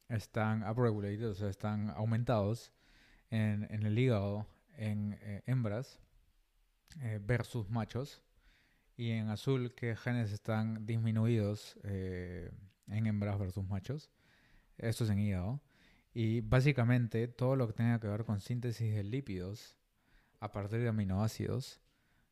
están 0.09 0.67
upregulated, 0.69 1.29
o 1.29 1.33
sea, 1.33 1.49
están 1.49 1.89
aumentados 1.89 2.71
en, 3.29 3.67
en 3.69 3.83
el 3.85 3.97
hígado 3.97 4.47
en 4.77 5.17
eh, 5.21 5.43
hembras 5.45 5.99
eh, 7.01 7.19
versus 7.21 7.69
machos. 7.69 8.21
Y 8.95 9.11
en 9.11 9.29
azul, 9.29 9.73
qué 9.75 9.95
genes 9.95 10.31
están 10.31 10.85
disminuidos 10.85 11.79
eh, 11.83 12.51
en 12.87 13.07
hembras 13.07 13.37
versus 13.39 13.67
machos. 13.67 14.11
Esto 14.77 15.03
es 15.03 15.09
en 15.09 15.19
hígado. 15.19 15.61
Y 16.13 16.41
básicamente 16.41 17.27
todo 17.27 17.55
lo 17.55 17.67
que 17.67 17.73
tenga 17.73 17.99
que 17.99 18.07
ver 18.07 18.23
con 18.25 18.39
síntesis 18.39 18.93
de 18.93 19.03
lípidos 19.03 19.77
a 20.39 20.51
partir 20.51 20.79
de 20.81 20.89
aminoácidos 20.89 21.81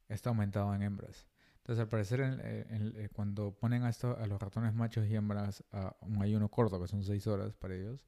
está 0.07 0.29
aumentado 0.29 0.73
en 0.75 0.81
hembras. 0.83 1.27
Entonces, 1.57 1.81
al 1.81 1.87
parecer, 1.89 2.19
en- 2.21 2.39
en- 2.41 2.95
en- 2.99 3.07
cuando 3.09 3.53
ponen 3.53 3.83
a, 3.83 3.89
esto, 3.89 4.17
a 4.17 4.25
los 4.27 4.39
ratones 4.41 4.73
machos 4.73 5.07
y 5.07 5.15
hembras 5.15 5.63
a 5.71 5.95
un 6.01 6.21
ayuno 6.21 6.49
corto, 6.49 6.81
que 6.81 6.87
son 6.87 7.03
6 7.03 7.25
horas 7.27 7.53
para 7.55 7.75
ellos, 7.75 8.05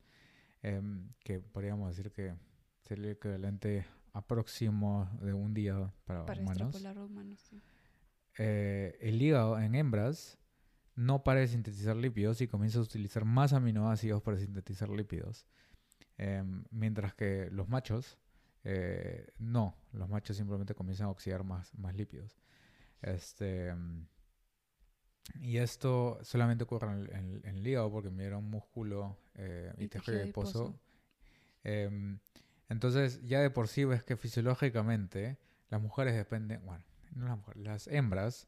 em, 0.61 1.09
que 1.23 1.39
podríamos 1.39 1.89
decir 1.95 2.11
que 2.11 2.35
sería 2.83 3.05
el 3.05 3.11
equivalente 3.11 3.85
a 4.13 4.21
próximo 4.25 5.09
de 5.21 5.33
un 5.33 5.53
día 5.53 5.91
para, 6.05 6.25
Para 6.25 6.41
humanos, 6.41 6.61
extrapolar 6.61 6.97
a 6.97 7.03
humanos, 7.05 7.39
sí. 7.39 7.61
eh, 8.37 8.97
el 9.01 9.21
hígado 9.21 9.59
en 9.59 9.75
hembras 9.75 10.37
no 10.95 11.23
para 11.23 11.39
de 11.41 11.47
sintetizar 11.47 11.95
lípidos 11.95 12.41
y 12.41 12.47
comienza 12.47 12.79
a 12.79 12.81
utilizar 12.83 13.25
más 13.25 13.53
aminoácidos 13.53 14.21
para 14.21 14.37
sintetizar 14.37 14.89
lípidos. 14.89 15.45
Em, 16.17 16.63
mientras 16.71 17.13
que 17.15 17.49
los 17.51 17.67
machos, 17.69 18.17
eh, 18.63 19.27
no, 19.39 19.75
los 19.91 20.07
machos 20.09 20.37
simplemente 20.37 20.75
comienzan 20.75 21.07
a 21.07 21.09
oxidar 21.09 21.43
más, 21.43 21.73
más 21.77 21.95
lípidos. 21.95 22.37
Este, 23.01 23.73
y 25.39 25.57
esto 25.57 26.19
solamente 26.23 26.63
ocurre 26.65 26.87
en 26.87 26.93
el, 26.99 27.09
en 27.11 27.15
el- 27.35 27.45
en 27.45 27.55
el 27.57 27.67
hígado 27.67 27.91
porque 27.91 28.09
midieron 28.09 28.43
músculo 28.49 29.17
eh, 29.35 29.73
y, 29.77 29.85
Y 29.85 29.87
tejido 29.87 30.17
adiposo. 30.23 30.79
Em, 31.63 32.19
entonces, 32.69 33.21
ya 33.23 33.39
de 33.41 33.49
por 33.49 33.67
sí 33.67 33.85
ves 33.85 34.03
que 34.03 34.17
fisiológicamente 34.17 35.37
las 35.69 35.81
mujeres 35.81 36.15
dependen, 36.15 36.63
bueno, 36.65 36.83
no 37.15 37.25
las 37.27 37.37
mujeres, 37.37 37.63
las 37.63 37.87
hembras, 37.87 38.47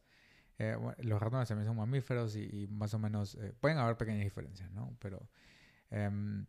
eh, 0.57 0.75
bueno, 0.79 0.95
los 0.99 1.21
ratones 1.21 1.47
también 1.47 1.67
son 1.67 1.77
mamíferos 1.77 2.35
y, 2.35 2.63
y 2.63 2.67
más 2.67 2.93
o 2.93 2.99
menos 2.99 3.35
eh, 3.35 3.53
pueden 3.59 3.77
haber 3.77 3.97
pequeñas 3.97 4.23
diferencias, 4.23 4.71
¿no? 4.71 4.95
Pero, 4.99 5.27
em, 5.91 6.45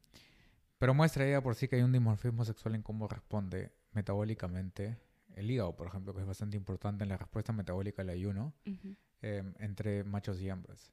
pero 0.78 0.94
muestra 0.94 1.28
ya 1.28 1.40
por 1.42 1.54
sí 1.54 1.68
que 1.68 1.76
hay 1.76 1.82
un 1.82 1.92
dimorfismo 1.92 2.44
sexual 2.44 2.74
en 2.74 2.82
cómo 2.82 3.08
responde 3.08 3.72
metabólicamente 3.92 4.96
el 5.34 5.50
hígado, 5.50 5.74
por 5.76 5.88
ejemplo, 5.88 6.14
que 6.14 6.20
es 6.20 6.26
bastante 6.26 6.56
importante 6.56 7.02
en 7.04 7.10
la 7.10 7.16
respuesta 7.16 7.52
metabólica 7.52 8.02
al 8.02 8.10
ayuno 8.10 8.52
Ujú. 8.66 8.96
em, 9.22 9.54
entre 9.58 10.04
machos 10.04 10.40
y 10.40 10.48
hembras. 10.48 10.92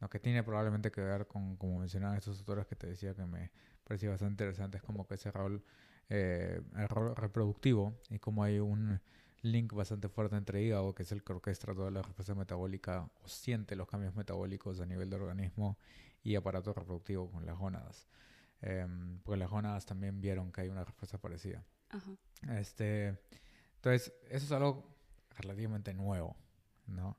Lo 0.00 0.08
que 0.08 0.18
tiene 0.18 0.42
probablemente 0.42 0.90
que 0.90 1.00
ver 1.00 1.26
con, 1.26 1.56
como 1.56 1.78
mencionaban 1.78 2.16
estos 2.18 2.38
autores 2.40 2.66
que 2.66 2.74
te 2.74 2.86
decía 2.88 3.14
que 3.14 3.24
me 3.24 3.50
parecía 3.84 4.10
bastante 4.10 4.32
interesante, 4.32 4.78
es 4.78 4.82
como 4.82 5.06
que 5.06 5.14
ese 5.14 5.30
rol, 5.30 5.62
eh, 6.08 6.60
el 6.76 6.88
rol 6.88 7.14
reproductivo 7.14 7.94
y 8.10 8.18
como 8.18 8.42
hay 8.42 8.58
un 8.58 9.00
link 9.42 9.72
bastante 9.72 10.08
fuerte 10.08 10.36
entre 10.36 10.62
hígado, 10.62 10.94
que 10.94 11.02
es 11.02 11.12
el 11.12 11.22
que 11.22 11.32
orquestra 11.32 11.74
toda 11.74 11.90
la 11.90 12.02
respuesta 12.02 12.34
metabólica 12.34 13.10
o 13.22 13.28
siente 13.28 13.76
los 13.76 13.88
cambios 13.88 14.14
metabólicos 14.14 14.80
a 14.80 14.86
nivel 14.86 15.10
del 15.10 15.22
organismo 15.22 15.78
y 16.22 16.36
aparato 16.36 16.72
reproductivo 16.72 17.30
con 17.30 17.44
las 17.44 17.58
gónadas. 17.58 18.06
Em, 18.60 19.18
porque 19.24 19.38
las 19.38 19.50
gónadas 19.50 19.84
también 19.84 20.20
vieron 20.20 20.52
que 20.52 20.60
hay 20.60 20.68
una 20.68 20.84
respuesta 20.84 21.18
parecida. 21.18 21.64
Ajá. 21.90 22.16
Este, 22.58 23.18
entonces, 23.76 24.12
eso 24.28 24.46
es 24.46 24.52
algo 24.52 24.96
relativamente 25.30 25.92
nuevo, 25.94 26.36
¿no? 26.86 27.18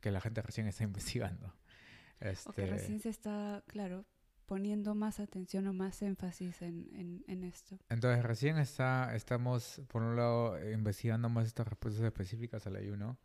Que 0.00 0.10
la 0.10 0.20
gente 0.20 0.42
recién 0.42 0.66
está 0.66 0.82
investigando. 0.84 1.46
O 1.46 2.20
que 2.20 2.30
Este, 2.30 2.66
recién 2.66 3.00
se 3.00 3.08
está, 3.08 3.62
claro, 3.66 4.04
poniendo 4.50 4.96
más 4.96 5.20
atención 5.20 5.68
o 5.68 5.72
más 5.72 6.02
énfasis 6.02 6.60
en, 6.60 6.90
en, 6.92 7.24
en 7.28 7.44
esto. 7.44 7.78
Entonces, 7.88 8.24
recién 8.24 8.58
está, 8.58 9.14
estamos, 9.14 9.80
por 9.86 10.02
un 10.02 10.16
lado, 10.16 10.58
eh, 10.58 10.72
investigando 10.72 11.28
más 11.28 11.46
estas 11.46 11.68
respuestas 11.68 12.02
específicas 12.02 12.66
al 12.66 12.74
ayuno 12.74 13.16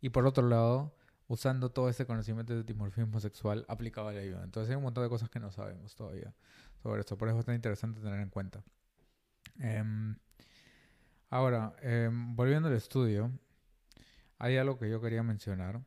y 0.00 0.08
por 0.08 0.26
otro 0.26 0.48
lado, 0.48 0.92
usando 1.28 1.70
todo 1.70 1.88
este 1.88 2.04
conocimiento 2.04 2.52
de 2.56 2.64
dimorfismo 2.64 3.20
sexual 3.20 3.64
aplicado 3.68 4.08
al 4.08 4.18
ayuno. 4.18 4.42
Entonces, 4.42 4.70
hay 4.70 4.76
un 4.76 4.82
montón 4.82 5.04
de 5.04 5.08
cosas 5.08 5.30
que 5.30 5.38
no 5.38 5.52
sabemos 5.52 5.94
todavía 5.94 6.34
sobre 6.82 7.02
esto, 7.02 7.16
por 7.16 7.28
eso 7.28 7.34
es 7.34 7.38
bastante 7.38 7.58
interesante 7.58 8.00
tener 8.00 8.18
en 8.18 8.30
cuenta. 8.30 8.64
Em, 9.60 10.16
ahora, 11.30 11.76
em, 11.80 12.34
volviendo 12.34 12.66
al 12.66 12.74
estudio, 12.74 13.30
hay 14.36 14.56
algo 14.56 14.80
que 14.80 14.90
yo 14.90 15.00
quería 15.00 15.22
mencionar, 15.22 15.80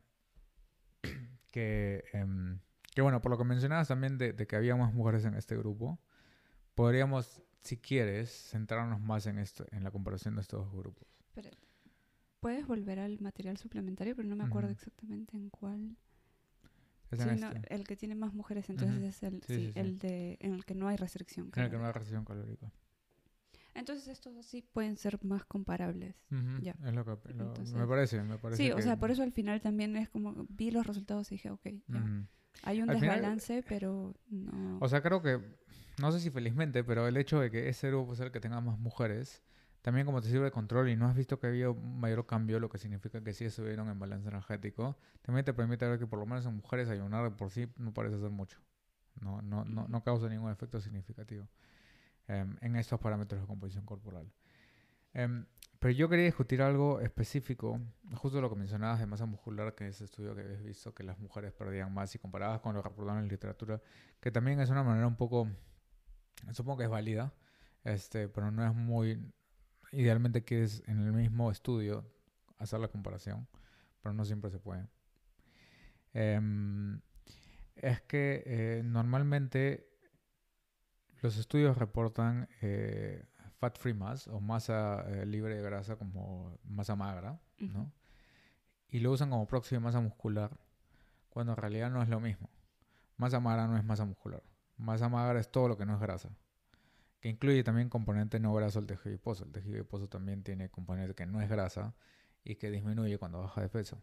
que, 1.52 2.02
em, 2.14 2.60
que 2.96 3.02
bueno, 3.02 3.20
por 3.20 3.30
lo 3.30 3.36
que 3.36 3.44
mencionabas 3.44 3.88
también 3.88 4.16
de, 4.16 4.32
de 4.32 4.46
que 4.46 4.56
había 4.56 4.74
más 4.74 4.94
mujeres 4.94 5.22
en 5.26 5.34
este 5.34 5.54
grupo, 5.54 6.00
podríamos, 6.74 7.42
si 7.60 7.76
quieres, 7.76 8.30
centrarnos 8.30 9.02
más 9.02 9.26
en 9.26 9.38
esto, 9.38 9.66
en 9.70 9.84
la 9.84 9.90
comparación 9.90 10.34
de 10.34 10.40
estos 10.40 10.64
dos 10.64 10.74
grupos. 10.74 11.06
Pero, 11.34 11.50
Puedes 12.40 12.66
volver 12.66 12.98
al 13.00 13.18
material 13.20 13.58
suplementario, 13.58 14.16
pero 14.16 14.26
no 14.28 14.34
me 14.36 14.44
acuerdo 14.44 14.68
Ujú. 14.70 14.76
exactamente 14.78 15.36
en 15.36 15.50
cuál. 15.50 15.96
Es 17.10 17.20
en 17.20 17.30
este, 17.44 17.74
el 17.74 17.84
que 17.86 17.96
tiene 17.96 18.14
más 18.14 18.32
mujeres, 18.32 18.70
entonces 18.70 18.96
Ujú. 18.98 19.06
es 19.06 19.22
el, 19.22 19.42
Sí, 19.42 19.54
sí, 19.54 19.72
sí, 19.72 19.78
el 19.78 19.98
de 19.98 20.38
en 20.40 20.54
el 20.54 20.64
que 20.64 20.74
no 20.74 20.88
hay 20.88 20.96
restricción. 20.96 21.50
en 21.54 21.62
el 21.64 21.70
que 21.70 21.76
no 21.76 21.82
calórica. 21.82 21.86
hay 21.88 21.92
restricción 21.92 22.24
calórica. 22.24 22.72
Entonces 23.74 24.08
estos 24.08 24.46
sí 24.46 24.62
pueden 24.62 24.96
ser 24.96 25.22
más 25.22 25.44
comparables. 25.44 26.14
Ujú, 26.30 26.62
Ya. 26.62 26.74
Es 26.82 26.94
lo 26.94 27.04
que 27.04 27.10
lo- 27.10 27.44
Entonces- 27.48 27.74
me 27.74 27.86
parece, 27.86 28.22
me 28.22 28.38
parece. 28.38 28.62
Sí, 28.62 28.72
o 28.72 28.76
que- 28.76 28.82
sea, 28.82 28.96
por 28.98 29.10
eso 29.10 29.22
al 29.22 29.32
final 29.32 29.60
también 29.60 29.96
es 29.96 30.08
como 30.08 30.46
vi 30.48 30.70
los 30.70 30.86
resultados 30.86 31.30
y 31.32 31.34
dije, 31.34 31.50
ok, 31.50 31.66
ya. 31.88 31.98
Ujú. 32.00 32.26
Hay 32.62 32.82
un 32.82 32.90
Al 32.90 32.96
final- 32.98 33.16
desbalance, 33.16 33.62
pero 33.68 34.14
no. 34.28 34.78
O 34.80 34.88
sea, 34.88 35.02
creo 35.02 35.22
que, 35.22 35.40
no 36.00 36.12
sé 36.12 36.20
si 36.20 36.30
felizmente, 36.30 36.82
pero 36.84 37.06
el 37.06 37.16
hecho 37.16 37.40
de 37.40 37.50
que 37.50 37.68
ese 37.68 37.88
grupo 37.88 38.14
sea 38.14 38.26
el 38.26 38.32
que 38.32 38.40
tenga 38.40 38.60
más 38.60 38.78
mujeres, 38.78 39.42
también 39.82 40.04
como 40.04 40.20
te 40.20 40.28
sirve 40.28 40.46
de 40.46 40.50
control 40.50 40.88
y 40.88 40.96
no 40.96 41.06
has 41.06 41.14
visto 41.14 41.38
que 41.38 41.46
había 41.46 41.70
un 41.70 42.00
mayor 42.00 42.26
cambio, 42.26 42.58
lo 42.58 42.68
que 42.68 42.78
significa 42.78 43.22
que 43.22 43.32
sí 43.32 43.44
estuvieron 43.44 43.88
en 43.88 43.98
balance 43.98 44.28
energético, 44.28 44.98
también 45.22 45.44
te 45.44 45.54
permite 45.54 45.86
ver 45.88 45.98
que 45.98 46.06
por 46.08 46.18
lo 46.18 46.26
menos 46.26 46.44
en 46.46 46.56
mujeres 46.56 46.88
ayunar 46.88 47.22
de 47.24 47.30
por 47.30 47.50
sí 47.50 47.68
no 47.76 47.94
parece 47.94 48.18
ser 48.18 48.30
mucho. 48.30 48.58
No, 49.20 49.40
no, 49.42 49.64
no, 49.64 49.82
Ujú. 49.82 49.90
no 49.92 50.02
causa 50.02 50.28
ningún 50.28 50.50
efecto 50.50 50.80
significativo 50.80 51.48
em, 52.28 52.56
en 52.60 52.76
estos 52.76 52.98
parámetros 53.00 53.40
de 53.40 53.46
composición 53.46 53.86
corporal. 53.86 54.30
Em, 55.14 55.46
pero 55.78 55.92
yo 55.92 56.08
quería 56.08 56.24
discutir 56.24 56.62
algo 56.62 57.00
específico, 57.00 57.80
justo 58.14 58.40
lo 58.40 58.48
que 58.48 58.56
mencionabas 58.56 58.98
de 59.00 59.06
masa 59.06 59.26
muscular, 59.26 59.74
que 59.74 59.88
es 59.88 59.96
ese 59.96 60.04
estudio 60.04 60.34
que 60.34 60.42
habías 60.42 60.62
visto 60.62 60.94
que 60.94 61.02
las 61.02 61.18
mujeres 61.18 61.52
perdían 61.52 61.92
más 61.92 62.14
y 62.14 62.18
comparadas 62.18 62.60
con 62.60 62.74
lo 62.74 62.82
reportado 62.82 63.18
en 63.18 63.28
literatura, 63.28 63.80
que 64.20 64.30
también 64.30 64.60
es 64.60 64.70
una 64.70 64.82
manera 64.82 65.06
un 65.06 65.16
poco, 65.16 65.48
supongo 66.52 66.78
que 66.78 66.84
es 66.84 66.90
válida, 66.90 67.32
este, 67.84 68.28
pero 68.28 68.50
no 68.50 68.66
es 68.66 68.74
muy, 68.74 69.32
idealmente 69.92 70.44
quieres 70.44 70.82
en 70.86 71.00
el 71.00 71.12
mismo 71.12 71.50
estudio 71.50 72.04
hacer 72.58 72.80
la 72.80 72.88
comparación, 72.88 73.46
pero 74.02 74.14
no 74.14 74.24
siempre 74.24 74.50
se 74.50 74.58
puede. 74.58 74.88
Em, 76.14 77.00
es 77.76 78.00
que 78.02 78.42
eh, 78.46 78.82
normalmente 78.82 79.86
los 81.20 81.36
estudios 81.36 81.76
reportan 81.76 82.48
eh, 82.62 83.24
fat 83.66 83.78
free 83.78 83.94
mass 83.94 84.28
o 84.28 84.40
masa 84.40 85.04
eh, 85.08 85.26
libre 85.26 85.56
de 85.56 85.62
grasa 85.62 85.96
como 85.96 86.56
masa 86.64 86.94
magra, 86.94 87.40
¿no? 87.58 87.66
Ujú. 87.66 87.92
Y 88.90 89.00
lo 89.00 89.10
usan 89.10 89.30
como 89.30 89.46
proxy 89.46 89.74
de 89.74 89.80
masa 89.80 90.00
muscular, 90.00 90.56
cuando 91.30 91.52
en 91.52 91.58
realidad 91.58 91.90
no 91.90 92.02
es 92.02 92.08
lo 92.08 92.20
mismo. 92.20 92.48
Masa 93.16 93.40
magra 93.40 93.66
no 93.66 93.76
es 93.76 93.84
masa 93.84 94.04
muscular. 94.04 94.42
Masa 94.76 95.08
magra 95.08 95.40
es 95.40 95.50
todo 95.50 95.68
lo 95.68 95.76
que 95.76 95.84
no 95.84 95.94
es 95.94 96.00
grasa, 96.00 96.30
que 97.20 97.28
incluye 97.28 97.64
también 97.64 97.88
componente 97.88 98.38
no 98.38 98.54
graso 98.54 98.80
del 98.80 98.86
tejido 98.86 99.10
adiposo. 99.10 99.44
El 99.44 99.52
tejido 99.52 99.74
adiposo 99.74 100.08
también 100.08 100.42
tiene 100.42 100.68
componente 100.68 101.14
que 101.14 101.26
no 101.26 101.40
es 101.40 101.48
grasa 101.48 101.94
y 102.44 102.54
que 102.56 102.70
disminuye 102.70 103.18
cuando 103.18 103.40
baja 103.40 103.62
de 103.62 103.68
peso. 103.68 104.00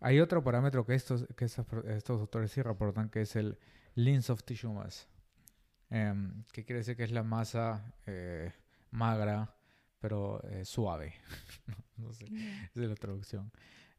Hay 0.00 0.20
otro 0.20 0.44
parámetro 0.44 0.84
que 0.84 0.94
estos, 0.94 1.26
que 1.36 1.46
estos, 1.46 1.66
estos 1.86 2.20
autores 2.20 2.50
sí 2.52 2.60
reportan, 2.60 3.08
que 3.08 3.22
es 3.22 3.36
el 3.36 3.58
lean 3.94 4.22
soft 4.22 4.44
tissue 4.44 4.72
mass, 4.72 5.08
em, 5.88 6.44
que 6.52 6.64
quiere 6.64 6.80
decir 6.80 6.96
que 6.96 7.04
es 7.04 7.12
la 7.12 7.22
masa 7.22 7.94
eh, 8.04 8.52
magra, 8.94 9.54
pero 9.98 10.42
eh, 10.44 10.64
suave. 10.64 11.14
no 11.96 12.12
sé, 12.12 12.26
esa 12.26 12.82
es 12.82 12.88
la 12.88 12.94
traducción. 12.94 13.50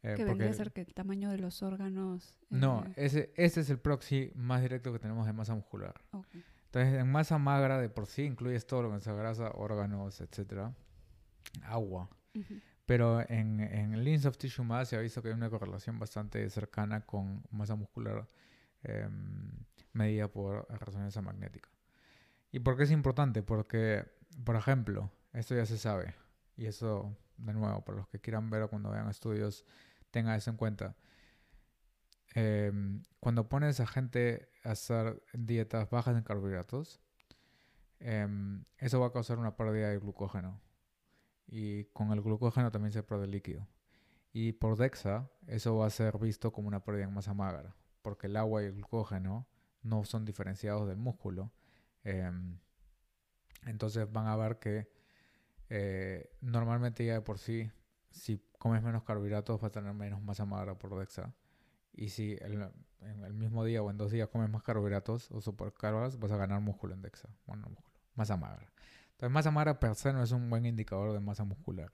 Eh, 0.01 0.13
que 0.15 0.25
vendría 0.25 0.51
a 0.51 0.53
ser 0.53 0.71
que 0.71 0.81
el 0.81 0.93
tamaño 0.93 1.29
de 1.29 1.37
los 1.37 1.63
órganos. 1.63 2.37
no, 2.49 2.83
eh, 2.85 2.93
ese, 2.97 3.33
ese 3.35 3.61
es 3.61 3.69
el 3.69 3.79
proxy 3.79 4.31
más 4.35 4.61
directo 4.61 4.93
que 4.93 4.99
tenemos 4.99 5.25
de 5.25 5.33
masa 5.33 5.55
muscular. 5.55 5.95
ok. 6.11 6.27
Entonces, 6.65 6.99
en 6.99 7.09
masa 7.09 7.37
magra 7.37 7.79
de 7.79 7.87
por 7.87 8.05
sí 8.05 8.23
incluyes 8.23 8.67
todo 8.67 8.83
lo 8.83 8.91
que 8.91 8.97
es 8.97 9.07
grasa, 9.07 9.49
órganos, 9.55 10.19
etcétera, 10.19 10.75
agua. 11.63 12.09
Ujú. 12.33 12.55
Pero 12.85 13.21
en, 13.29 13.61
en 13.61 14.03
Lean 14.03 14.19
Soft 14.19 14.37
Tissue 14.37 14.65
Mass 14.65 14.89
se 14.89 14.97
ha 14.97 14.99
visto 14.99 15.21
que 15.21 15.29
hay 15.29 15.33
una 15.33 15.49
correlación 15.49 15.97
bastante 15.97 16.47
cercana 16.49 17.05
con 17.05 17.43
masa 17.49 17.75
muscular 17.75 18.27
em, 18.83 19.51
medida 19.93 20.27
por 20.27 20.67
resonancia 20.81 21.21
magnética. 21.21 21.69
¿Y 22.51 22.59
por 22.59 22.77
qué 22.77 22.83
es 22.83 22.91
importante? 22.91 23.41
Porque, 23.41 24.05
por 24.43 24.55
ejemplo, 24.55 25.11
esto 25.33 25.55
ya 25.55 25.65
se 25.65 25.77
sabe, 25.77 26.15
y 26.57 26.65
eso, 26.65 27.15
de 27.37 27.53
nuevo, 27.53 27.83
para 27.83 27.99
los 27.99 28.07
que 28.07 28.19
quieran 28.19 28.49
ver 28.49 28.63
o 28.63 28.69
cuando 28.69 28.91
vean 28.91 29.09
estudios, 29.09 29.65
tengan 30.11 30.35
eso 30.35 30.49
en 30.51 30.57
cuenta. 30.57 30.95
Em, 32.35 33.03
cuando 33.19 33.47
pones 33.47 33.79
a 33.79 33.87
gente 33.87 34.49
a 34.63 34.71
hacer 34.71 35.23
dietas 35.33 35.89
bajas 35.89 36.17
en 36.17 36.23
carbohidratos, 36.23 37.01
em, 37.99 38.65
eso 38.77 38.99
va 38.99 39.07
a 39.07 39.11
causar 39.11 39.39
una 39.39 39.55
pérdida 39.55 39.89
de 39.89 39.99
glucógeno. 39.99 40.61
Y 41.47 41.85
con 41.85 42.11
el 42.11 42.21
glucógeno 42.21 42.71
también 42.71 42.91
se 42.91 43.03
pierde 43.03 43.27
líquido. 43.27 43.67
Y 44.33 44.53
por 44.53 44.77
DEXA, 44.77 45.29
eso 45.47 45.77
va 45.77 45.87
a 45.87 45.89
ser 45.89 46.17
visto 46.17 46.51
como 46.51 46.67
una 46.67 46.83
pérdida 46.83 47.05
en 47.05 47.13
masa 47.13 47.33
magra, 47.33 47.75
porque 48.01 48.27
el 48.27 48.35
agua 48.35 48.63
y 48.63 48.65
el 48.65 48.73
glucógeno 48.73 49.47
no 49.81 50.03
son 50.03 50.25
diferenciados 50.25 50.87
del 50.87 50.97
músculo. 50.97 51.53
Em, 52.03 52.59
entonces 53.65 54.11
van 54.11 54.27
a 54.27 54.35
ver 54.35 54.59
que 54.59 54.87
eh, 55.69 56.29
normalmente 56.41 57.05
ya 57.05 57.13
de 57.15 57.21
por 57.21 57.39
sí, 57.39 57.71
si 58.11 58.39
comes 58.59 58.83
menos 58.83 59.03
carbohidratos, 59.03 59.59
vas 59.61 59.69
a 59.69 59.71
tener 59.71 59.93
menos 59.93 60.21
masa 60.21 60.45
magra 60.45 60.77
por 60.77 60.97
DEXA. 60.97 61.33
Y 61.93 62.09
si 62.09 62.33
el- 62.41 62.69
en 63.01 63.23
el 63.23 63.33
mismo 63.33 63.63
día 63.65 63.81
o 63.83 63.89
en 63.91 63.97
dos 63.97 64.11
días 64.11 64.29
comes 64.29 64.49
más 64.49 64.63
carbohidratos 64.63 65.31
o 65.31 65.41
supercarbas, 65.41 66.19
vas 66.19 66.31
a 66.31 66.37
ganar 66.37 66.61
músculo 66.61 66.93
en 66.93 67.01
DEXA. 67.01 67.29
Bueno, 67.47 67.63
no 67.63 67.69
músculo, 67.69 67.97
masa 68.15 68.37
magra. 68.37 68.71
Entonces, 69.11 69.31
masa 69.31 69.51
magra 69.51 69.79
per 69.79 69.95
se 69.95 70.13
no 70.13 70.23
es 70.23 70.31
un 70.31 70.49
buen 70.49 70.65
indicador 70.65 71.13
de 71.13 71.19
masa 71.19 71.43
muscular. 71.45 71.89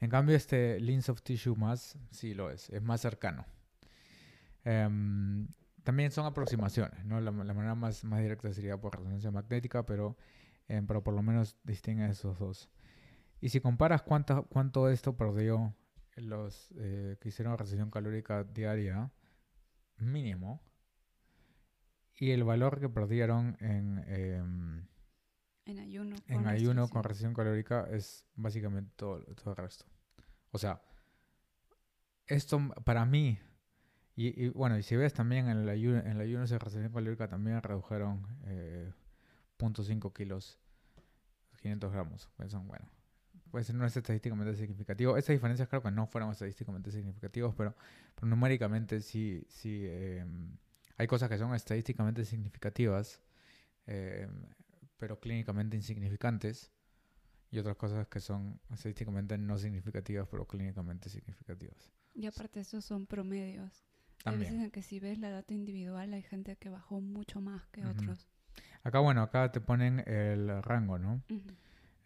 En 0.00 0.10
cambio, 0.10 0.36
este 0.36 0.80
Lean 0.80 1.02
Soft 1.02 1.22
Tissue 1.22 1.56
más 1.56 1.98
sí 2.10 2.34
lo 2.34 2.50
es, 2.50 2.70
es 2.70 2.82
más 2.82 3.00
cercano. 3.00 3.46
Em, 4.64 5.48
también 5.84 6.10
son 6.10 6.26
aproximaciones, 6.26 7.04
¿no? 7.04 7.20
La, 7.20 7.30
la 7.30 7.54
manera 7.54 7.74
más, 7.74 8.04
más 8.04 8.20
directa 8.20 8.52
sería 8.52 8.76
por 8.80 8.96
resonancia 8.96 9.30
magnética, 9.30 9.86
pero, 9.86 10.16
em, 10.68 10.86
pero 10.86 11.02
por 11.02 11.14
lo 11.14 11.22
menos 11.22 11.56
distingue 11.64 12.06
esos 12.08 12.38
dos. 12.38 12.70
Y 13.40 13.50
si 13.50 13.60
comparas 13.60 14.02
cuánta, 14.02 14.42
cuánto 14.42 14.88
esto 14.88 15.16
perdió 15.16 15.74
los 16.16 16.72
eh, 16.78 17.16
que 17.20 17.28
hicieron 17.28 17.58
restricción 17.58 17.90
calórica 17.90 18.44
diaria, 18.44 19.10
mínimo, 19.98 20.62
y 22.14 22.30
el 22.30 22.44
valor 22.44 22.80
que 22.80 22.88
perdieron 22.88 23.56
en, 23.60 23.98
em, 24.08 24.86
En 25.66 25.78
ayuno. 25.80 26.22
en 26.28 26.44
con 26.44 26.46
ayuno 26.46 26.86
restricción. 26.86 26.88
con 26.88 27.02
restricción 27.04 27.34
calórica 27.34 27.86
es 27.90 28.26
básicamente 28.34 28.92
todo, 28.96 29.20
todo 29.34 29.50
el 29.50 29.56
resto. 29.56 29.84
O 30.50 30.58
sea, 30.58 30.80
esto 32.26 32.58
para 32.84 33.04
mí, 33.04 33.38
y, 34.14 34.44
y 34.46 34.48
bueno, 34.50 34.78
y 34.78 34.82
si 34.82 34.96
ves 34.96 35.12
también 35.12 35.48
en 35.48 35.58
el 35.58 35.68
ayuno, 35.68 35.98
en 36.00 36.08
el 36.12 36.20
ayuno 36.20 36.46
de 36.46 36.58
restricción 36.58 36.92
calórica 36.92 37.28
también 37.28 37.62
redujeron 37.62 38.26
eh, 38.44 38.92
0.5 39.58 40.12
kilos, 40.12 40.58
500 41.60 41.92
gramos. 41.92 42.28
Pues 42.36 42.50
son, 42.50 42.66
bueno, 42.68 42.88
pues 43.50 43.72
no 43.72 43.86
es 43.86 43.96
estadísticamente 43.96 44.54
significativo. 44.56 45.16
Estas 45.16 45.34
diferencias 45.34 45.68
creo 45.68 45.82
que 45.82 45.90
no 45.90 46.06
fueron 46.06 46.30
estadísticamente 46.30 46.90
significativos, 46.90 47.54
pero, 47.56 47.74
pero 48.14 48.26
numéricamente 48.26 49.00
sí, 49.00 49.44
sí 49.48 49.82
eh, 49.84 50.24
hay 50.96 51.06
cosas 51.06 51.28
que 51.28 51.38
son 51.38 51.54
estadísticamente 51.54 52.24
significativas. 52.24 53.20
eh, 53.86 54.28
pero 54.98 55.20
clínicamente 55.20 55.76
insignificantes, 55.76 56.72
y 57.50 57.58
otras 57.58 57.76
cosas 57.76 58.06
que 58.08 58.20
son 58.20 58.60
estadísticamente 58.72 59.38
no 59.38 59.56
significativas, 59.58 60.28
pero 60.28 60.46
clínicamente 60.46 61.08
significativas. 61.08 61.90
Y 62.14 62.26
aparte, 62.26 62.60
esos 62.60 62.84
son 62.84 63.06
promedios. 63.06 63.84
Hay 64.24 64.36
veces 64.36 64.48
También. 64.48 64.64
en 64.66 64.70
que 64.70 64.82
si 64.82 64.98
ves 64.98 65.18
la 65.18 65.30
data 65.30 65.54
individual, 65.54 66.12
hay 66.12 66.22
gente 66.22 66.56
que 66.56 66.68
bajó 66.68 67.00
mucho 67.00 67.40
más 67.40 67.66
que 67.68 67.86
otros. 67.86 68.26
Acá, 68.86 69.00
bueno, 69.00 69.20
acá 69.22 69.50
te 69.50 69.60
ponen 69.60 70.04
el 70.06 70.62
rango, 70.62 70.96
¿no? 70.98 71.20
Ujú. 71.28 71.42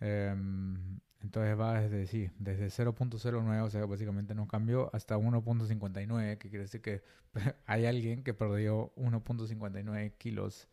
Em, 0.01 0.99
entonces 1.21 1.59
va 1.61 1.79
desde, 1.79 2.07
sí, 2.07 2.31
desde 2.39 2.71
0.09, 2.71 3.61
o 3.67 3.69
sea, 3.71 3.85
básicamente 3.85 4.35
no 4.35 4.49
cambió, 4.49 4.89
hasta 4.95 5.19
1.59, 5.19 6.39
que 6.39 6.49
quiere 6.49 6.65
decir 6.65 6.81
que 6.81 7.03
hay 7.67 7.85
alguien 7.85 8.25
que 8.25 8.33
perdió 8.33 8.93
1.59 8.97 10.15
kilos 10.17 10.69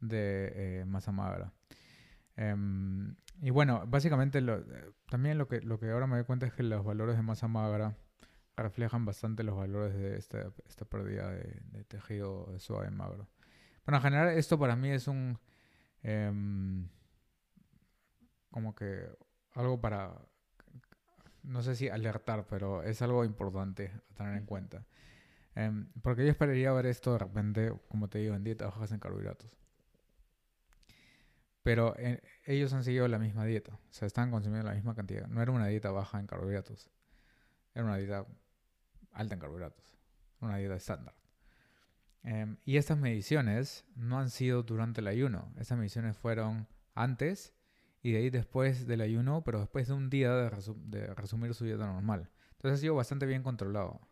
de 0.00 0.52
eh, 0.82 0.84
masa 0.84 1.10
magra. 1.10 1.52
Em, 2.36 3.16
y 3.42 3.50
bueno, 3.50 3.84
básicamente 3.86 4.40
lo- 4.40 4.58
eh, 4.58 4.92
también 5.10 5.38
lo 5.38 5.48
que, 5.48 5.60
lo 5.60 5.78
que 5.80 5.90
ahora 5.90 6.06
me 6.06 6.16
doy 6.16 6.24
cuenta 6.24 6.46
es 6.46 6.52
que 6.52 6.62
los 6.62 6.84
valores 6.84 7.16
de 7.16 7.22
masa 7.22 7.48
magra 7.48 7.96
reflejan 8.56 9.04
bastante 9.04 9.42
los 9.44 9.56
valores 9.56 9.94
de 9.94 10.16
esta, 10.16 10.52
esta 10.68 10.84
pérdida 10.84 11.30
de, 11.30 11.60
de 11.72 11.84
tejido 11.84 12.58
suave 12.58 12.90
magro. 12.90 13.28
Bueno, 13.86 13.98
en 13.98 14.02
general 14.02 14.28
esto 14.30 14.58
para 14.58 14.76
mí 14.76 14.90
es 14.90 15.08
un... 15.08 15.38
em, 16.02 16.88
como 18.50 18.74
que 18.74 19.08
algo 19.54 19.80
para, 19.80 20.14
no 21.42 21.62
sé 21.62 21.74
si 21.76 21.88
alertar, 21.88 22.46
pero 22.46 22.82
es 22.82 23.02
algo 23.02 23.24
importante 23.24 23.92
a 24.10 24.14
tener 24.14 24.36
en 24.36 24.46
cuenta. 24.46 24.86
Em, 25.54 25.88
porque 26.02 26.24
yo 26.24 26.30
esperaría 26.30 26.72
ver 26.72 26.86
esto 26.86 27.12
de 27.12 27.18
repente, 27.18 27.72
como 27.88 28.08
te 28.08 28.18
digo, 28.18 28.34
en 28.34 28.44
dieta 28.44 28.66
bajas 28.66 28.92
en 28.92 29.00
carbohidratos. 29.00 29.50
Pero 31.62 31.94
eh, 31.98 32.22
ellos 32.46 32.72
han 32.72 32.84
seguido 32.84 33.08
la 33.08 33.18
misma 33.18 33.44
dieta, 33.44 33.74
o 33.74 33.92
sea, 33.92 34.06
estaban 34.06 34.30
consumiendo 34.30 34.68
la 34.68 34.74
misma 34.74 34.94
cantidad. 34.94 35.26
No 35.26 35.42
era 35.42 35.52
una 35.52 35.66
dieta 35.66 35.90
baja 35.90 36.18
en 36.20 36.26
carbohidratos, 36.26 36.90
era 37.74 37.84
una 37.84 37.96
dieta 37.96 38.26
alta 39.12 39.34
en 39.34 39.40
carbohidratos, 39.40 39.84
una 40.40 40.56
dieta 40.56 40.76
estándar. 40.76 41.14
Em, 42.30 42.58
y 42.66 42.76
estas 42.76 42.98
mediciones 42.98 43.86
no 43.94 44.18
han 44.18 44.28
sido 44.28 44.62
durante 44.62 45.00
el 45.00 45.06
ayuno, 45.06 45.50
estas 45.58 45.78
mediciones 45.78 46.14
fueron 46.14 46.68
antes 46.94 47.54
y 48.02 48.12
de 48.12 48.18
ahí 48.18 48.28
después 48.28 48.86
del 48.86 49.00
ayuno, 49.00 49.42
pero 49.44 49.60
después 49.60 49.88
de 49.88 49.94
un 49.94 50.10
día 50.10 50.34
de, 50.34 50.50
resumir 51.14 51.54
su 51.54 51.64
dieta 51.64 51.86
normal. 51.86 52.28
Entonces 52.50 52.78
ha 52.78 52.80
sido 52.82 52.94
bastante 52.94 53.24
bien 53.24 53.42
controlado. 53.42 54.02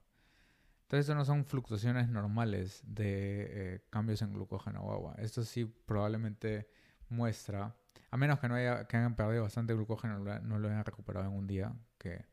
Entonces, 0.84 1.04
eso 1.04 1.14
no 1.14 1.26
son 1.26 1.44
fluctuaciones 1.44 2.08
normales 2.08 2.82
de 2.86 3.48
eh, 3.50 3.84
cambios 3.90 4.22
en 4.22 4.32
glucógeno 4.32 4.80
o 4.80 4.92
agua. 4.94 5.14
Esto 5.18 5.42
sí 5.42 5.66
probablemente 5.66 6.70
muestra, 7.10 7.76
a 8.10 8.16
menos 8.16 8.40
que 8.40 8.48
no 8.48 8.54
haya, 8.54 8.86
que 8.86 8.96
hayan 8.96 9.14
perdido 9.14 9.42
bastante 9.42 9.74
glucógeno, 9.74 10.20
no 10.40 10.58
lo 10.58 10.68
hayan 10.68 10.86
recuperado 10.86 11.26
en 11.26 11.36
un 11.36 11.46
día, 11.46 11.76
que 11.98 12.24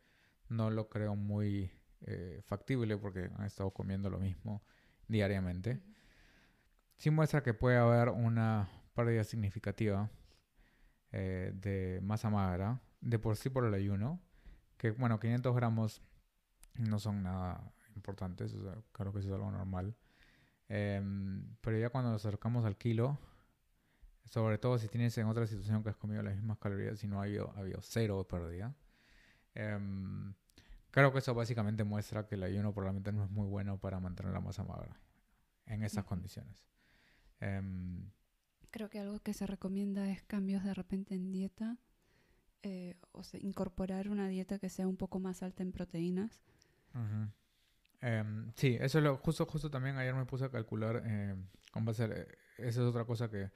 no 0.47 0.69
lo 0.69 0.87
creo 0.87 1.17
muy 1.17 1.69
eh, 2.05 2.41
factible 2.45 2.95
porque 2.97 3.29
han 3.35 3.43
estado 3.43 3.71
comiendo 3.71 4.09
lo 4.09 4.19
mismo 4.19 4.63
diariamente. 5.07 5.81
Sí 6.97 7.09
muestra 7.09 7.43
que 7.43 7.53
puede 7.53 7.77
haber 7.77 8.09
una 8.09 8.69
pérdida 8.93 9.23
significativa 9.23 10.09
eh, 11.11 11.51
de 11.55 11.99
masa 12.01 12.29
magra, 12.29 12.81
de 13.01 13.19
por 13.19 13.35
sí 13.35 13.49
por 13.49 13.65
el 13.65 13.73
ayuno, 13.73 14.21
que 14.77 14.91
bueno, 14.91 15.19
500 15.19 15.55
gramos 15.55 16.01
no 16.75 16.99
son 16.99 17.23
nada 17.23 17.71
importantes, 17.95 18.55
claro 18.91 19.13
que 19.13 19.19
eso 19.19 19.29
es 19.29 19.35
algo 19.35 19.51
normal. 19.51 19.95
Em, 20.69 21.55
pero 21.61 21.77
ya 21.77 21.89
cuando 21.89 22.11
nos 22.11 22.25
acercamos 22.25 22.65
al 22.65 22.77
kilo, 22.77 23.19
sobre 24.25 24.57
todo 24.57 24.77
si 24.79 24.87
tienes 24.87 25.17
en 25.17 25.27
otra 25.27 25.45
situación 25.45 25.83
que 25.83 25.89
has 25.89 25.95
comido 25.95 26.23
las 26.23 26.35
mismas 26.35 26.57
calorías 26.57 27.03
y 27.03 27.07
no 27.07 27.19
ha 27.21 27.25
habido, 27.25 27.53
cero 27.81 28.25
pérdida, 28.27 28.75
em, 29.53 30.33
creo 30.93 31.11
que 31.11 31.19
eso 31.19 31.33
básicamente 31.33 31.83
muestra 31.83 32.27
que 32.27 32.35
el 32.35 32.43
ayuno 32.43 32.71
probablemente 32.71 33.11
no 33.11 33.23
es 33.23 33.31
muy 33.31 33.47
bueno 33.47 33.79
para 33.79 33.99
mantener 33.99 34.31
la 34.31 34.39
masa 34.39 34.63
magra 34.63 34.95
en 35.65 35.81
esas 35.81 36.05
condiciones. 36.05 36.55
Em, 37.39 38.11
creo 38.69 38.89
que 38.89 38.99
algo 38.99 39.19
que 39.19 39.33
se 39.33 39.47
recomienda 39.47 40.07
es 40.09 40.21
cambios 40.21 40.63
de 40.63 40.75
repente 40.75 41.15
en 41.15 41.31
dieta, 41.31 41.79
eh, 42.61 42.95
o 43.11 43.23
sea, 43.23 43.39
incorporar 43.41 44.07
una 44.07 44.27
dieta 44.27 44.59
que 44.59 44.69
sea 44.69 44.87
un 44.87 44.95
poco 44.95 45.19
más 45.19 45.41
alta 45.41 45.63
en 45.63 45.71
proteínas. 45.71 46.43
Em, 47.99 48.51
sí, 48.55 48.77
eso 48.79 48.99
es 48.99 49.03
lo 49.03 49.17
justo, 49.17 49.47
justo 49.47 49.71
también 49.71 49.97
ayer 49.97 50.13
me 50.13 50.25
puse 50.25 50.45
a 50.45 50.51
calcular 50.51 51.01
eh, 51.03 51.35
cómo 51.71 51.87
va 51.87 51.91
a 51.93 51.95
ser. 51.95 52.11
Eh, 52.11 52.27
esa 52.59 52.81
es 52.81 52.87
otra 52.87 53.03
cosa 53.05 53.31
que 53.31 53.49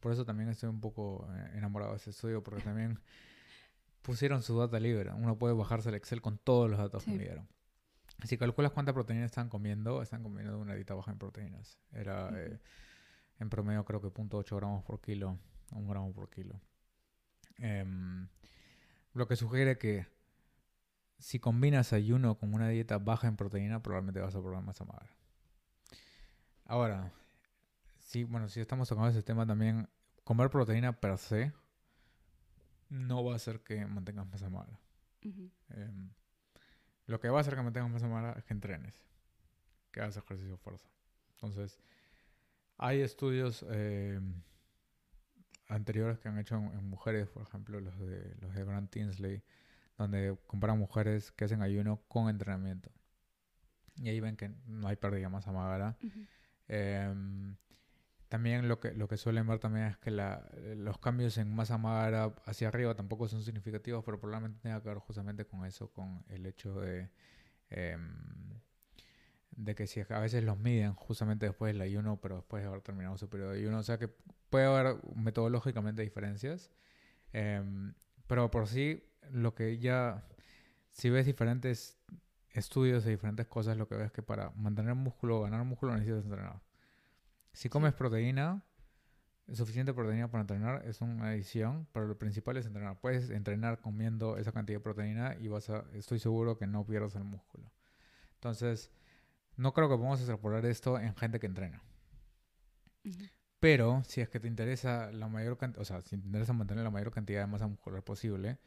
por 0.00 0.12
eso 0.12 0.24
también 0.24 0.48
estoy 0.48 0.70
un 0.70 0.80
poco 0.80 1.28
eh, 1.30 1.58
enamorado 1.58 1.90
de 1.90 1.98
ese 1.98 2.08
estudio, 2.08 2.42
porque 2.42 2.62
también 2.62 2.98
pusieron 4.04 4.42
su 4.42 4.58
data 4.58 4.78
libre. 4.78 5.12
Uno 5.14 5.38
puede 5.38 5.54
bajarse 5.54 5.88
el 5.88 5.94
Excel 5.94 6.20
con 6.20 6.36
todos 6.36 6.68
los 6.70 6.78
datos 6.78 7.04
que 7.04 7.12
me 7.12 7.24
dieron. 7.24 7.48
Si 8.24 8.36
calculas 8.36 8.70
cuánta 8.70 8.92
proteína 8.92 9.24
están 9.24 9.48
comiendo, 9.48 10.02
están 10.02 10.22
comiendo 10.22 10.58
una 10.58 10.74
dieta 10.74 10.94
baja 10.94 11.10
en 11.10 11.18
proteínas. 11.18 11.78
Era 11.90 12.30
en 13.40 13.50
promedio 13.50 13.84
creo 13.84 14.02
que 14.02 14.08
0.8 14.08 14.56
gramos 14.56 14.84
por 14.84 15.00
kilo, 15.00 15.38
un 15.72 15.88
gramo 15.88 16.12
por 16.12 16.28
kilo. 16.28 16.60
Em, 17.56 18.28
lo 19.14 19.26
que 19.26 19.36
sugiere 19.36 19.78
que 19.78 20.06
si 21.18 21.40
combinas 21.40 21.94
ayuno 21.94 22.36
con 22.36 22.52
una 22.52 22.68
dieta 22.68 22.98
baja 22.98 23.26
en 23.26 23.36
proteína, 23.36 23.82
probablemente 23.82 24.20
vas 24.20 24.34
a 24.34 24.40
probar 24.42 24.62
masa 24.62 24.84
magra. 24.84 25.16
Ahora, 26.66 27.10
si, 28.00 28.24
bueno, 28.24 28.48
si 28.50 28.60
estamos 28.60 28.86
tocando 28.86 29.08
ese 29.08 29.22
tema 29.22 29.46
también, 29.46 29.88
comer 30.24 30.50
proteína 30.50 30.92
per 30.92 31.16
se 31.16 31.52
no 32.88 33.24
va 33.24 33.32
a 33.32 33.36
hacer 33.36 33.60
que 33.60 33.86
mantengas 33.86 34.26
masa 34.26 34.48
magra. 34.50 34.78
Em, 35.22 36.10
lo 37.06 37.20
que 37.20 37.28
va 37.28 37.38
a 37.38 37.40
hacer 37.40 37.54
que 37.54 37.62
mantengas 37.62 37.90
masa 37.90 38.08
magra 38.08 38.32
es 38.32 38.44
que 38.44 38.52
entrenes, 38.52 39.02
que 39.90 40.00
hagas 40.00 40.16
ejercicio 40.16 40.52
de 40.52 40.58
fuerza. 40.58 40.88
Entonces, 41.32 41.78
hay 42.76 43.00
estudios 43.00 43.64
em, 43.70 44.42
anteriores 45.68 46.18
que 46.18 46.28
han 46.28 46.38
hecho 46.38 46.56
en, 46.56 46.88
mujeres, 46.88 47.28
por 47.28 47.42
ejemplo, 47.42 47.80
los 47.80 47.98
de, 47.98 48.34
los 48.40 48.54
de 48.54 48.64
Grant 48.64 48.90
Tinsley, 48.90 49.42
donde 49.96 50.36
comparan 50.46 50.78
mujeres 50.78 51.32
que 51.32 51.44
hacen 51.44 51.62
ayuno 51.62 52.02
con 52.08 52.28
entrenamiento. 52.28 52.90
Y 53.96 54.08
ahí 54.08 54.20
ven 54.20 54.36
que 54.36 54.48
no 54.66 54.88
hay 54.88 54.96
pérdida 54.96 55.20
de 55.20 55.28
masa 55.28 55.52
magra. 55.52 55.96
También 58.34 58.66
lo 58.66 58.80
que, 58.80 58.90
lo 58.94 59.06
que 59.06 59.16
suelen 59.16 59.46
ver 59.46 59.60
también 59.60 59.86
es 59.86 59.96
que 59.98 60.10
la, 60.10 60.44
los 60.74 60.98
cambios 60.98 61.38
en 61.38 61.54
masa 61.54 61.78
magra 61.78 62.34
hacia 62.46 62.66
arriba 62.66 62.92
tampoco 62.96 63.28
son 63.28 63.44
significativos, 63.44 64.02
pero 64.04 64.18
probablemente 64.18 64.58
tenga 64.60 64.82
que 64.82 64.88
ver 64.88 64.98
justamente 64.98 65.44
con 65.44 65.64
eso, 65.64 65.92
con 65.92 66.24
el 66.28 66.44
hecho 66.44 66.80
de, 66.80 67.10
em, 67.70 68.60
de 69.52 69.76
que 69.76 69.86
si 69.86 70.00
a 70.00 70.18
veces 70.18 70.42
los 70.42 70.58
miden 70.58 70.94
justamente 70.94 71.46
después 71.46 71.72
del 71.72 71.82
ayuno, 71.82 72.20
pero 72.20 72.34
después 72.34 72.64
de 72.64 72.68
haber 72.70 72.80
terminado 72.80 73.16
su 73.18 73.28
periodo 73.30 73.52
de 73.52 73.60
ayuno. 73.60 73.78
O 73.78 73.82
sea 73.84 73.98
que 73.98 74.08
puede 74.50 74.64
haber 74.66 74.96
metodológicamente 75.14 76.02
diferencias, 76.02 76.72
em, 77.32 77.94
pero 78.26 78.50
por 78.50 78.66
sí 78.66 79.00
lo 79.30 79.54
que 79.54 79.78
ya, 79.78 80.26
si 80.90 81.08
ves 81.08 81.24
diferentes 81.24 82.00
estudios 82.50 83.04
de 83.04 83.12
diferentes 83.12 83.46
cosas, 83.46 83.76
lo 83.76 83.86
que 83.86 83.94
ves 83.94 84.06
es 84.06 84.12
que 84.12 84.22
para 84.22 84.50
mantener 84.56 84.96
músculo 84.96 85.40
ganar 85.42 85.64
músculo 85.64 85.92
necesitas 85.92 86.24
entrenar. 86.24 86.73
Si 87.54 87.68
comes 87.68 87.94
proteína, 87.94 88.64
suficiente 89.52 89.94
proteína 89.94 90.28
para 90.28 90.42
entrenar 90.42 90.84
es 90.86 91.00
una 91.00 91.28
adición, 91.28 91.86
pero 91.92 92.06
lo 92.06 92.18
principal 92.18 92.56
es 92.56 92.66
entrenar. 92.66 93.00
Puedes 93.00 93.30
entrenar 93.30 93.80
comiendo 93.80 94.36
esa 94.36 94.52
cantidad 94.52 94.78
de 94.78 94.82
proteína 94.82 95.36
y 95.38 95.48
vas 95.48 95.70
a, 95.70 95.84
estoy 95.92 96.18
seguro 96.18 96.58
que 96.58 96.66
no 96.66 96.84
pierdas 96.84 97.14
el 97.14 97.24
músculo. 97.24 97.70
Entonces, 98.34 98.90
no 99.56 99.72
creo 99.72 99.88
que 99.88 99.94
podamos 99.94 100.18
extrapolar 100.18 100.66
esto 100.66 100.98
en 100.98 101.14
gente 101.14 101.38
que 101.38 101.46
entrena. 101.46 101.80
Pero 103.60 104.02
si 104.04 104.20
es 104.20 104.28
que 104.28 104.40
te 104.40 104.48
interesa 104.48 105.12
la 105.12 105.28
mayor 105.28 105.56
cantidad, 105.56 105.80
o 105.80 105.84
sea, 105.84 106.02
si 106.02 106.18
te 106.18 106.26
interesa 106.26 106.52
mantener 106.52 106.82
la 106.82 106.90
mayor 106.90 107.12
cantidad 107.12 107.40
de 107.40 107.46
masa 107.46 107.68
muscular 107.68 108.02
posible, 108.02 108.58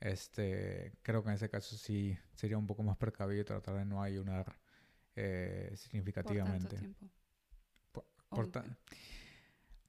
este, 0.00 0.92
creo 1.02 1.22
que 1.22 1.28
en 1.28 1.36
ese 1.36 1.48
caso 1.48 1.76
sí 1.76 2.18
sería 2.34 2.58
un 2.58 2.66
poco 2.66 2.82
más 2.82 2.96
precavido 2.96 3.44
tratar 3.44 3.76
de 3.76 3.84
no 3.84 4.02
ayunar 4.02 4.58
eh, 5.14 5.72
significativamente. 5.76 6.76
Por 6.76 6.80
tanto 6.80 6.98
tiempo. 6.98 7.23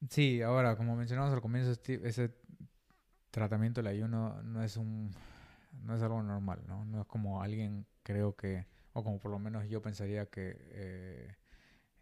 Sí, 0.08 0.42
ahora, 0.42 0.76
como 0.76 0.96
mencionamos 0.96 1.32
al 1.32 1.40
comienzo, 1.40 1.72
ese 1.72 2.34
tratamiento 3.30 3.80
del 3.82 3.88
ayuno 3.88 4.42
no 4.42 4.62
es 4.62 4.76
un 4.76 5.10
no 5.82 5.94
es 5.94 6.02
algo 6.02 6.22
normal, 6.22 6.62
¿no? 6.66 6.84
No 6.84 7.02
es 7.02 7.06
como 7.06 7.42
alguien 7.42 7.86
creo 8.02 8.36
que, 8.36 8.66
o 8.92 9.04
como 9.04 9.18
por 9.18 9.30
lo 9.30 9.38
menos 9.38 9.68
yo 9.68 9.82
pensaría 9.82 10.26
que 10.26 10.56
eh, 10.70 11.36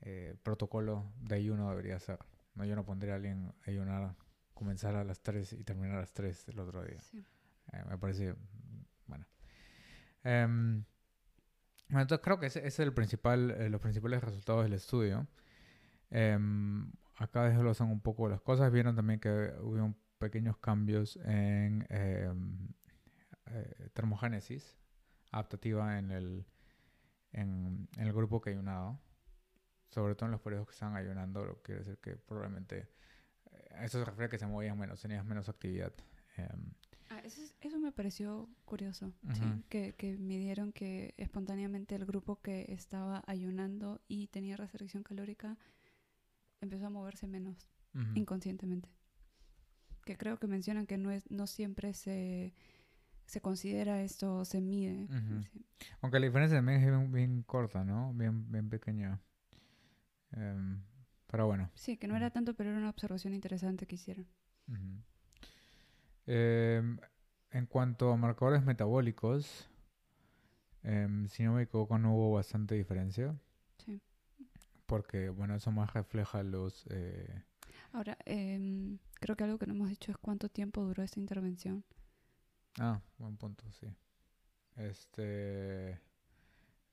eh, 0.03 0.35
protocolo 0.43 1.13
de 1.21 1.37
ayuno 1.37 1.71
debería 1.71 1.99
ser. 1.99 2.19
No, 2.55 2.65
yo 2.65 2.77
no 2.77 2.85
pondría 2.85 3.15
a 3.15 3.17
alguien 3.17 3.53
a 3.67 3.71
ayunar, 3.71 4.15
comenzar 4.53 4.95
a 4.95 5.05
las 5.05 5.21
3 5.23 5.55
y 5.55 5.65
terminar 5.65 5.97
a 5.97 6.01
las 6.01 6.13
3 6.13 6.47
del 6.47 6.61
otro 6.61 6.85
día. 6.85 7.01
Sí. 7.01 7.25
Eh, 7.73 7.83
me 7.89 7.99
parece, 7.99 8.35
bueno. 9.07 9.27
Em, 10.23 10.85
entonces 11.89 12.21
creo 12.23 12.39
que 12.39 12.47
ese, 12.47 12.67
es 12.67 12.79
el 12.79 12.93
principal, 12.93 13.51
eh, 13.51 13.69
los 13.71 13.81
principales 13.81 14.23
resultados 14.23 14.65
del 14.65 14.75
estudio. 14.75 15.27
Um, 16.15 16.93
acá 17.17 17.45
desglosan 17.45 17.91
un 17.91 18.01
poco 18.01 18.29
las 18.29 18.41
cosas. 18.41 18.71
Vieron 18.73 18.95
también 18.95 19.19
que 19.19 19.53
hubo 19.61 19.95
pequeños 20.19 20.57
cambios 20.59 21.17
en 21.25 21.87
em, 21.91 22.69
eh, 23.47 23.91
termogénesis 23.93 24.79
adaptativa 25.33 25.99
en 25.99 26.13
el, 26.13 26.47
en, 27.33 27.89
el 27.99 28.13
grupo 28.13 28.41
que 28.41 28.51
ayunado. 28.51 29.01
Sobre 29.89 30.15
todo 30.15 30.27
en 30.27 30.33
los 30.33 30.41
periodos 30.41 30.69
que 30.69 30.73
estaban 30.73 30.97
ayunando, 30.97 31.45
lo 31.45 31.63
quiere 31.63 31.81
decir 31.81 31.99
que 31.99 32.17
probablemente 32.17 32.89
eso 33.81 33.99
se 33.99 34.05
refiere 34.05 34.27
a 34.27 34.29
que 34.29 34.39
se 34.39 34.47
movían 34.47 34.79
menos, 34.79 35.01
tenían 35.01 35.27
menos 35.27 35.49
actividad. 35.49 35.93
Ah, 37.11 37.21
eso, 37.23 37.79
me 37.79 37.93
pareció 37.93 38.49
curioso, 38.65 39.13
que, 39.69 39.95
que 39.95 40.17
midieron 40.17 40.73
que 40.73 41.15
espontáneamente 41.17 41.95
el 41.95 42.07
grupo 42.07 42.41
que 42.41 42.67
estaba 42.69 43.23
ayunando 43.27 44.01
y 44.09 44.27
tenía 44.29 44.57
restricción 44.57 45.05
calórica 45.05 45.57
empezó 46.65 46.87
a 46.87 46.91
moverse 46.91 47.27
menos 47.27 47.69
inconscientemente. 48.15 48.89
Que 50.05 50.17
creo 50.17 50.39
que 50.39 50.47
mencionan 50.49 50.87
que 50.87 50.99
no, 50.99 51.11
es, 51.11 51.31
no 51.31 51.47
siempre 51.47 51.95
se, 51.95 52.55
se 53.27 53.41
considera 53.41 54.03
esto, 54.03 54.45
se 54.45 54.61
mide. 54.61 55.09
Aunque 56.01 56.19
la 56.19 56.27
diferencia 56.27 56.59
también 56.59 56.83
es 56.83 57.13
bien, 57.13 57.43
corta, 57.43 57.85
¿no? 57.85 58.13
Bien, 58.15 58.51
bien 58.51 58.69
pequeña. 58.69 59.21
Em, 60.33 60.83
pero 61.27 61.47
bueno. 61.47 61.71
Sí, 61.75 61.97
que 61.97 62.09
no 62.09 62.17
era 62.17 62.31
tanto, 62.31 62.55
pero 62.55 62.71
era 62.71 62.79
una 62.79 62.91
observación 62.91 63.35
interesante 63.35 63.87
que 63.87 63.95
hicieron. 63.95 64.27
Em, 66.27 66.99
en 67.51 67.67
cuanto 67.67 68.13
a 68.13 68.17
marcadores 68.17 68.65
metabólicos, 68.65 69.69
em, 70.83 71.29
si 71.29 71.45
no 71.45 71.55
me 71.55 71.63
equivoco, 71.63 71.99
no 71.99 72.15
hubo 72.15 72.33
bastante 72.33 72.75
diferencia. 72.75 73.35
Porque, 74.87 75.29
bueno, 75.31 75.55
eso 75.55 75.71
más 75.71 75.93
refleja 75.93 76.43
los... 76.43 76.87
Eh, 76.91 77.43
Ahora, 77.93 78.19
em, 78.25 78.99
creo 79.21 79.37
que 79.37 79.45
algo 79.45 79.59
que 79.59 79.67
no 79.67 79.75
hemos 79.75 79.89
dicho 79.89 80.11
es 80.11 80.19
cuánto 80.19 80.49
tiempo 80.49 80.83
duró 80.83 81.03
esta 81.03 81.21
intervención. 81.21 81.85
Ah, 82.79 83.01
buen 83.19 83.37
punto, 83.37 83.65
sí. 83.73 83.87
Este... 84.77 86.01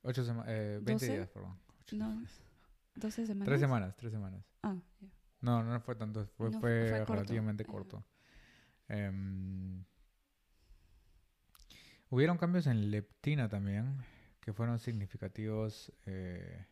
Ocho 0.04 0.24
semanas... 0.24 0.46
Eh, 0.50 0.80
20 0.82 1.06
días, 1.06 1.30
perdón. 1.30 1.60
no, 1.94 2.24
¿12 2.96 3.26
semanas? 3.26 3.46
Tres 3.46 3.60
semanas, 3.60 3.96
tres 3.98 4.12
semanas. 4.12 4.46
Ah, 4.64 4.76
No, 5.42 5.64
no 5.64 5.80
fue 5.82 5.96
tanto, 5.96 6.26
fue, 6.38 6.52
fue, 6.52 7.06
relativamente 7.06 7.66
corto. 7.66 8.04
Em, 8.88 9.84
hubieron 12.10 12.38
cambios 12.38 12.68
en 12.68 12.92
leptina 12.92 13.50
también, 13.50 13.98
que 14.40 14.54
fueron 14.54 14.80
significativos 14.80 15.94
eh, 16.06 16.66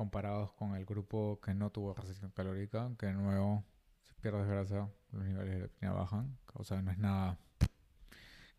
comparados 0.00 0.50
con 0.52 0.76
el 0.76 0.86
grupo 0.86 1.38
que 1.42 1.52
no 1.52 1.68
tuvo 1.68 1.92
restricción 1.92 2.30
calórica, 2.30 2.90
que 2.98 3.04
de 3.04 3.12
nuevo, 3.12 3.66
si 4.06 4.14
pierdes 4.14 4.46
grasa, 4.46 4.88
los 5.12 5.22
niveles 5.22 5.52
de 5.52 5.60
leptina 5.60 5.92
bajan. 5.92 6.38
O 6.54 6.64
sea, 6.64 6.80
no 6.80 6.90
es 6.90 6.96
nada 6.96 7.38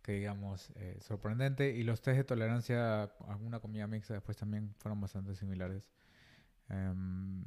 que 0.04 0.12
digamos 0.12 0.72
eh, 0.76 1.00
sorprendente. 1.02 1.76
Y 1.76 1.82
los 1.82 2.00
test 2.04 2.18
de 2.18 2.24
tolerancia 2.26 3.06
a 3.06 3.12
alguna 3.28 3.60
comida 3.60 3.88
mixta 3.88 4.14
después 4.14 4.38
también 4.38 4.76
fueron 4.78 5.02
bastante 5.02 5.34
similares. 5.34 5.90
Em, 6.70 7.44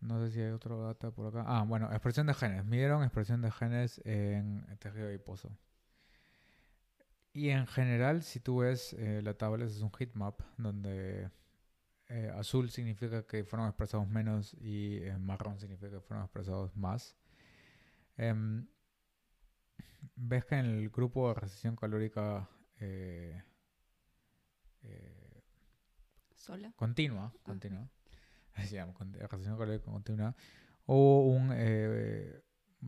no 0.00 0.24
sé 0.24 0.30
si 0.30 0.40
hay 0.40 0.52
otro 0.52 0.82
data 0.82 1.10
por 1.10 1.26
acá. 1.26 1.44
Ah, 1.46 1.62
bueno, 1.68 1.90
expresión 1.92 2.26
de 2.26 2.32
genes. 2.32 2.64
Midieron 2.64 3.02
expresión 3.02 3.42
de 3.42 3.50
genes 3.50 4.00
en 4.06 4.64
tejido 4.78 5.08
adiposo. 5.08 5.50
Y 7.34 7.50
en 7.50 7.66
general, 7.66 8.22
si 8.22 8.40
tú 8.40 8.60
ves 8.60 8.94
eh, 8.94 9.20
la 9.22 9.34
tabla, 9.34 9.66
es 9.66 9.82
un 9.82 9.92
heatmap 9.92 10.40
donde 10.56 11.28
eh, 12.10 12.28
azul 12.34 12.70
significa 12.70 13.22
que 13.24 13.44
fueron 13.44 13.68
expresados 13.68 14.08
menos 14.08 14.54
y 14.60 14.96
eh, 14.96 15.16
marrón 15.16 15.60
significa 15.60 15.92
que 15.92 16.00
fueron 16.00 16.24
expresados 16.24 16.76
más. 16.76 17.16
Em, 18.16 18.66
ves 20.16 20.44
que 20.44 20.56
en 20.56 20.66
el 20.66 20.90
grupo 20.90 21.28
de 21.28 21.34
recesión 21.34 21.76
calórica 21.76 22.50
sola. 26.34 26.72
continua, 26.74 27.32
continua, 27.44 27.88
se 28.56 28.74
llama, 28.74 28.92
recesión 29.30 29.56
calórica 29.56 29.84
continua, 29.84 30.34
o 30.86 31.20
un, 31.20 31.50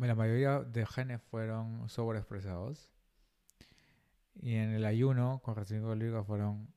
la 0.01 0.15
mayoría 0.17 0.61
de 0.61 0.85
genes 0.85 1.23
fueron 1.23 1.89
sobreexpresados. 1.89 2.91
Y 4.35 4.55
en 4.55 4.71
el 4.71 4.85
ayuno 4.85 5.41
con 5.45 5.55
recesión 5.55 5.89
calórica 5.89 6.25
fueron 6.25 6.75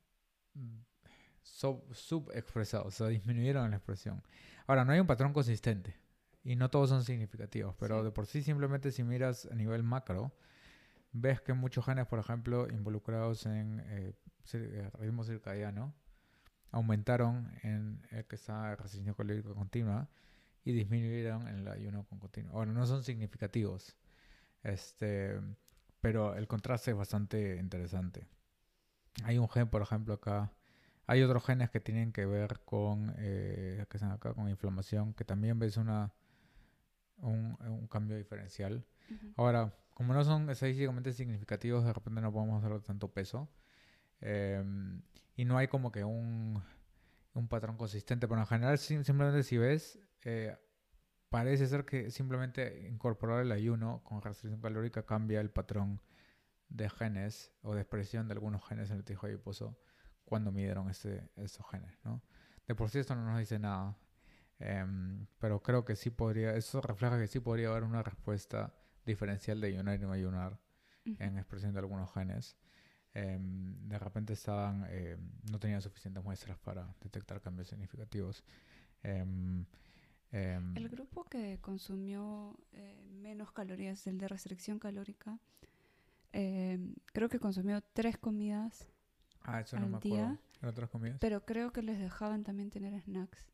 subexpresados, 1.46 2.88
o 2.88 2.92
sea, 2.92 3.08
disminuyeron 3.08 3.70
la 3.70 3.78
expresión. 3.78 4.22
Ahora, 4.68 4.84
no 4.84 4.92
hay 4.92 5.00
un 5.00 5.08
patrón 5.08 5.32
consistente 5.32 5.96
y 6.44 6.56
no 6.56 6.70
todos 6.70 6.90
son 6.90 7.04
significativos, 7.04 7.76
pero 7.80 8.04
de 8.04 8.12
por 8.12 8.26
sí 8.26 8.42
simplemente 8.44 8.92
si 8.92 9.04
miras 9.04 9.48
a 9.52 9.56
nivel 9.56 9.84
macro, 9.84 10.36
ves 11.12 11.42
que 11.42 11.54
muchos 11.54 11.86
genes, 11.86 12.08
por 12.08 12.20
ejemplo, 12.20 12.68
involucrados 12.70 13.46
en 13.46 13.82
eh, 13.88 14.14
eh 14.54 14.90
ritmo 15.00 15.24
circadiano, 15.24 15.94
aumentaron 16.72 17.52
en 17.64 18.06
el 18.12 18.26
que 18.26 18.36
está 18.36 18.72
en 18.72 18.78
recesión 18.78 19.16
calórica 19.16 19.54
continua 19.54 20.10
y 20.64 20.74
disminuyeron 20.74 21.48
en 21.48 21.60
el 21.60 21.68
ayuno 21.68 22.06
con 22.06 22.20
continuo. 22.20 22.58
Ahora, 22.58 22.72
no 22.72 22.86
son 22.86 23.04
significativos. 23.04 23.96
Este, 24.64 25.40
pero 26.02 26.36
el 26.36 26.48
contraste 26.48 26.92
es 26.92 26.98
bastante 26.98 27.58
interesante. 27.58 28.28
Hay 29.24 29.38
un 29.38 29.48
gen, 29.48 29.70
por 29.70 29.82
ejemplo, 29.82 30.16
acá. 30.16 30.52
Hay 31.08 31.22
otros 31.22 31.46
genes 31.46 31.70
que 31.70 31.80
tienen 31.80 32.12
que 32.12 32.26
ver 32.26 32.62
con, 32.66 33.14
eh, 33.18 33.86
que 33.90 33.98
están 33.98 34.12
acá, 34.12 34.34
con 34.34 34.50
inflamación, 34.50 35.14
que 35.14 35.24
también 35.24 35.60
ves 35.60 35.78
una, 35.78 36.14
un, 37.18 37.88
cambio 37.90 38.18
diferencial. 38.18 38.86
Ahora, 39.36 39.74
como 39.94 40.14
no 40.14 40.24
son 40.24 40.50
estadísticamente 40.50 41.14
significativos, 41.14 41.86
de 41.86 41.94
repente 41.94 42.22
no 42.22 42.34
podemos 42.34 42.60
hacerlo 42.60 42.82
tanto 42.82 43.08
peso. 43.12 43.50
Em, 44.20 45.02
y 45.36 45.46
no 45.46 45.58
hay 45.58 45.68
como 45.68 45.92
que 45.92 46.04
un, 46.04 46.64
un 47.34 47.48
patrón 47.48 47.78
consistente. 47.78 48.28
Pero 48.28 48.42
en 48.42 48.48
general, 48.48 48.78
simplemente 48.80 49.44
si 49.44 49.58
ves, 49.58 50.00
eh, 50.24 50.58
parece 51.30 51.68
ser 51.68 51.86
que 51.86 52.10
simplemente 52.10 52.88
incorporar 52.90 53.42
el 53.42 53.52
ayuno 53.52 54.02
con 54.04 54.22
restricción 54.22 54.62
calórica 54.62 55.06
cambia 55.06 55.40
el 55.40 55.52
patrón 55.52 56.02
de 56.70 56.90
genes 56.90 57.52
o 57.62 57.76
de 57.76 57.82
expresión 57.82 58.28
de 58.28 58.34
algunos 58.34 58.66
genes 58.66 58.90
en 58.90 58.98
el 58.98 59.04
tejido 59.04 59.28
adiposo 59.28 59.78
cuando 60.26 60.52
midieron 60.52 60.90
ese, 60.90 61.30
esos 61.38 61.66
genes, 61.70 61.98
¿no? 62.04 62.22
De 62.68 62.76
por 62.76 62.90
sí 62.90 63.00
esto 63.00 63.16
no 63.16 63.26
nos 63.26 63.40
dice 63.40 63.60
nada, 63.60 63.96
em, 64.60 65.28
pero 65.40 65.62
creo 65.62 65.86
que 65.86 65.96
sí 65.96 66.10
podría, 66.10 66.56
eso 66.56 66.82
refleja 66.82 67.20
que 67.20 67.28
sí 67.28 67.40
podría 67.40 67.70
haber 67.70 67.84
una 67.84 68.02
respuesta 68.02 68.74
diferencial 69.06 69.62
de 69.62 69.68
ayunar 69.68 69.96
y 69.96 70.00
no 70.00 70.12
ayunar 70.12 70.60
en 71.06 71.38
expresión 71.38 71.72
de 71.74 71.80
algunos 71.80 72.12
genes. 72.12 72.58
Em, 73.14 73.88
de 73.88 74.00
repente 74.00 74.34
estaban, 74.34 74.88
em, 74.90 75.20
no 75.52 75.60
tenían 75.60 75.82
suficientes 75.82 76.24
muestras 76.24 76.58
para 76.58 76.96
detectar 77.02 77.40
cambios 77.40 77.68
significativos. 77.68 78.44
El 80.32 80.90
grupo 80.90 81.24
que 81.24 81.60
consumió 81.62 82.58
eh, 82.74 83.06
menos 83.12 83.52
calorías, 83.52 84.08
el 84.08 84.18
de 84.18 84.28
restricción 84.28 84.80
calórica, 84.80 85.40
creo 86.32 87.30
que 87.30 87.40
consumió 87.40 87.82
tres 87.94 88.18
comidas 88.18 88.90
ah, 89.46 89.62
eso 89.62 89.80
no 89.80 89.88
me 89.88 90.00
día. 90.00 90.40
¿Otras 90.64 90.90
comidas? 90.90 91.18
Pero 91.20 91.46
creo 91.46 91.72
que 91.72 91.82
les 91.82 92.00
dejaban 92.00 92.44
también 92.44 92.70
tener 92.70 93.00
snacks. 93.02 93.52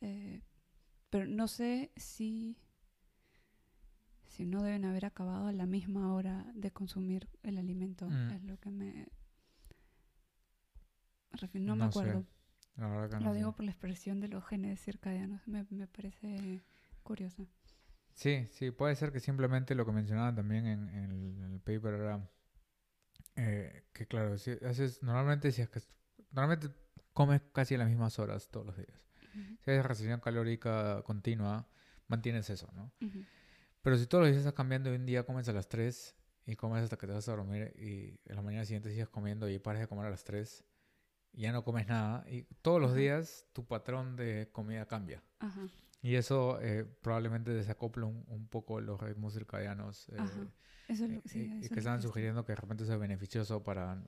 Eh, 0.00 0.42
pero 1.10 1.26
no 1.26 1.48
sé 1.48 1.92
si, 1.96 2.58
si 4.26 4.46
no 4.46 4.62
deben 4.62 4.84
haber 4.84 5.06
acabado 5.06 5.48
a 5.48 5.52
la 5.52 5.66
misma 5.66 6.14
hora 6.14 6.46
de 6.54 6.70
consumir 6.70 7.28
el 7.42 7.58
alimento. 7.58 8.08
Mm. 8.08 8.30
Es 8.30 8.42
lo 8.44 8.58
que 8.58 8.70
me... 8.70 9.08
No, 11.54 11.76
me 11.76 11.84
acuerdo. 11.84 12.24
Lo 13.20 13.34
digo 13.34 13.52
por 13.52 13.64
la 13.64 13.70
expresión 13.70 14.20
de 14.20 14.28
los 14.28 14.44
genes 14.46 14.80
circadianos. 14.80 15.46
Me, 15.46 15.66
me 15.70 15.86
parece 15.86 16.62
curioso. 17.02 17.46
Sí, 18.16 18.48
sí, 18.50 18.70
puede 18.70 18.96
ser 18.96 19.12
que 19.12 19.20
simplemente 19.20 19.74
lo 19.74 19.84
que 19.84 19.92
mencionaban 19.92 20.34
también 20.34 20.66
en, 20.66 20.88
el, 20.88 21.60
paper 21.60 21.94
era 21.94 22.30
eh, 23.36 23.84
que, 23.92 24.06
claro, 24.06 24.38
si 24.38 24.52
haces, 24.52 25.02
normalmente 25.02 25.52
si 25.52 25.62
es 25.62 25.68
que 25.68 25.80
normalmente 26.32 26.70
comes 27.12 27.42
casi 27.52 27.76
las 27.76 27.88
mismas 27.88 28.18
horas 28.18 28.48
todos 28.50 28.66
los 28.66 28.76
días. 28.76 29.02
Si 29.62 29.70
haces 29.70 29.84
restricción 29.84 30.20
calórica 30.20 31.02
continua, 31.02 31.68
mantienes 32.08 32.48
eso, 32.48 32.70
¿no? 32.74 32.90
Pero 33.82 33.98
si 33.98 34.06
todos 34.06 34.22
los 34.22 34.30
días 34.30 34.38
estás 34.38 34.54
cambiando 34.54 34.90
y 34.92 34.96
un 34.96 35.04
día 35.04 35.24
comes 35.24 35.48
a 35.48 35.52
las 35.52 35.68
3 35.68 36.16
y 36.46 36.56
comes 36.56 36.82
hasta 36.82 36.96
que 36.96 37.06
te 37.06 37.12
vas 37.12 37.28
a 37.28 37.36
dormir 37.36 37.72
y 37.76 38.18
en 38.24 38.36
la 38.36 38.42
mañana 38.42 38.64
siguiente 38.64 38.90
sigues 38.90 39.08
comiendo 39.08 39.48
y 39.48 39.58
pares 39.58 39.80
de 39.82 39.88
comer 39.88 40.06
a 40.06 40.10
las 40.10 40.24
3, 40.24 40.64
ya 41.32 41.52
no 41.52 41.64
comes 41.64 41.86
nada 41.86 42.24
y 42.30 42.42
todos 42.62 42.80
los 42.80 42.94
días 42.94 43.46
tu 43.52 43.66
patrón 43.66 44.16
de 44.16 44.48
comida 44.52 44.86
cambia. 44.86 45.22
Y 46.06 46.14
eso 46.14 46.60
eh, 46.60 46.84
probablemente 47.02 47.50
desacopla 47.50 48.06
un, 48.06 48.46
poco 48.46 48.80
los 48.80 49.00
ritmos 49.00 49.32
circadianos 49.34 50.08
eh, 50.10 50.18
eso 50.86 51.04
eh, 51.04 51.20
y 51.64 51.68
que 51.68 51.80
están 51.80 52.00
sugiriendo 52.00 52.44
que 52.44 52.52
de 52.52 52.56
repente 52.56 52.84
sea 52.84 52.96
beneficioso 52.96 53.64
para... 53.64 54.00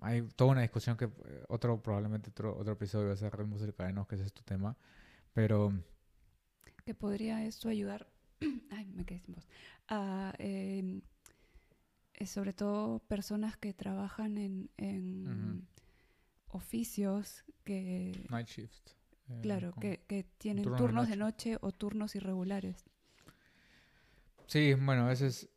Hay 0.00 0.22
toda 0.34 0.52
una 0.52 0.62
discusión 0.62 0.96
que 0.96 1.10
otro 1.48 1.82
probablemente 1.82 2.30
otro, 2.30 2.56
otro 2.56 2.72
episodio 2.72 3.08
va 3.08 3.12
a 3.12 3.16
ser 3.18 3.36
ritmos 3.36 3.60
circadianos, 3.60 4.08
que 4.08 4.14
ese 4.14 4.24
es 4.24 4.32
tu 4.32 4.42
tema, 4.44 4.74
pero... 5.34 5.74
Que 6.86 6.94
podría 6.94 7.44
esto 7.44 7.68
ayudar... 7.68 8.08
Ay, 8.70 8.86
me 8.94 9.04
quedé 9.04 9.20
sin 9.20 9.34
voz. 9.34 9.46
A, 9.88 10.32
em, 10.38 11.02
sobre 12.24 12.54
todo 12.54 13.00
personas 13.00 13.58
que 13.58 13.74
trabajan 13.74 14.38
en, 14.38 14.70
en 14.78 15.68
oficios 16.48 17.44
que... 17.62 18.26
Night 18.30 18.48
shift. 18.48 19.01
Eh, 19.32 19.40
claro, 19.42 19.72
que, 19.80 20.04
que, 20.06 20.24
tienen 20.38 20.64
turnos 20.64 21.08
de 21.08 21.16
noche. 21.16 21.56
o 21.60 21.72
turnos 21.72 22.14
irregulares. 22.14 22.84
Sí, 24.46 24.74
bueno, 24.74 25.10
ese 25.10 25.26
es... 25.26 25.48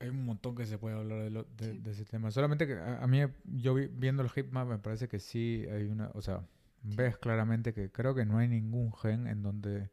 Hay 0.00 0.10
un 0.10 0.24
montón 0.24 0.54
que 0.54 0.64
se 0.64 0.78
puede 0.78 0.96
hablar 0.96 1.46
de, 1.56 1.74
de, 1.80 1.90
ese 1.90 2.04
tema. 2.04 2.30
Solamente 2.30 2.68
que 2.68 2.78
a, 2.78 3.04
mí, 3.08 3.20
yo 3.44 3.74
viendo 3.74 4.22
el 4.22 4.30
heatmap, 4.30 4.68
me 4.68 4.78
parece 4.78 5.08
que 5.08 5.18
sí 5.18 5.66
hay 5.70 5.84
una... 5.86 6.10
O 6.14 6.22
sea, 6.22 6.46
ves 6.82 7.18
claramente 7.18 7.74
que 7.74 7.90
creo 7.90 8.14
que 8.14 8.24
no 8.24 8.38
hay 8.38 8.46
ningún 8.46 8.92
gen 8.92 9.26
en 9.26 9.42
donde 9.42 9.90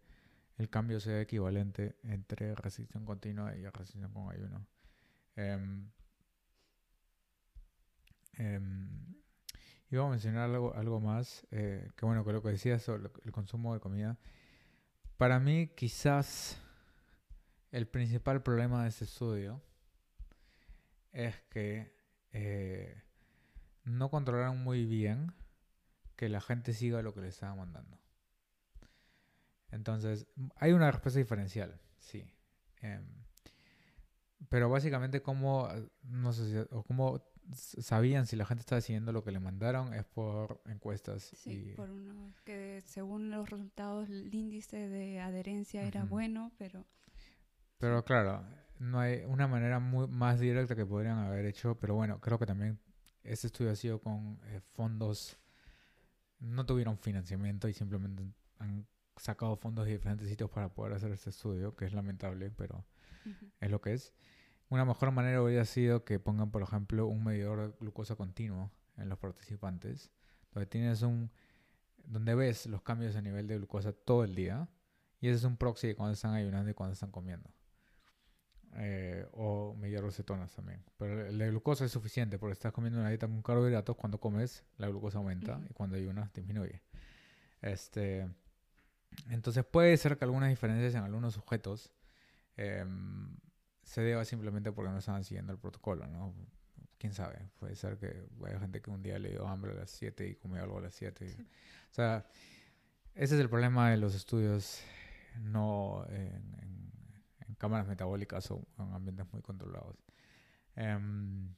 el 0.58 0.70
cambio 0.70 1.00
sea 1.00 1.22
equivalente 1.22 1.96
entre 2.04 2.54
restricción 2.54 3.04
continua 3.04 3.56
y 3.56 3.64
restricción 3.64 4.14
con 4.14 4.32
ayuno. 4.32 4.66
eh, 5.36 5.90
Iba 9.96 10.08
a 10.08 10.10
mencionar 10.10 10.50
algo, 10.50 10.76
algo 10.76 11.00
más, 11.00 11.48
eh, 11.52 11.90
que 11.96 12.06
bueno, 12.06 12.26
que 12.26 12.34
lo 12.34 12.42
que 12.42 12.50
decías 12.50 12.82
sobre 12.82 13.10
el 13.24 13.32
consumo 13.32 13.74
de 13.74 13.80
comida. 13.80 14.18
Para 15.16 15.40
mí, 15.40 15.68
quizás 15.68 16.60
el 17.72 17.88
principal 17.88 18.44
problema 18.44 18.84
de 18.84 18.90
este 18.90 19.06
estudio 19.06 19.62
es 21.14 21.42
que 21.44 21.96
eh, 22.34 23.04
no 23.86 24.10
controlaron 24.10 24.62
muy 24.62 24.86
bien 24.86 25.32
que 26.18 26.28
la 26.28 26.42
gente 26.42 26.74
siga 26.74 27.02
lo 27.02 27.14
que 27.14 27.22
le 27.22 27.30
estaba 27.30 27.56
mandando. 27.56 27.98
Entonces, 29.72 30.28
hay 30.58 30.74
una 30.74 30.92
respuesta 30.92 31.20
diferencial, 31.20 31.80
sí. 32.00 32.30
Em, 32.82 33.08
pero 34.50 34.70
básicamente, 34.70 35.22
como, 35.22 35.70
no 36.04 36.34
sé 36.34 36.50
si, 36.50 36.76
o 36.76 36.84
cómo 36.84 37.24
sabían 37.54 38.26
si 38.26 38.36
la 38.36 38.46
gente 38.46 38.62
estaba 38.62 38.82
siguiendo 38.82 39.12
lo 39.12 39.24
que 39.24 39.32
le 39.32 39.40
mandaron 39.40 39.94
es 39.94 40.06
por 40.06 40.62
encuestas. 40.66 41.24
Sí, 41.24 41.74
por 41.76 41.90
uno 41.90 42.34
que 42.44 42.82
según 42.86 43.30
los 43.30 43.50
resultados 43.50 44.10
el 44.10 44.34
índice 44.34 44.90
de 44.90 45.20
adherencia 45.20 45.84
era 45.84 46.04
bueno, 46.04 46.52
pero... 46.58 46.86
Pero 47.78 48.04
claro, 48.06 48.44
no 48.80 49.00
hay 49.00 49.24
una 49.26 49.48
manera 49.48 49.80
muy, 49.80 50.08
más 50.08 50.40
directa 50.40 50.76
que 50.76 50.86
podrían 50.86 51.20
haber 51.20 51.46
hecho, 51.46 51.78
pero 51.80 51.96
bueno, 51.96 52.20
creo 52.20 52.40
que 52.40 52.46
también 52.46 52.80
este 53.24 53.48
estudio 53.48 53.72
ha 53.72 53.76
sido 53.76 54.00
con 54.00 54.40
eh, 54.46 54.62
fondos, 54.74 55.38
no 56.40 56.66
tuvieron 56.66 56.98
financiamiento 56.98 57.68
y 57.68 57.74
simplemente 57.74 58.24
han 58.60 58.88
sacado 59.18 59.56
fondos 59.56 59.86
de 59.86 59.94
diferentes 59.94 60.28
sitios 60.28 60.50
para 60.50 60.70
poder 60.70 60.94
hacer 60.94 61.12
este 61.12 61.30
estudio, 61.30 61.76
que 61.76 61.86
es 61.86 61.94
lamentable, 61.94 62.52
pero 62.52 62.86
es 63.60 63.72
lo 63.72 63.82
que 63.82 63.94
es. 63.94 64.14
Una 64.70 64.86
mejor 64.86 65.12
manera 65.12 65.42
hubiera 65.42 65.66
sido 65.66 66.04
que 66.04 66.20
pongan, 66.20 66.52
por 66.52 66.62
ejemplo, 66.62 67.08
un 67.08 67.24
medidor 67.24 67.72
de 67.72 67.78
glucosa 67.80 68.16
continuo 68.16 68.72
en 68.98 69.10
los 69.10 69.20
participantes, 69.20 70.12
donde 70.54 70.66
tienes 70.66 71.02
un, 71.02 71.32
donde 72.06 72.36
ves 72.36 72.66
los 72.66 72.82
cambios 72.82 73.16
a 73.16 73.22
nivel 73.22 73.48
de 73.48 73.58
glucosa 73.58 73.94
todo 73.94 74.24
el 74.24 74.36
día, 74.36 74.68
y 75.22 75.28
ese 75.28 75.38
es 75.38 75.44
un 75.44 75.58
proxy 75.58 75.88
de 75.88 75.96
cuando 75.96 76.14
están 76.14 76.34
ayunando 76.34 76.70
y 76.72 76.74
cuando 76.74 76.94
están 76.94 77.12
comiendo. 77.12 77.50
Eh, 78.78 79.26
o 79.32 79.74
medir 79.76 80.02
los 80.02 80.16
cetonas 80.16 80.54
también. 80.54 80.84
Pero 80.98 81.32
de 81.32 81.50
glucosa 81.50 81.86
es 81.86 81.92
suficiente 81.92 82.38
porque 82.38 82.54
estás 82.54 82.74
comiendo 82.74 83.00
una 83.00 83.10
dieta 83.10 83.28
con 83.28 83.42
carbohidratos, 83.42 83.96
cuando 83.96 84.20
comes 84.20 84.66
la 84.78 84.88
glucosa 84.88 85.20
aumenta 85.20 85.62
y 85.70 85.74
cuando 85.74 85.96
ayunas 85.96 86.34
disminuye. 86.34 86.82
Este, 87.62 88.28
entonces 89.30 89.64
puede 89.64 89.96
ser 89.98 90.18
que 90.18 90.26
algunas 90.26 90.50
diferencias 90.50 90.94
en 90.96 91.04
algunos 91.04 91.36
sujetos 91.36 91.94
em, 92.58 93.38
se 93.86 94.02
deba 94.02 94.26
simplemente 94.26 94.72
porque 94.72 94.92
no 94.92 94.98
estaban 94.98 95.24
siguiendo 95.24 95.54
el 95.54 95.60
protocolo, 95.60 96.06
¿no? 96.08 96.34
Quién 96.98 97.14
sabe, 97.14 97.50
puede 97.60 97.76
ser 97.76 97.98
que 97.98 98.28
haya 98.46 98.60
gente 98.60 98.82
que 98.82 98.90
un 98.90 99.02
día 99.02 99.18
le 99.20 99.30
dio 99.30 99.48
hambre 99.48 99.72
a 99.72 99.76
las 99.76 99.92
7 99.92 100.28
y 100.28 100.36
comió 100.36 100.62
algo 100.64 100.80
a 100.80 100.82
las 100.82 100.96
7. 100.96 101.36
O 101.92 101.94
sea, 101.94 102.26
ese 103.14 103.36
es 103.36 103.42
el 103.42 103.50
problema 103.50 103.92
de 103.92 103.98
los 103.98 104.16
estudios 104.16 104.82
no 105.40 106.06
en 106.10 106.46
cámaras 107.58 107.88
metabólicas 107.88 108.50
o 108.52 108.66
en 108.78 108.94
ambientes 108.94 109.26
muy 109.32 109.42
controlados. 109.42 109.98
Em, 110.76 111.56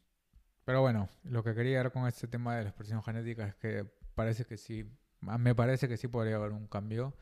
pero 0.64 0.82
bueno, 0.82 1.10
lo 1.24 1.44
que 1.44 1.56
quería 1.56 1.90
con 1.90 2.08
este 2.08 2.28
tema 2.28 2.56
de 2.56 2.64
la 2.64 2.70
expresión 2.70 3.02
genética 3.04 3.48
es 3.48 3.56
que 3.56 3.86
parece 4.16 4.46
que 4.46 4.58
sí, 4.58 4.86
me 5.22 5.56
parece 5.56 5.88
que 5.88 5.98
sí 5.98 6.08
podría 6.08 6.36
haber 6.36 6.52
un 6.52 6.68
cambio, 6.68 7.14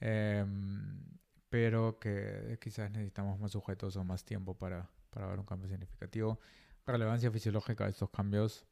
em, 0.00 1.17
pero 1.48 1.98
que 1.98 2.58
quizás 2.60 2.90
necesitamos 2.90 3.38
más 3.38 3.52
sujetos 3.52 3.96
o 3.96 4.04
más 4.04 4.24
tiempo 4.24 4.54
para, 4.54 4.90
para 5.10 5.26
ver 5.26 5.38
un 5.38 5.46
cambio 5.46 5.68
significativo. 5.68 6.38
Relevancia 6.86 7.30
fisiológica 7.30 7.84
de 7.84 7.90
estos 7.90 8.10
cambios, 8.10 8.66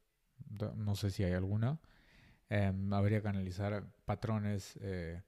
no 0.75 0.95
sé 0.95 1.11
si 1.11 1.23
hay 1.23 1.33
alguna. 1.33 1.79
Em, 2.49 2.93
habría 2.93 3.21
que 3.21 3.27
analizar 3.27 3.85
patrones 4.05 4.77
eh, 4.81 5.21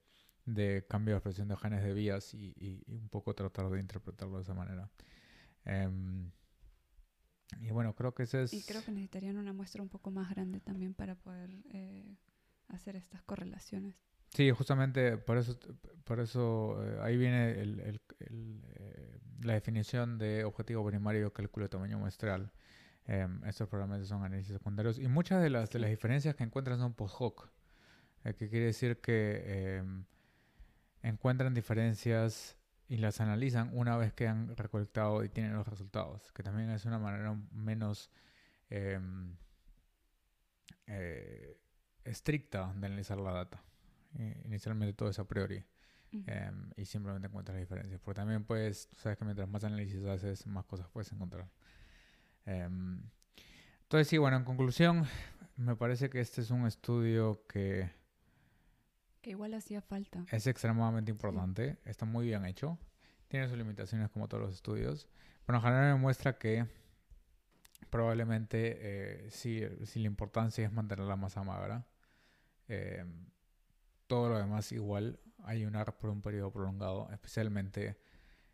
de 0.45 0.85
cambio 0.87 1.15
de 1.15 1.17
expresión 1.17 1.47
de 1.47 1.57
genes 1.57 1.83
de 1.83 1.93
vías 1.93 2.33
y, 2.33 2.83
un 2.87 3.09
poco 3.09 3.35
tratar 3.35 3.69
de 3.69 3.79
interpretarlo 3.79 4.37
de 4.37 4.43
esa 4.43 4.53
manera. 4.53 4.89
Em, 5.65 6.31
y 7.61 7.71
bueno, 7.71 7.95
creo 7.95 8.13
que 8.13 8.23
ese 8.23 8.43
es... 8.43 8.53
Y 8.53 8.63
creo 8.63 8.83
que 8.83 8.91
necesitarían 8.91 9.37
una 9.37 9.53
muestra 9.53 9.81
un 9.81 9.89
poco 9.89 10.11
más 10.11 10.29
grande 10.29 10.59
también 10.59 10.93
para 10.93 11.15
poder 11.15 11.49
eh, 11.71 12.15
hacer 12.67 12.95
estas 12.95 13.21
correlaciones. 13.23 13.95
Sí, 14.29 14.51
justamente 14.51 15.17
por 15.17 15.37
eso, 15.37 15.57
por 16.03 16.19
eso 16.19 16.77
eh, 16.83 16.99
ahí 17.01 17.17
viene 17.17 17.51
el, 17.61 17.79
el, 17.81 18.01
eh, 18.19 19.19
la 19.41 19.53
definición 19.53 20.17
de 20.17 20.43
objetivo 20.43 20.85
primario 20.85 21.33
cálculo 21.33 21.65
de 21.65 21.69
tamaño 21.69 21.97
muestral. 21.99 22.51
Em, 23.05 23.43
estos 23.45 23.67
probablemente 23.67 24.07
son 24.07 24.23
análisis 24.23 24.53
secundarios 24.53 24.99
y 24.99 25.07
muchas 25.07 25.41
de 25.41 25.49
las, 25.49 25.71
de 25.71 25.79
las 25.79 25.89
diferencias 25.89 26.35
que 26.35 26.43
encuentran 26.43 26.79
son 26.79 26.93
post 26.93 27.15
hoc, 27.19 27.49
que 28.23 28.49
quiere 28.49 28.65
decir 28.67 29.01
que 29.01 29.77
em, 29.79 30.05
encuentran 31.03 31.53
diferencias 31.53 32.57
y 32.87 32.97
las 32.97 33.21
analizan 33.21 33.71
una 33.73 33.97
vez 33.97 34.13
que 34.13 34.27
han 34.27 34.55
recolectado 34.57 35.23
y 35.23 35.29
tienen 35.29 35.53
los 35.53 35.67
resultados, 35.67 36.31
que 36.33 36.43
también 36.43 36.69
es 36.71 36.85
una 36.85 36.99
manera 36.99 37.35
menos 37.51 38.11
em, 38.69 39.35
eh, 40.87 41.57
estricta 42.03 42.73
de 42.75 42.87
analizar 42.87 43.17
la 43.19 43.31
data. 43.31 43.63
Inicialmente 44.45 44.93
todo 44.93 45.09
es 45.09 45.19
a 45.19 45.27
priori 45.27 45.63
em, 46.11 46.71
y 46.75 46.85
simplemente 46.85 47.27
encuentras 47.27 47.55
las 47.55 47.61
diferencias, 47.61 48.01
porque 48.01 48.19
también 48.19 48.43
puedes, 48.43 48.89
sabes 48.95 49.17
que 49.17 49.25
mientras 49.25 49.47
más 49.47 49.63
análisis 49.63 50.03
haces, 50.05 50.45
más 50.47 50.65
cosas 50.65 50.87
puedes 50.89 51.11
encontrar. 51.11 51.49
Em, 52.45 53.01
entonces 53.83 54.07
sí, 54.07 54.17
bueno, 54.17 54.37
en 54.37 54.43
conclusión, 54.43 55.05
me 55.57 55.75
parece 55.75 56.09
que 56.09 56.19
este 56.19 56.41
es 56.41 56.51
un 56.51 56.65
estudio 56.65 57.45
que 57.47 57.91
que 59.21 59.31
igual 59.31 59.53
hacía 59.53 59.81
falta. 59.81 60.25
Es 60.31 60.47
extremadamente 60.47 61.11
importante, 61.11 61.77
está 61.83 62.05
muy 62.05 62.25
bien 62.25 62.45
hecho, 62.45 62.79
tiene 63.27 63.47
sus 63.49 63.57
limitaciones 63.57 64.09
como 64.09 64.27
todos 64.27 64.43
los 64.43 64.53
estudios, 64.53 65.09
pero 65.45 65.57
en 65.57 65.63
general 65.63 65.95
me 65.95 66.01
muestra 66.01 66.37
que 66.37 66.65
probablemente 67.89 68.77
eh, 68.79 69.31
si, 69.31 69.61
si, 69.85 69.99
la 69.99 70.07
importancia 70.07 70.65
es 70.65 70.71
mantener 70.71 71.05
la 71.05 71.15
masa 71.15 71.43
magra, 71.43 71.85
eh, 72.67 73.03
todo 74.09 74.27
lo 74.27 74.37
demás 74.37 74.73
igual 74.73 75.21
ayunar 75.45 75.97
por 75.97 76.09
un 76.09 76.21
periodo 76.21 76.51
prolongado, 76.51 77.07
especialmente 77.11 77.97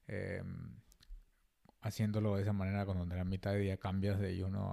eh, 0.08 0.44
haciéndolo 1.82 2.36
de 2.36 2.44
esa 2.44 2.54
manera 2.54 2.86
cuando 2.86 3.06
de 3.08 3.16
la 3.16 3.24
mitad 3.24 3.54
de 3.54 3.60
día 3.60 3.78
cambias 3.78 4.20
de 4.20 4.28
ayuno 4.28 4.70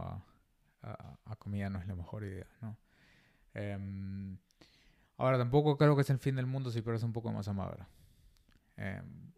a, 0.82 1.36
comida 1.38 1.70
no 1.70 1.78
es 1.78 1.86
la 1.86 1.94
mejor 1.94 2.24
idea, 2.24 2.46
¿no? 2.60 2.76
Em, 3.54 4.38
Ahora, 5.22 5.38
tampoco 5.38 5.78
creo 5.78 5.94
que 5.94 6.02
es 6.02 6.10
el 6.10 6.18
fin 6.18 6.34
del 6.34 6.46
mundo 6.46 6.72
si 6.72 6.82
pierdes 6.82 7.04
un 7.04 7.12
poco 7.12 7.28
de 7.28 7.36
masa 7.36 7.52
magra. 7.52 7.88
Em, 8.76 9.32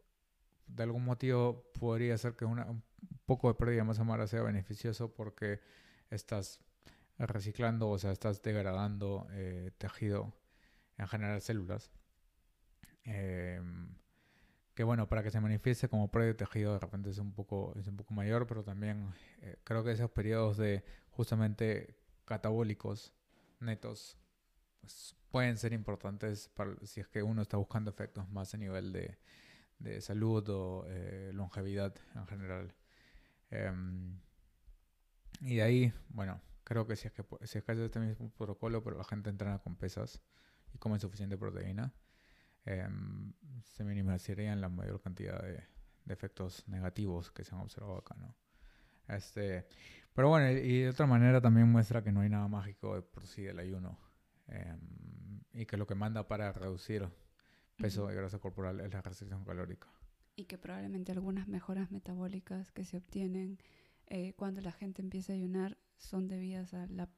de 0.66 0.82
algún 0.82 1.04
motivo 1.04 1.70
podría 1.78 2.16
ser 2.16 2.36
que 2.36 2.46
un 2.46 2.82
poco 3.26 3.48
de 3.48 3.54
pérdida 3.54 3.82
de 3.82 3.84
masa 3.84 4.02
magra 4.02 4.26
sea 4.26 4.42
beneficioso 4.42 5.12
porque 5.12 5.60
estás 6.08 6.60
reciclando, 7.18 7.90
o 7.90 7.98
sea, 7.98 8.12
estás 8.12 8.40
degradando 8.40 9.26
eh, 9.32 9.72
tejido, 9.76 10.32
en 10.98 11.08
general 11.08 11.40
células. 11.40 11.90
Em, 13.04 13.94
que 14.74 14.82
bueno, 14.84 15.08
para 15.08 15.22
que 15.22 15.30
se 15.30 15.40
manifieste 15.40 15.88
como 15.88 16.10
pérdida 16.10 16.28
de 16.28 16.34
tejido 16.34 16.72
de 16.72 16.80
repente 16.80 17.10
es 17.10 17.18
un 17.18 17.32
poco, 17.32 17.74
es 17.78 17.86
un 17.86 17.96
poco 17.96 18.14
mayor, 18.14 18.46
pero 18.46 18.64
también 18.64 19.12
eh, 19.42 19.56
creo 19.64 19.84
que 19.84 19.92
esos 19.92 20.10
periodos 20.10 20.56
de 20.56 20.84
justamente 21.10 21.96
catabólicos 22.24 23.14
netos 23.60 24.18
pues, 24.80 25.16
pueden 25.30 25.58
ser 25.58 25.72
importantes 25.72 26.48
para, 26.48 26.74
si 26.84 27.00
es 27.00 27.08
que 27.08 27.22
uno 27.22 27.42
está 27.42 27.56
buscando 27.56 27.90
efectos 27.90 28.28
más 28.30 28.54
a 28.54 28.58
nivel 28.58 28.92
de, 28.92 29.18
de 29.78 30.00
salud 30.00 30.48
o 30.48 30.84
eh, 30.88 31.30
longevidad 31.34 31.94
en 32.14 32.26
general. 32.26 32.74
Em, 33.50 34.18
y 35.40 35.56
de 35.56 35.62
ahí, 35.62 35.92
bueno, 36.08 36.40
creo 36.64 36.86
que 36.86 36.96
si 36.96 37.06
es 37.06 37.12
que, 37.12 37.24
si 37.44 37.58
es 37.58 37.64
que 37.64 37.84
este 37.84 38.00
mismo 38.00 38.30
protocolo, 38.30 38.82
pero 38.82 38.96
la 38.96 39.04
gente 39.04 39.30
entrena 39.30 39.58
con 39.58 39.76
pesas 39.76 40.22
y 40.74 40.78
come 40.78 40.98
suficiente 40.98 41.38
proteína, 41.38 41.94
em, 42.64 43.32
se 43.62 43.84
minimizarían 43.84 44.60
la 44.60 44.68
mayor 44.68 45.00
cantidad 45.00 45.40
de, 45.42 45.62
de, 46.04 46.14
efectos 46.14 46.66
negativos 46.68 47.30
que 47.30 47.44
se 47.44 47.54
han 47.54 47.60
observado 47.60 47.96
acá, 47.98 48.16
¿no? 48.18 48.36
Este, 49.08 49.66
pero 50.12 50.28
bueno, 50.28 50.50
y 50.50 50.80
de 50.80 50.88
otra 50.88 51.06
manera 51.06 51.40
también 51.40 51.70
muestra 51.70 52.02
que 52.02 52.12
no 52.12 52.20
hay 52.20 52.28
nada 52.28 52.48
mágico 52.48 52.94
de 52.94 53.02
por 53.02 53.26
sí 53.26 53.42
del 53.42 53.58
ayuno. 53.58 53.98
Em, 54.46 55.40
y 55.52 55.66
que 55.66 55.76
lo 55.76 55.86
que 55.86 55.94
manda 55.94 56.28
para 56.28 56.52
reducir 56.52 57.08
peso 57.76 58.06
de 58.06 58.14
grasa 58.14 58.38
corporal 58.38 58.80
es 58.80 58.92
la 58.92 59.02
restricción 59.02 59.44
calórica. 59.44 59.88
Y 60.36 60.44
que 60.44 60.58
probablemente 60.58 61.12
algunas 61.12 61.48
mejoras 61.48 61.90
metabólicas 61.90 62.72
que 62.72 62.84
se 62.84 62.96
obtienen 62.96 63.58
eh, 64.06 64.34
cuando 64.34 64.60
la 64.60 64.72
gente 64.72 65.00
empieza 65.00 65.32
a 65.32 65.36
ayunar 65.36 65.78
son 65.96 66.28
debidas 66.28 66.74
a 66.74 66.86
la 66.86 67.08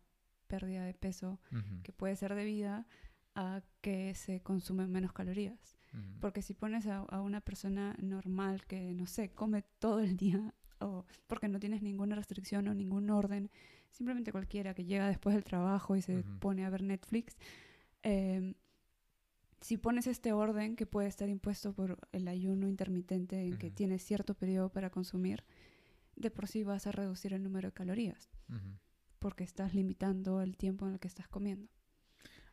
pérdida 0.46 0.84
de 0.84 0.94
peso, 0.94 1.40
que 1.82 1.92
puede 1.92 2.14
ser 2.14 2.34
debida 2.34 2.86
a 3.36 3.62
que 3.80 4.14
se 4.14 4.40
consumen 4.40 4.90
menos 4.90 5.12
calorías. 5.12 5.76
Porque 6.20 6.42
si 6.42 6.52
pones 6.52 6.86
a, 6.86 6.98
a, 6.98 7.22
una 7.22 7.40
persona 7.40 7.96
normal 8.02 8.66
que, 8.66 8.92
no 8.92 9.06
sé, 9.06 9.30
come 9.30 9.62
todo 9.78 10.00
el 10.00 10.18
día, 10.18 10.52
o 10.78 11.06
porque 11.26 11.48
no 11.48 11.58
tienes 11.58 11.80
ninguna 11.80 12.16
restricción 12.16 12.68
o 12.68 12.74
ningún 12.74 13.08
orden, 13.08 13.50
simplemente 13.92 14.30
cualquiera 14.30 14.74
que 14.74 14.84
llega 14.84 15.08
después 15.08 15.34
del 15.34 15.44
trabajo 15.44 15.96
y 15.96 16.02
se 16.02 16.22
pone 16.38 16.66
a 16.66 16.70
ver 16.70 16.82
Netflix, 16.82 17.38
Em, 18.08 18.54
si 19.60 19.78
pones 19.78 20.06
este 20.06 20.32
orden 20.32 20.76
que 20.76 20.86
puede 20.86 21.08
estar 21.08 21.28
impuesto 21.28 21.72
por 21.72 21.98
el 22.12 22.28
ayuno 22.28 22.68
intermitente 22.68 23.40
en 23.40 23.58
que 23.58 23.68
tienes 23.68 24.04
cierto 24.04 24.34
periodo 24.34 24.68
para 24.68 24.90
consumir, 24.90 25.42
de 26.14 26.30
por 26.30 26.46
sí 26.46 26.62
vas 26.62 26.86
a 26.86 26.92
reducir 26.92 27.32
el 27.32 27.42
número 27.42 27.68
de 27.68 27.72
calorías, 27.72 28.30
porque 29.18 29.42
estás 29.42 29.74
limitando 29.74 30.40
el 30.40 30.56
tiempo 30.56 30.86
en 30.86 30.92
el 30.92 31.00
que 31.00 31.08
estás 31.08 31.26
comiendo. 31.26 31.68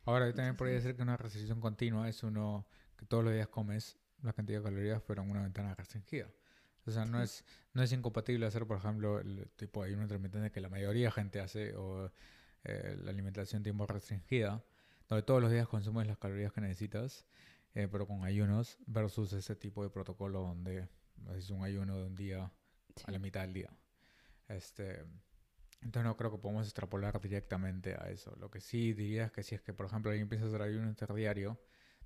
Ahora, 0.04 0.32
también 0.34 0.56
podría 0.56 0.76
decir 0.76 0.96
que 0.96 1.02
una 1.02 1.16
restricción 1.16 1.60
continua 1.60 2.08
es 2.08 2.22
uno 2.22 2.66
que 2.96 3.06
todos 3.06 3.24
los 3.24 3.32
días 3.32 3.48
comes 3.48 3.98
la 4.22 4.32
cantidad 4.32 4.58
de 4.58 4.64
calorías, 4.64 5.02
pero 5.06 5.22
en 5.22 5.30
una 5.30 5.42
ventana 5.42 5.74
restringida. 5.74 6.30
O 6.86 6.90
sea, 6.90 7.06
no, 7.06 7.22
es, 7.22 7.44
no 7.72 7.82
es 7.82 7.92
incompatible 7.92 8.44
hacer, 8.46 8.66
por 8.66 8.76
ejemplo, 8.76 9.18
el 9.18 9.48
tipo 9.56 9.82
de 9.82 9.88
ayuno 9.88 10.02
intermitente 10.02 10.50
que 10.50 10.60
la 10.60 10.68
mayoría 10.68 11.06
de 11.06 11.12
gente 11.12 11.40
hace 11.40 11.74
o 11.76 12.10
eh, 12.64 12.96
la 13.02 13.10
alimentación 13.10 13.62
tiempo 13.62 13.86
restringida, 13.86 14.62
donde 15.08 15.22
todos 15.22 15.40
los 15.40 15.50
días 15.50 15.66
consumes 15.68 16.06
las 16.06 16.18
calorías 16.18 16.52
que 16.52 16.60
necesitas, 16.60 17.24
eh, 17.74 17.88
pero 17.90 18.06
con 18.06 18.24
ayunos, 18.24 18.78
versus 18.86 19.32
ese 19.32 19.56
tipo 19.56 19.82
de 19.82 19.88
protocolo 19.90 20.40
donde 20.42 20.88
es 21.36 21.48
un 21.50 21.64
ayuno 21.64 21.96
de 21.96 22.04
un 22.04 22.14
día 22.14 22.52
Sí. 22.96 23.04
a 23.08 23.10
la 23.10 23.18
mitad 23.18 23.40
del 23.40 23.54
día. 23.54 23.70
Este, 24.46 25.04
entonces 25.84 26.04
no 26.04 26.16
creo 26.16 26.30
que 26.30 26.38
podamos 26.38 26.66
extrapolar 26.66 27.20
directamente 27.20 27.94
a 27.94 28.08
eso. 28.08 28.34
Lo 28.40 28.50
que 28.50 28.60
sí 28.60 28.94
diría 28.94 29.26
es 29.26 29.32
que 29.32 29.42
si 29.42 29.54
es 29.54 29.60
que, 29.60 29.74
por 29.74 29.86
ejemplo, 29.86 30.10
alguien 30.10 30.28
piensa 30.28 30.46
hacer 30.46 30.62
ayuno 30.62 30.88
interdiario, 30.88 31.60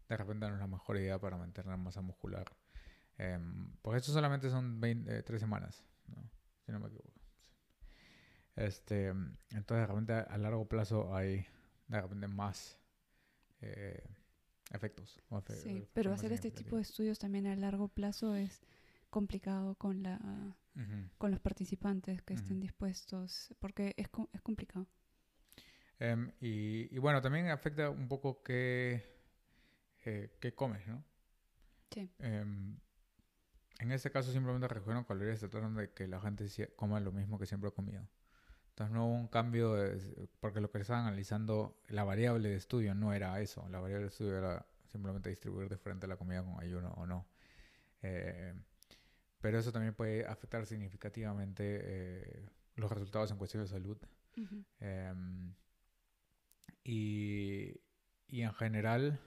de 0.09 0.17
repente 0.17 0.49
no 0.49 0.55
es 0.55 0.61
la 0.61 0.67
mejor 0.67 0.97
idea 0.97 1.19
para 1.21 1.37
mantener 1.37 1.77
masa 1.77 2.01
muscular. 2.01 2.45
Em, 3.19 3.73
porque 3.81 3.99
esto 3.99 4.13
solamente 4.13 4.51
son 4.51 4.81
20, 4.81 5.19
eh, 5.19 5.23
tres 5.23 5.41
semanas, 5.41 5.85
¿no? 6.09 6.29
si 6.67 6.73
no 6.73 6.81
me 6.81 6.89
equivoco. 6.89 7.13
Este, 8.57 9.07
entonces 9.07 9.67
de 9.69 9.87
repente 9.87 10.13
a, 10.13 10.39
largo 10.39 10.69
plazo 10.69 11.15
hay 11.15 11.47
de 11.87 12.01
repente 12.01 12.27
más 12.27 12.81
eh, 13.61 14.03
efectos. 14.73 15.21
Sí, 15.63 15.87
pero 15.93 16.13
hacer 16.13 16.33
este 16.33 16.51
tipo 16.51 16.77
de 16.77 16.83
estudios 16.83 17.21
también 17.21 17.47
a 17.47 17.55
largo 17.55 17.87
plazo 17.87 18.35
es 18.35 18.61
complicado 19.11 19.75
con 19.77 20.03
la 20.03 20.57
Ujú. 20.77 21.09
con 21.19 21.31
los 21.33 21.41
participantes 21.41 22.23
que 22.23 22.35
estén 22.35 22.59
Ujú. 22.59 22.63
dispuestos, 22.63 23.55
porque 23.61 23.95
es, 23.97 24.09
es 24.33 24.43
complicado. 24.43 24.87
Em, 26.01 26.31
y, 26.41 26.95
y 26.95 26.99
bueno, 26.99 27.21
también 27.21 27.49
afecta 27.49 27.91
un 27.91 28.09
poco 28.09 28.43
qué, 28.43 29.03
eh, 30.05 30.37
qué 30.41 30.55
comes, 30.55 30.87
¿no? 30.87 31.05
Sí. 31.91 32.09
Em, 32.19 32.79
en 33.81 33.93
este 33.93 34.11
caso 34.11 34.33
simplemente 34.33 34.67
recogieron 34.69 35.05
calorías, 35.05 35.39
trataron 35.41 35.75
de 35.77 35.93
que 35.93 36.09
la 36.09 36.21
gente 36.21 36.47
coma 36.77 37.01
lo 37.01 37.13
mismo 37.13 37.39
que 37.39 37.47
siempre 37.47 37.69
ha 37.69 37.73
comido. 37.73 38.07
Entonces 38.71 38.95
no 38.95 39.07
hubo 39.07 39.15
un 39.15 39.29
cambio, 39.29 39.75
de- 39.75 40.29
porque 40.41 40.61
lo 40.61 40.71
que 40.71 40.79
estaban 40.79 41.07
analizando, 41.07 41.81
la 41.89 42.05
variable 42.05 42.49
de 42.51 42.57
estudio 42.57 42.95
no 42.95 43.13
era 43.13 43.41
eso, 43.41 43.69
la 43.71 43.81
variable 43.81 44.05
de 44.07 44.09
estudio 44.11 44.39
era 44.39 44.67
simplemente 44.87 45.31
distribuir 45.31 45.69
diferente 45.69 46.07
la 46.07 46.17
comida 46.17 46.43
con 46.45 46.61
ayuno 46.63 46.91
o 46.97 47.07
no. 47.07 47.27
Eh, 48.03 48.55
pero 49.41 49.59
eso 49.59 49.73
también 49.73 49.95
puede 49.95 50.27
afectar 50.27 50.67
significativamente 50.67 51.81
eh, 51.83 52.49
los 52.77 52.91
resultados 52.91 53.31
en 53.31 53.39
cuestión 53.39 53.63
de 53.63 53.69
salud. 53.69 53.99
Ujú. 54.37 54.65
Em, 54.81 55.55
y, 56.85 57.81
y 58.27 58.43
en 58.43 58.53
general, 58.55 59.21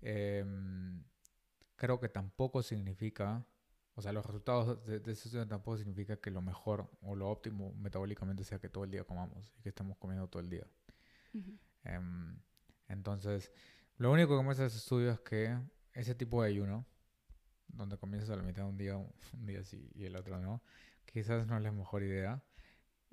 em, 0.00 1.02
creo 1.76 2.00
que 2.00 2.08
tampoco 2.08 2.62
significa, 2.62 3.46
o 3.94 4.02
sea, 4.02 4.12
los 4.12 4.24
resultados 4.24 4.84
de, 4.84 5.00
de 5.00 5.12
ese 5.12 5.28
estudio 5.28 5.46
tampoco 5.46 5.78
significa 5.78 6.16
que 6.16 6.30
lo 6.30 6.42
mejor 6.42 6.90
o 7.00 7.16
lo 7.16 7.28
óptimo 7.28 7.74
metabólicamente 7.74 8.44
sea 8.44 8.58
que 8.58 8.68
todo 8.68 8.84
el 8.84 8.90
día 8.90 9.04
comamos 9.04 9.52
y 9.58 9.62
que 9.62 9.70
estemos 9.70 9.96
comiendo 9.98 10.28
todo 10.28 10.42
el 10.42 10.50
día. 10.50 10.66
Ujú. 11.34 11.58
Em, 11.84 12.38
entonces, 12.88 13.52
lo 13.96 14.10
único 14.12 14.36
que 14.36 14.44
muestra 14.44 14.66
ese 14.66 14.78
estudio 14.78 15.12
es 15.12 15.20
que 15.20 15.58
ese 15.92 16.14
tipo 16.14 16.42
de 16.42 16.48
ayuno, 16.50 16.86
donde 17.72 17.98
comienzas 17.98 18.30
a 18.30 18.36
la 18.36 18.42
mitad 18.42 18.62
de 18.64 18.68
un 18.68 18.78
día, 18.78 18.96
un 18.96 19.46
día 19.46 19.64
sí 19.64 19.90
y 19.94 20.04
el 20.04 20.16
otro 20.16 20.38
no, 20.38 20.62
quizás 21.04 21.46
no 21.46 21.56
es 21.56 21.62
la 21.62 21.72
mejor 21.72 22.02
idea. 22.02 22.42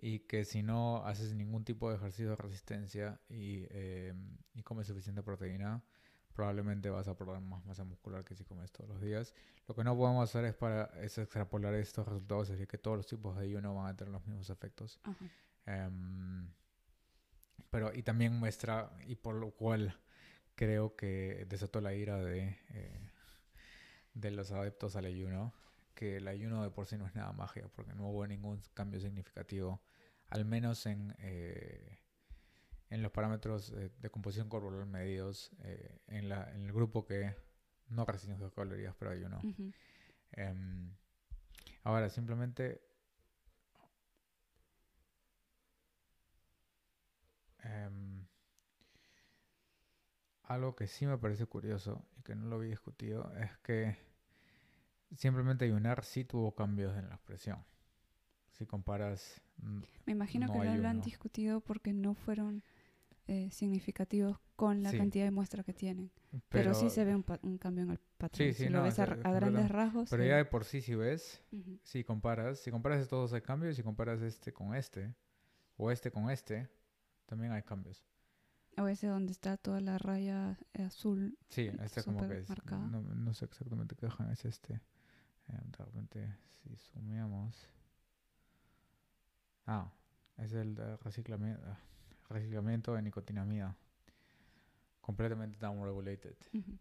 Y 0.01 0.19
que 0.19 0.45
si 0.45 0.63
no 0.63 1.05
haces 1.05 1.33
ningún 1.35 1.65
tipo 1.65 1.89
de 1.89 1.97
ejercicio 1.97 2.29
de 2.29 2.35
resistencia 2.37 3.19
y, 3.27 3.65
em, 3.69 4.37
y 4.53 4.63
comes 4.63 4.87
suficiente 4.87 5.21
proteína, 5.23 5.83
probablemente 6.33 6.89
vas 6.89 7.07
a 7.09 7.17
perder 7.17 7.41
más 7.41 7.65
masa 7.65 7.83
muscular 7.83 8.23
que 8.23 8.33
si 8.33 8.45
comes 8.45 8.71
todos 8.71 8.89
los 8.89 9.01
días. 9.01 9.33
Lo 9.67 9.75
que 9.75 9.83
no 9.83 9.97
podemos 9.97 10.23
hacer 10.29 10.45
es 10.45 10.55
para 10.55 10.85
es 11.01 11.17
extrapolar 11.17 11.73
estos 11.73 12.07
resultados, 12.07 12.47
es 12.47 12.51
decir, 12.53 12.67
que 12.67 12.77
todos 12.77 12.95
los 12.95 13.07
tipos 13.07 13.35
de 13.37 13.43
ayuno 13.43 13.75
van 13.75 13.87
a 13.87 13.97
tener 13.97 14.13
los 14.13 14.25
mismos 14.25 14.49
efectos. 14.49 15.01
Em, 15.65 16.49
pero 17.69 17.93
y 17.93 18.03
también 18.03 18.33
muestra, 18.39 18.89
y 19.05 19.15
por 19.15 19.35
lo 19.35 19.51
cual 19.51 19.99
creo 20.55 20.95
que 20.95 21.45
desató 21.49 21.81
la 21.81 21.93
ira 21.93 22.17
de, 22.17 22.57
eh, 22.69 23.08
de 24.13 24.31
los 24.31 24.51
adeptos 24.51 24.95
al 24.95 25.05
ayuno, 25.05 25.53
que 25.93 26.17
el 26.17 26.27
ayuno 26.27 26.63
de 26.63 26.69
por 26.69 26.85
sí 26.85 26.97
no 26.97 27.05
es 27.05 27.15
nada 27.15 27.31
magia, 27.33 27.67
porque 27.75 27.93
no 27.93 28.09
hubo 28.09 28.25
ningún 28.25 28.61
cambio 28.73 28.99
significativo, 28.99 29.81
al 30.29 30.45
menos 30.45 30.85
en, 30.85 31.15
eh, 31.19 31.99
en 32.89 33.01
los 33.01 33.11
parámetros 33.11 33.71
eh, 33.71 33.91
de 33.99 34.09
composición 34.09 34.49
corporal 34.49 34.85
medidos 34.85 35.51
eh, 35.63 35.99
en, 36.07 36.29
la, 36.29 36.49
en 36.53 36.63
el 36.63 36.73
grupo 36.73 37.05
que 37.05 37.35
no 37.89 38.05
restringió 38.05 38.51
calorías, 38.53 38.95
pero 38.97 39.11
ayuno. 39.11 39.39
Ujú. 39.43 39.71
Em, 40.31 40.95
ahora, 41.83 42.09
simplemente... 42.09 42.81
em, 47.63 48.18
algo 50.49 50.75
que 50.75 50.87
sí 50.87 51.05
me 51.05 51.17
parece 51.17 51.45
curioso 51.45 52.03
y 52.17 52.23
que 52.23 52.35
no 52.35 52.47
lo 52.47 52.57
había 52.57 52.71
discutido 52.71 53.31
es 53.37 53.57
que 53.59 53.95
simplemente 55.15 55.65
ayunar 55.65 56.03
sí 56.03 56.25
tuvo 56.25 56.53
cambios 56.55 56.97
en 56.97 57.07
la 57.07 57.15
expresión. 57.15 57.63
Si 58.51 58.65
comparas... 58.65 59.41
mm, 59.57 59.81
Me 60.05 60.11
imagino 60.13 60.47
No 60.47 60.53
que 60.53 60.59
no 60.59 60.75
lo 60.77 60.89
han 60.89 61.01
discutido 61.01 61.61
porque 61.61 61.93
no 61.93 62.13
fueron 62.15 62.63
eh, 63.27 63.49
significativos 63.51 64.37
con 64.55 64.83
la 64.83 64.91
Sí. 64.91 64.97
cantidad 64.97 65.25
de 65.25 65.31
muestra 65.31 65.63
que 65.63 65.73
tienen. 65.73 66.11
Pero, 66.49 66.73
sí 66.73 66.89
se 66.89 67.05
ve 67.05 67.15
un, 67.15 67.23
un 67.43 67.57
cambio 67.57 67.83
en 67.83 67.91
el 67.91 67.99
patrón. 68.17 68.47
Sí, 68.47 68.53
sí, 68.53 68.63
si 68.65 68.69
lo 68.69 68.79
no, 68.79 68.85
ves 68.85 68.97
o 68.97 69.01
a, 69.03 69.05
a 69.05 69.31
grandes 69.31 69.69
rasgos. 69.69 70.09
Pero 70.09 70.25
ya 70.25 70.37
de 70.37 70.45
por 70.45 70.65
sí, 70.65 70.81
si 70.81 70.95
ves, 70.95 71.41
Ujú. 71.51 71.77
si 71.83 72.03
comparas, 72.03 72.59
si 72.59 72.71
comparas 72.71 73.01
estos 73.01 73.19
dos 73.19 73.33
hay 73.33 73.41
cambios, 73.41 73.75
si 73.75 73.83
comparas 73.83 74.21
este 74.21 74.51
con 74.51 74.75
este, 74.75 75.13
o 75.77 75.91
este 75.91 76.11
con 76.11 76.29
este, 76.31 76.67
también 77.27 77.53
hay 77.53 77.61
cambios. 77.61 78.03
O 78.79 78.87
ese 78.87 79.07
donde 79.07 79.31
está 79.31 79.57
toda 79.57 79.81
la 79.81 79.97
raya 79.97 80.57
azul. 80.73 81.37
Sí, 81.49 81.69
este 81.81 82.03
como 82.03 82.27
que 82.27 82.39
es, 82.39 82.49
no, 82.69 83.01
no 83.01 83.33
sé 83.33 83.45
exactamente 83.45 83.95
qué 83.95 84.05
hoja 84.05 84.31
es 84.31 84.45
este. 84.45 84.75
Eh, 84.75 85.59
de 85.77 85.85
repente, 85.85 86.35
si 86.63 86.75
sumamos. 86.77 87.67
Ah, 89.65 89.91
es 90.37 90.53
el 90.53 90.75
reciclamiento, 91.03 91.61
reciclamiento 92.29 92.93
de 92.93 93.01
nicotinamida. 93.01 93.75
Completamente 95.01 95.57
downregulated. 95.59 96.35
Ujú. 96.53 96.77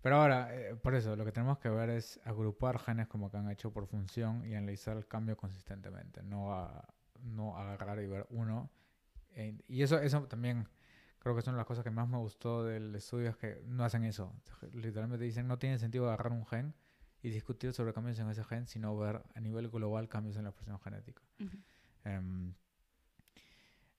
Pero 0.00 0.16
ahora, 0.16 0.54
eh, 0.54 0.74
por 0.74 0.94
eso, 0.94 1.14
lo 1.16 1.24
que 1.24 1.32
tenemos 1.32 1.58
que 1.58 1.68
ver 1.68 1.90
es 1.90 2.18
agrupar 2.24 2.78
genes 2.78 3.08
como 3.08 3.30
que 3.30 3.36
han 3.36 3.50
hecho 3.50 3.72
por 3.72 3.86
función 3.86 4.44
y 4.44 4.54
analizar 4.54 4.96
el 4.96 5.06
cambio 5.06 5.36
consistentemente, 5.36 6.22
no, 6.22 6.52
a, 6.54 6.88
no 7.20 7.56
agarrar 7.56 8.00
y 8.00 8.06
ver 8.06 8.26
uno. 8.30 8.70
E- 9.34 9.62
y 9.68 9.82
eso, 9.82 9.98
eso 10.00 10.22
también 10.26 10.66
creo 11.22 11.34
que 11.36 11.40
es 11.40 11.46
una 11.46 11.54
de 11.56 11.60
las 11.60 11.66
cosas 11.66 11.84
que 11.84 11.90
más 11.90 12.08
me 12.08 12.18
gustó 12.18 12.64
del 12.64 12.92
estudio, 12.96 13.30
es 13.30 13.36
que 13.36 13.62
no 13.66 13.84
hacen 13.84 14.02
eso. 14.02 14.34
Literalmente 14.72 15.24
dicen, 15.24 15.46
no 15.46 15.56
tiene 15.56 15.78
sentido 15.78 16.06
agarrar 16.06 16.32
un 16.32 16.44
gen 16.44 16.74
y 17.22 17.30
discutir 17.30 17.72
sobre 17.72 17.92
cambios 17.92 18.18
en 18.18 18.28
ese 18.28 18.42
gen, 18.42 18.66
sino 18.66 18.96
ver 18.98 19.22
a 19.32 19.40
nivel 19.40 19.68
global 19.68 20.08
cambios 20.08 20.36
en 20.36 20.42
la 20.42 20.50
expresión 20.50 20.80
genética. 20.80 21.22
Ujú. 21.38 21.56
Em, 22.04 22.54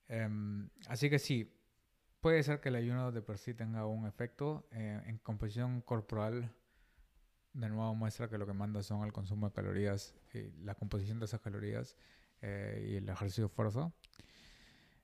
em, 0.09 0.69
así 0.89 1.09
que 1.09 1.17
sí, 1.17 1.49
puede 2.19 2.43
ser 2.43 2.59
que 2.59 2.67
el 2.67 2.75
ayuno 2.75 3.13
de 3.13 3.21
por 3.21 3.37
sí 3.37 3.53
tenga 3.53 3.85
un 3.85 4.05
efecto 4.05 4.67
eh, 4.71 5.01
en 5.05 5.17
composición 5.19 5.79
corporal. 5.81 6.53
De 7.53 7.69
nuevo 7.69 7.95
muestra 7.95 8.27
que 8.27 8.37
lo 8.37 8.45
que 8.45 8.53
manda 8.53 8.83
son 8.83 9.05
el 9.05 9.13
consumo 9.13 9.47
de 9.47 9.53
calorías, 9.53 10.13
y 10.33 10.51
la 10.65 10.75
composición 10.75 11.19
de 11.19 11.25
esas 11.25 11.39
calorías 11.39 11.95
eh, 12.41 12.85
y 12.89 12.95
el 12.97 13.07
ejercicio 13.07 13.45
de 13.45 13.49
fuerza. 13.49 13.93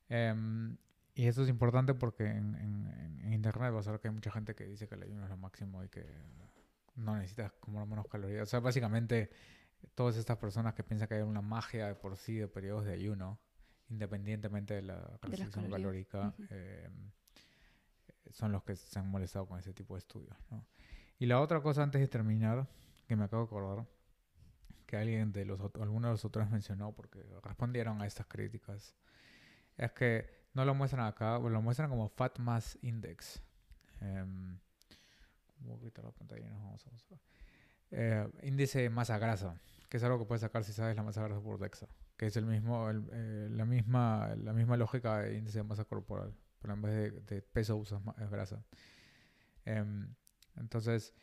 Em, 0.09 0.75
y 1.19 1.27
esto 1.27 1.43
es 1.43 1.49
importante 1.49 1.93
porque 1.93 2.25
en, 2.25 2.55
en- 2.55 3.19
en 3.23 3.33
internet 3.33 3.73
vas 3.73 3.87
a 3.87 3.91
ver 3.91 3.99
que 3.99 4.07
hay 4.07 4.13
mucha 4.13 4.31
gente 4.31 4.55
que 4.55 4.65
dice 4.65 4.87
que 4.87 4.95
el 4.95 5.03
ayuno 5.03 5.23
es 5.25 5.29
lo 5.29 5.37
máximo 5.37 5.83
y 5.83 5.89
que 5.89 6.05
no 6.95 7.15
necesitas 7.15 7.51
comer 7.59 7.85
menos 7.85 8.07
calorías. 8.07 8.43
O 8.43 8.45
sea, 8.45 8.59
básicamente 8.59 9.29
todas 9.95 10.15
estas 10.17 10.37
personas 10.37 10.73
que 10.73 10.83
piensan 10.83 11.07
que 11.07 11.15
hay 11.15 11.21
una 11.21 11.41
magia 11.41 11.87
de 11.87 11.95
por 11.95 12.15
sí 12.17 12.35
de 12.35 12.47
periodos 12.47 12.85
de 12.85 12.93
ayuno, 12.93 13.37
independientemente 13.89 14.73
de 14.75 14.81
la 14.83 14.95
restricción 15.21 15.69
calórica, 15.69 16.33
Ujú. 16.37 16.47
eh, 16.51 16.89
son 18.31 18.51
los 18.51 18.63
que 18.63 18.75
se 18.75 18.99
han 18.99 19.07
molestado 19.09 19.45
con 19.47 19.59
ese 19.59 19.73
tipo 19.73 19.95
de 19.95 19.99
estudios. 19.99 20.37
¿no? 20.51 20.65
Y 21.17 21.25
la 21.25 21.41
otra 21.41 21.61
cosa 21.61 21.83
antes 21.83 21.99
de 22.01 22.07
terminar, 22.07 22.67
que 23.07 23.15
me 23.15 23.25
acabo 23.25 23.43
de 23.43 23.47
acordar, 23.47 23.85
que 24.85 24.97
alguien 24.97 25.31
de 25.31 25.45
los 25.45 25.59
algunos 25.59 26.03
de 26.09 26.11
los 26.13 26.23
autores 26.23 26.49
mencionó 26.49 26.93
porque 26.93 27.23
respondieron 27.43 28.01
a 28.01 28.07
estas 28.07 28.25
críticas, 28.27 28.95
es 29.77 29.91
que 29.91 30.38
no 30.53 30.65
lo 30.65 30.73
muestran 30.75 31.05
acá, 31.05 31.37
lo 31.39 31.61
muestran 31.61 31.89
como 31.89 32.09
Fat 32.09 32.39
Mass 32.39 32.77
Index. 32.81 33.41
Voy 35.59 35.75
a 35.75 35.79
quitar 35.79 36.05
la 36.05 36.11
pantalla 36.11 36.47
nos 36.49 36.61
vamos 36.61 36.85
a 36.87 36.89
mostrar. 36.91 37.19
Eh, 37.91 38.27
índice 38.43 38.81
de 38.81 38.89
masa 38.89 39.17
grasa, 39.17 39.59
que 39.89 39.97
es 39.97 40.03
algo 40.03 40.19
que 40.19 40.25
puedes 40.25 40.41
sacar 40.41 40.63
si 40.63 40.73
sabes 40.73 40.95
la 40.95 41.03
masa 41.03 41.21
grasa 41.23 41.41
por 41.41 41.59
DEXA, 41.59 41.87
que 42.17 42.27
es 42.27 42.37
el 42.37 42.45
mismo, 42.45 42.89
el- 42.89 43.09
eh, 43.11 43.47
la, 43.51 43.65
misma, 43.65 44.35
la 44.37 44.53
misma 44.53 44.77
lógica 44.77 45.19
de 45.19 45.37
índice 45.37 45.57
de 45.59 45.63
masa 45.63 45.85
corporal, 45.85 46.33
pero 46.59 46.73
en 46.75 46.81
vez 46.81 46.93
de, 46.93 47.11
de 47.35 47.41
peso 47.41 47.75
usas 47.77 48.01
eh, 48.19 48.27
grasa. 48.29 48.63
Em, 49.65 50.13
entonces, 50.55 51.13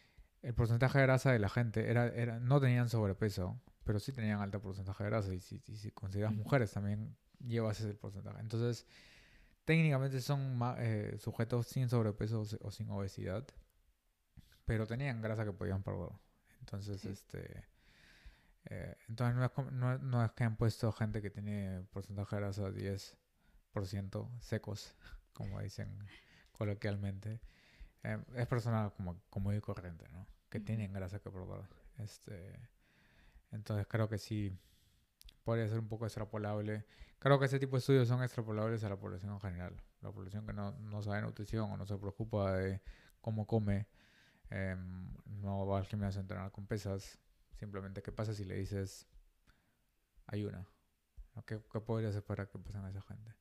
el 0.42 0.54
porcentaje 0.54 0.98
de 0.98 1.04
grasa 1.06 1.32
de 1.32 1.38
la 1.38 1.48
gente 1.48 1.90
era, 1.90 2.08
era, 2.08 2.38
no 2.40 2.60
tenían 2.60 2.88
sobrepeso, 2.88 3.60
pero 3.84 3.98
sí 4.00 4.12
tenían 4.12 4.40
alto 4.40 4.60
porcentaje 4.60 5.04
de 5.04 5.10
grasa. 5.10 5.34
Y 5.34 5.40
si, 5.40 5.62
y 5.66 5.76
si 5.76 5.90
consideras 5.92 6.34
mujeres, 6.34 6.72
también 6.72 7.16
llevas 7.38 7.80
ese 7.80 7.94
porcentaje. 7.94 8.40
Entonces, 8.40 8.86
técnicamente 9.66 10.22
son 10.22 10.58
eh, 10.78 11.16
sujetos 11.20 11.66
sin 11.66 11.90
sobrepeso 11.90 12.40
o, 12.40 12.44
si- 12.46 12.58
o 12.62 12.70
sin 12.70 12.88
obesidad, 12.90 13.46
pero 14.64 14.86
tenían 14.86 15.22
grasa 15.22 15.44
que 15.44 15.52
podían 15.52 15.82
perder. 15.82 16.10
Entonces, 16.60 17.00
Sí. 17.02 17.08
este 17.10 17.64
Eh, 18.68 18.96
entonces 19.08 19.36
no 19.36 19.44
es, 19.44 19.50
como- 19.52 19.70
no, 19.70 19.96
no 19.98 20.24
es 20.24 20.32
que 20.32 20.44
han 20.44 20.56
puesto 20.56 20.90
gente 20.92 21.22
que 21.22 21.30
tiene 21.30 21.84
porcentaje 21.92 22.34
de 22.36 22.42
grasa 22.42 22.70
10% 22.72 24.28
secos, 24.40 24.96
como 25.32 25.60
dicen 25.60 25.96
coloquialmente. 26.52 27.40
Eh, 28.02 28.18
es 28.34 28.46
personas 28.48 28.92
como 28.94 29.20
común 29.30 29.54
y 29.56 29.60
corriente, 29.60 30.08
¿no? 30.10 30.26
Que 30.50 30.58
Ujú. 30.58 30.66
tienen 30.66 30.92
grasa 30.92 31.20
que 31.20 31.30
perder. 31.30 31.62
Este, 31.98 32.58
entonces 33.52 33.86
creo 33.88 34.08
que 34.08 34.18
sí 34.18 34.58
podría 35.46 35.68
ser 35.68 35.78
un 35.78 35.88
poco 35.88 36.06
extrapolable. 36.06 36.84
Creo 37.20 37.38
que 37.38 37.46
ese 37.46 37.60
tipo 37.60 37.76
de 37.76 37.78
estudios 37.78 38.08
son 38.08 38.20
extrapolables 38.20 38.82
a 38.82 38.88
la 38.88 38.98
población 38.98 39.32
en 39.32 39.40
general. 39.40 39.80
La 40.02 40.10
población 40.10 40.44
que 40.44 40.52
no, 40.52 40.72
no 40.72 41.02
sabe 41.02 41.22
nutrición 41.22 41.70
o 41.70 41.76
no 41.76 41.86
se 41.86 41.96
preocupa 41.96 42.52
de 42.56 42.82
cómo 43.20 43.46
come, 43.46 43.86
em, 44.50 45.08
no 45.26 45.64
va 45.64 45.78
al 45.78 45.86
gimnasio 45.86 46.18
a 46.18 46.22
entrenar 46.22 46.50
con 46.50 46.66
pesas. 46.66 47.20
Simplemente, 47.54 48.02
¿qué 48.02 48.10
pasa 48.10 48.34
si 48.34 48.44
le 48.44 48.56
dices 48.56 49.06
ayuna? 50.26 50.66
¿Qué, 51.46 51.62
¿Qué 51.72 51.80
podrías 51.80 52.16
esperar 52.16 52.48
que 52.48 52.58
pase 52.58 52.78
a 52.78 52.90
esa 52.90 53.02
gente? 53.02 53.32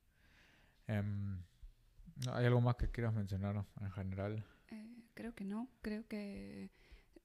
¿no? 2.24 2.34
¿Hay 2.34 2.46
algo 2.46 2.60
más 2.60 2.76
que 2.76 2.88
quieras 2.88 3.14
mencionar 3.14 3.64
en 3.80 3.90
general? 3.90 4.44
Eh, 4.70 5.02
creo 5.14 5.34
que 5.34 5.44
no. 5.44 5.68
Creo 5.82 6.06
que 6.06 6.70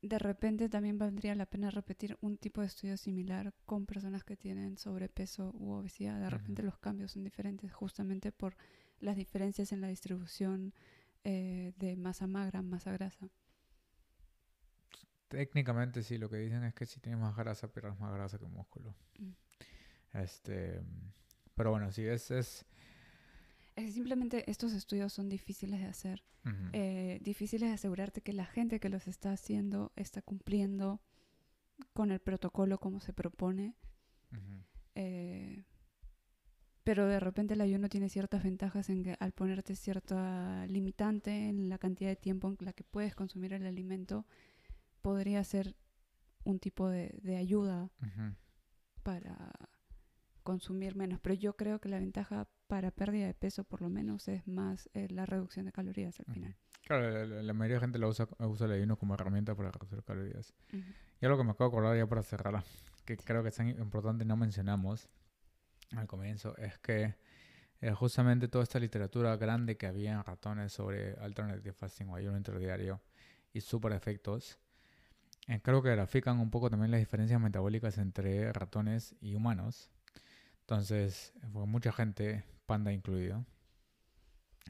de 0.01 0.17
repente 0.17 0.67
también 0.67 0.97
valdría 0.97 1.35
la 1.35 1.45
pena 1.45 1.69
repetir 1.69 2.17
un 2.21 2.37
tipo 2.37 2.61
de 2.61 2.67
estudio 2.67 2.97
similar 2.97 3.53
con 3.65 3.85
personas 3.85 4.23
que 4.23 4.35
tienen 4.35 4.77
sobrepeso 4.77 5.51
u 5.53 5.71
obesidad. 5.71 6.19
De 6.19 6.29
repente 6.29 6.63
los 6.63 6.77
cambios 6.79 7.11
son 7.11 7.23
diferentes 7.23 7.71
justamente 7.71 8.31
por 8.31 8.55
las 8.99 9.15
diferencias 9.15 9.71
en 9.71 9.81
la 9.81 9.87
distribución 9.87 10.73
eh, 11.23 11.73
de 11.77 11.95
masa 11.97 12.25
magra, 12.25 12.61
masa 12.63 12.91
grasa. 12.91 13.29
Técnicamente 15.27 16.03
sí, 16.03 16.17
lo 16.17 16.29
que 16.29 16.37
dicen 16.37 16.63
es 16.63 16.73
que 16.73 16.85
si 16.85 16.99
tienes 16.99 17.21
más 17.21 17.35
grasa, 17.35 17.71
pierdes 17.71 17.97
más 17.99 18.13
grasa 18.13 18.39
que 18.39 18.47
músculo. 18.47 18.95
Mm. 19.19 19.31
Este, 20.13 20.81
pero 21.55 21.71
bueno, 21.71 21.91
sí, 21.91 22.05
es... 22.05 22.65
simplemente 23.89 24.49
estos 24.51 24.73
estudios 24.73 25.13
son 25.13 25.29
difíciles 25.29 25.79
de 25.79 25.85
hacer. 25.87 26.23
eh, 26.73 27.19
difíciles 27.21 27.69
de 27.69 27.75
asegurarte 27.75 28.21
que 28.21 28.33
la 28.33 28.45
gente 28.45 28.79
que 28.79 28.89
los 28.89 29.07
está 29.07 29.31
haciendo 29.31 29.91
está 29.95 30.21
cumpliendo 30.21 30.99
con 31.93 32.11
el 32.11 32.19
protocolo 32.19 32.79
como 32.79 32.99
se 32.99 33.13
propone. 33.13 33.75
Eh, 34.95 35.63
pero 36.83 37.07
de 37.07 37.19
repente 37.19 37.53
el 37.53 37.61
ayuno 37.61 37.89
tiene 37.89 38.09
ciertas 38.09 38.43
ventajas 38.43 38.89
en 38.89 39.03
que 39.03 39.15
al 39.19 39.33
ponerte 39.33 39.75
cierta 39.75 40.65
limitante 40.67 41.47
en 41.49 41.69
la 41.69 41.77
cantidad 41.77 42.09
de 42.09 42.15
tiempo 42.15 42.49
en 42.49 42.57
la 42.65 42.73
que 42.73 42.83
puedes 42.83 43.13
consumir 43.15 43.53
el 43.53 43.65
alimento, 43.67 44.25
podría 45.01 45.43
ser 45.43 45.75
un 46.43 46.57
tipo 46.59 46.89
de, 46.89 47.19
de 47.21 47.37
ayuda 47.37 47.91
para 49.03 49.51
consumir 50.43 50.95
menos. 50.95 51.19
Pero 51.21 51.35
yo 51.35 51.55
creo 51.55 51.79
que 51.79 51.89
la 51.89 51.99
ventaja 51.99 52.47
para 52.71 52.89
pérdida 52.89 53.27
de 53.27 53.33
peso, 53.33 53.65
por 53.65 53.81
lo 53.81 53.89
menos, 53.89 54.29
es 54.29 54.47
más 54.47 54.89
eh, 54.93 55.09
la 55.09 55.25
reducción 55.25 55.65
de 55.65 55.73
calorías 55.73 56.17
al 56.21 56.25
Ujú. 56.27 56.33
final. 56.35 56.55
Claro, 56.85 57.11
la, 57.11 57.25
la- 57.25 57.43
la 57.43 57.53
mayoría 57.53 57.75
de 57.75 57.81
gente 57.81 57.99
lo 57.99 58.07
usa, 58.07 58.29
usa 58.39 58.65
el 58.65 58.71
ayuno 58.71 58.95
como 58.95 59.13
herramienta 59.13 59.53
para 59.55 59.71
reducir 59.71 60.01
calorías. 60.05 60.53
Ujú. 60.71 60.81
Y 61.19 61.25
algo 61.25 61.37
que 61.37 61.43
me 61.43 61.51
acabo 61.51 61.69
de 61.69 61.75
acordar 61.75 61.97
ya 61.97 62.07
para 62.07 62.23
cerrar, 62.23 62.63
que 63.03 63.17
creo 63.17 63.43
que 63.43 63.49
es 63.49 63.55
tan 63.55 63.67
importante 63.67 64.23
y 64.23 64.27
no 64.27 64.37
mencionamos 64.37 65.09
al 65.97 66.07
comienzo, 66.07 66.55
es 66.55 66.77
que 66.77 67.13
eh, 67.81 67.91
justamente 67.91 68.47
toda 68.47 68.63
esta 68.63 68.79
literatura 68.79 69.35
grande 69.35 69.75
que 69.75 69.87
había 69.87 70.13
en 70.13 70.23
ratones 70.23 70.71
sobre 70.71 71.15
alternative 71.15 71.73
fasting 71.73 72.07
o 72.07 72.15
ayuno 72.15 72.37
interdiario 72.37 73.01
y 73.51 73.59
super 73.59 73.91
efectos, 73.91 74.59
eh, 75.49 75.59
creo 75.61 75.83
que 75.83 75.89
grafican 75.89 76.39
un 76.39 76.49
poco 76.51 76.69
también 76.69 76.89
las 76.91 77.01
diferencias 77.01 77.41
metabólicas 77.41 77.97
entre 77.97 78.53
ratones 78.53 79.13
y 79.19 79.35
humanos. 79.35 79.89
Entonces, 80.61 81.33
mucha 81.51 81.91
gente, 81.91 82.45
panda 82.71 82.93
incluido, 82.93 83.45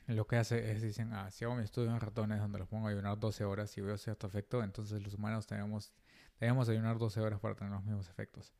lo 0.08 0.26
que 0.26 0.36
hace 0.38 0.72
es, 0.72 0.82
dicen, 0.82 1.14
ah, 1.14 1.30
si 1.30 1.45
hago 1.45 1.54
mi 1.56 1.64
estudio 1.64 1.91
en 1.91 1.99
ratones 1.99 2.39
donde 2.39 2.58
los 2.58 2.68
pongo 2.68 2.88
a 2.88 2.89
ayunar 2.89 3.20
12 3.20 3.43
horas 3.43 3.78
y 3.78 3.82
veo 3.82 3.95
cierto 3.95 4.26
efecto, 4.26 4.64
entonces 4.64 5.04
los 5.04 5.14
humanos 5.14 5.45
tenemos, 5.45 5.93
debemos 6.39 6.68
ayunar 6.68 6.97
12 6.97 7.20
horas 7.22 7.39
para 7.39 7.54
tener 7.54 7.72
los 7.72 7.84
mismos 7.84 8.10
efectos. 8.10 8.54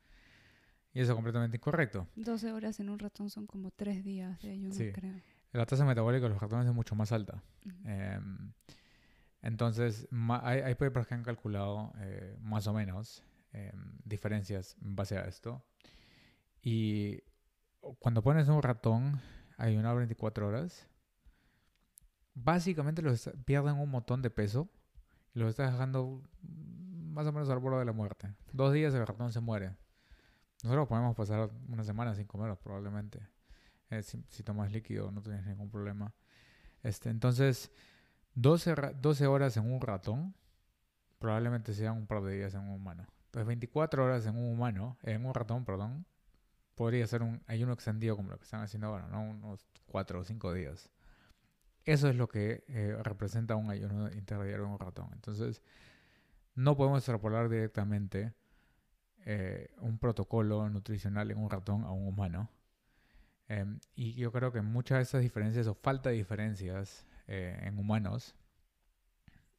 Y 0.94 1.00
eso 1.00 1.10
es 1.10 1.16
completamente 1.16 1.56
incorrecto. 1.56 2.06
12 2.14 2.52
horas 2.52 2.78
en 2.78 2.88
un 2.88 3.00
ratón 3.00 3.30
son 3.30 3.48
como 3.48 3.72
3 3.72 4.04
días 4.04 4.40
de 4.42 4.50
ayuno, 4.52 4.74
Sí. 4.76 4.92
creo. 4.92 5.20
La 5.50 5.66
tasa 5.66 5.84
metabólica 5.84 6.22
de 6.26 6.28
los 6.34 6.40
ratones 6.40 6.68
es 6.68 6.72
mucho 6.74 6.94
más 6.94 7.10
alta. 7.10 7.42
Ujú. 7.66 7.76
Em, 7.88 8.52
entonces, 9.42 10.06
hay, 10.42 10.60
hay 10.60 10.74
papers 10.76 11.08
que 11.08 11.14
han 11.14 11.24
calculado 11.24 11.92
eh, 11.98 12.38
más 12.42 12.68
o 12.68 12.72
menos 12.72 13.24
em, 13.52 13.98
diferencias 14.04 14.76
en 14.80 14.94
base 14.94 15.18
a 15.18 15.22
esto. 15.24 15.64
Y 16.62 17.20
cuando 17.98 18.22
pones 18.22 18.48
un 18.48 18.62
ratón 18.62 19.20
a 19.56 19.64
ayunar 19.64 19.96
24 19.96 20.46
horas, 20.46 20.86
básicamente 22.34 23.02
los 23.02 23.28
pierden 23.44 23.78
un 23.78 23.90
montón 23.90 24.22
de 24.22 24.30
peso 24.30 24.68
y 25.34 25.38
los 25.40 25.50
estás 25.50 25.72
dejando 25.72 26.22
más 26.42 27.26
o 27.26 27.32
menos 27.32 27.48
al 27.50 27.58
borde 27.58 27.80
de 27.80 27.84
la 27.84 27.92
muerte. 27.92 28.34
Dos 28.52 28.72
días 28.72 28.94
el 28.94 29.06
ratón 29.06 29.32
se 29.32 29.40
muere. 29.40 29.76
Nosotros 30.62 30.88
podemos 30.88 31.16
pasar 31.16 31.50
una 31.68 31.84
semana 31.84 32.14
sin 32.14 32.26
comer 32.26 32.56
probablemente. 32.56 33.20
Eh, 33.90 34.02
si, 34.02 34.24
si 34.28 34.42
tomas 34.42 34.70
líquido 34.72 35.10
no 35.10 35.20
tienes 35.22 35.44
ningún 35.46 35.70
problema. 35.70 36.14
Este, 36.82 37.10
entonces, 37.10 37.70
12, 38.34 38.74
ra- 38.74 38.92
12 38.92 39.26
horas 39.26 39.56
en 39.56 39.70
un 39.70 39.80
ratón 39.80 40.34
probablemente 41.18 41.74
sean 41.74 41.96
un 41.96 42.06
par 42.06 42.22
de 42.22 42.36
días 42.36 42.54
en 42.54 42.60
un 42.60 42.70
humano. 42.70 43.06
Entonces, 43.26 43.46
24 43.46 44.04
horas 44.04 44.26
en 44.26 44.36
un 44.36 44.50
humano, 44.52 44.96
en 45.02 45.24
un 45.26 45.34
ratón, 45.34 45.64
perdón, 45.64 46.06
podría 46.74 47.06
ser 47.06 47.22
un 47.22 47.42
ayuno 47.46 47.72
extendido 47.72 48.16
como 48.16 48.30
lo 48.30 48.38
que 48.38 48.44
están 48.44 48.62
haciendo 48.62 48.88
ahora, 48.88 49.08
¿no? 49.08 49.22
Unos 49.22 49.66
4 49.86 50.20
o 50.20 50.24
5 50.24 50.52
días. 50.52 50.90
Eso 51.84 52.08
es 52.08 52.16
lo 52.16 52.28
que 52.28 52.64
eh, 52.68 52.96
representa 53.02 53.56
un 53.56 53.70
ayuno 53.70 54.10
interdiario 54.12 54.64
en 54.64 54.70
un 54.70 54.78
ratón. 54.78 55.10
Entonces, 55.12 55.62
no 56.54 56.76
podemos 56.76 56.98
extrapolar 56.98 57.48
directamente 57.48 58.34
eh, 59.24 59.70
un 59.78 59.98
protocolo 59.98 60.68
nutricional 60.68 61.30
en 61.30 61.38
un 61.38 61.50
ratón 61.50 61.84
a 61.84 61.92
un 61.92 62.06
humano. 62.08 62.50
Em, 63.48 63.80
y 63.94 64.14
yo 64.14 64.32
creo 64.32 64.52
que 64.52 64.62
muchas 64.62 64.98
de 64.98 65.02
esas 65.02 65.22
diferencias 65.22 65.66
o 65.66 65.74
falta 65.74 66.10
de 66.10 66.16
diferencias 66.16 67.06
eh, 67.28 67.58
en 67.62 67.78
humanos, 67.78 68.34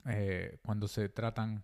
eh, 0.06 0.60
cuando 0.66 0.88
se 0.88 1.10
tratan 1.10 1.64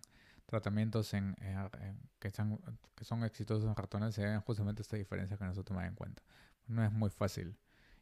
tratamientos 0.50 1.14
en, 1.14 1.36
en- 1.40 1.58
en- 1.80 2.00
que, 2.18 2.30
son, 2.30 2.60
que 2.94 3.04
son 3.04 3.24
exitosos 3.24 3.68
en 3.68 3.76
ratones, 3.76 4.14
se 4.14 4.24
ven 4.24 4.40
justamente 4.40 4.82
esta 4.82 4.96
diferencia 4.96 5.36
que 5.38 5.44
no 5.44 5.54
se 5.54 5.62
toma 5.64 5.86
en 5.86 5.94
cuenta. 5.94 6.22
No 6.66 6.84
es 6.84 6.92
muy 6.92 7.10
fácil. 7.10 7.56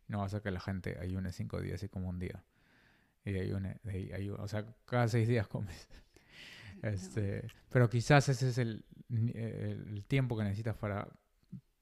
No 0.08 0.18
va 0.20 0.26
a 0.26 0.40
que 0.40 0.50
la 0.50 0.60
gente 0.60 0.98
ayune 0.98 1.30
cinco 1.32 1.60
días 1.60 1.82
y 1.82 1.88
como 1.88 2.08
un 2.08 2.18
día. 2.18 2.42
Y 3.24 3.38
ayune, 3.38 3.80
y 3.84 4.08
ayu- 4.10 4.38
o 4.38 4.48
sea, 4.48 4.64
cada 4.86 5.08
seis 5.08 5.28
días 5.28 5.46
comes. 5.48 5.88
No. 6.80 6.90
Este, 6.90 7.48
pero 7.70 7.90
quizás 7.90 8.28
ese 8.28 8.50
es 8.50 8.58
el, 8.58 8.84
el, 9.10 10.04
tiempo 10.06 10.36
que 10.36 10.44
necesitas 10.44 10.76
para 10.76 11.08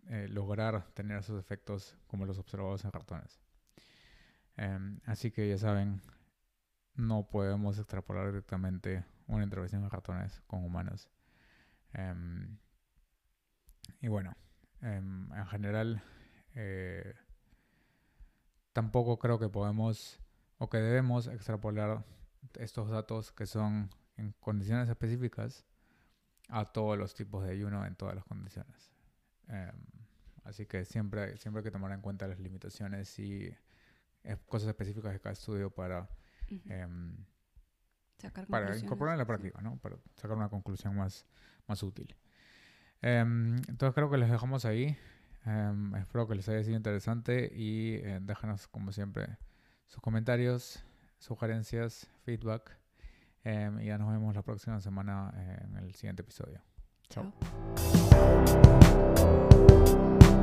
eh, 0.09 0.27
lograr 0.31 0.87
tener 0.95 1.19
esos 1.19 1.39
efectos 1.39 1.99
como 2.07 2.25
los 2.25 2.39
observados 2.39 2.83
en 2.87 2.93
ratones. 2.93 3.39
Em, 4.57 4.99
así 5.05 5.31
que 5.31 5.47
ya 5.51 5.59
saben, 5.59 6.01
no 6.95 7.29
podemos 7.29 7.79
extrapolar 7.79 8.29
directamente 8.29 9.05
una 9.27 9.45
intervención 9.45 9.83
en 9.85 9.91
ratones 9.91 10.41
con 10.47 10.65
humanos. 10.65 11.11
Em, 11.93 12.59
y 14.01 14.09
bueno, 14.09 14.37
em, 14.83 15.33
en 15.33 15.47
general, 15.47 16.03
eh, 16.55 17.15
tampoco 18.73 19.19
creo 19.19 19.39
que 19.39 19.49
podemos 19.49 20.21
o 20.59 20.69
que 20.69 20.79
debemos 20.79 21.27
extrapolar 21.27 22.05
estos 22.55 22.89
datos 22.91 23.33
que 23.33 23.47
son 23.47 23.91
en 24.17 24.33
condiciones 24.41 24.89
específicas 24.89 25.67
a 26.49 26.65
todos 26.65 26.97
los 26.97 27.15
tipos 27.15 27.45
de 27.45 27.53
ayuno 27.53 27.85
en 27.87 27.97
todas 27.97 28.15
las 28.15 28.25
condiciones. 28.25 28.93
Em, 29.49 29.83
así 30.45 30.67
que 30.67 30.85
siempre, 30.85 31.37
siempre 31.37 31.61
hay 31.61 31.65
que 31.65 31.71
tomar 31.71 31.93
en 31.93 32.01
cuenta 32.01 32.27
las 32.27 32.39
limitaciones 32.39 33.19
y 33.19 33.55
eh, 34.25 34.37
cosas 34.47 34.69
específicas 34.69 35.13
de 35.13 35.21
cada 35.21 35.33
estudio 35.33 35.71
para, 35.71 36.09
Ujú. 36.51 36.61
em, 36.73 37.17
Sacar 38.19 38.47
para 38.47 38.77
incorporar 38.77 39.15
en 39.15 39.19
la 39.19 39.27
práctica, 39.27 39.61
¿no? 39.61 39.77
Para 39.79 39.97
sacar 40.17 40.37
una 40.37 40.49
conclusión 40.49 40.97
más, 40.97 41.27
más 41.67 41.83
útil. 41.83 42.17
Em, 43.03 43.57
entonces 43.69 43.95
creo 43.95 44.11
que 44.11 44.17
les 44.17 44.31
dejamos 44.31 44.65
ahí. 44.65 44.97
Em, 45.45 45.95
espero 45.97 46.27
que 46.27 46.35
les 46.35 46.49
haya 46.49 46.63
sido 46.65 46.77
interesante 46.77 47.53
y 47.55 47.97
eh, 47.97 48.19
déjanos, 48.23 48.67
como 48.69 48.91
siempre, 48.93 49.37
sus 49.87 50.01
comentarios, 50.01 50.83
sugerencias, 51.19 52.09
feedback. 52.25 52.77
Em, 53.45 53.81
y 53.81 53.87
ya 53.87 53.99
nos 53.99 54.11
vemos 54.11 54.35
la 54.35 54.43
próxima 54.43 54.81
semana 54.81 55.33
eh, 55.37 55.59
en 55.65 55.77
el 55.77 55.95
siguiente 55.95 56.23
episodio. 56.23 56.61
Chao. 57.09 57.33
Chao. 59.15 60.36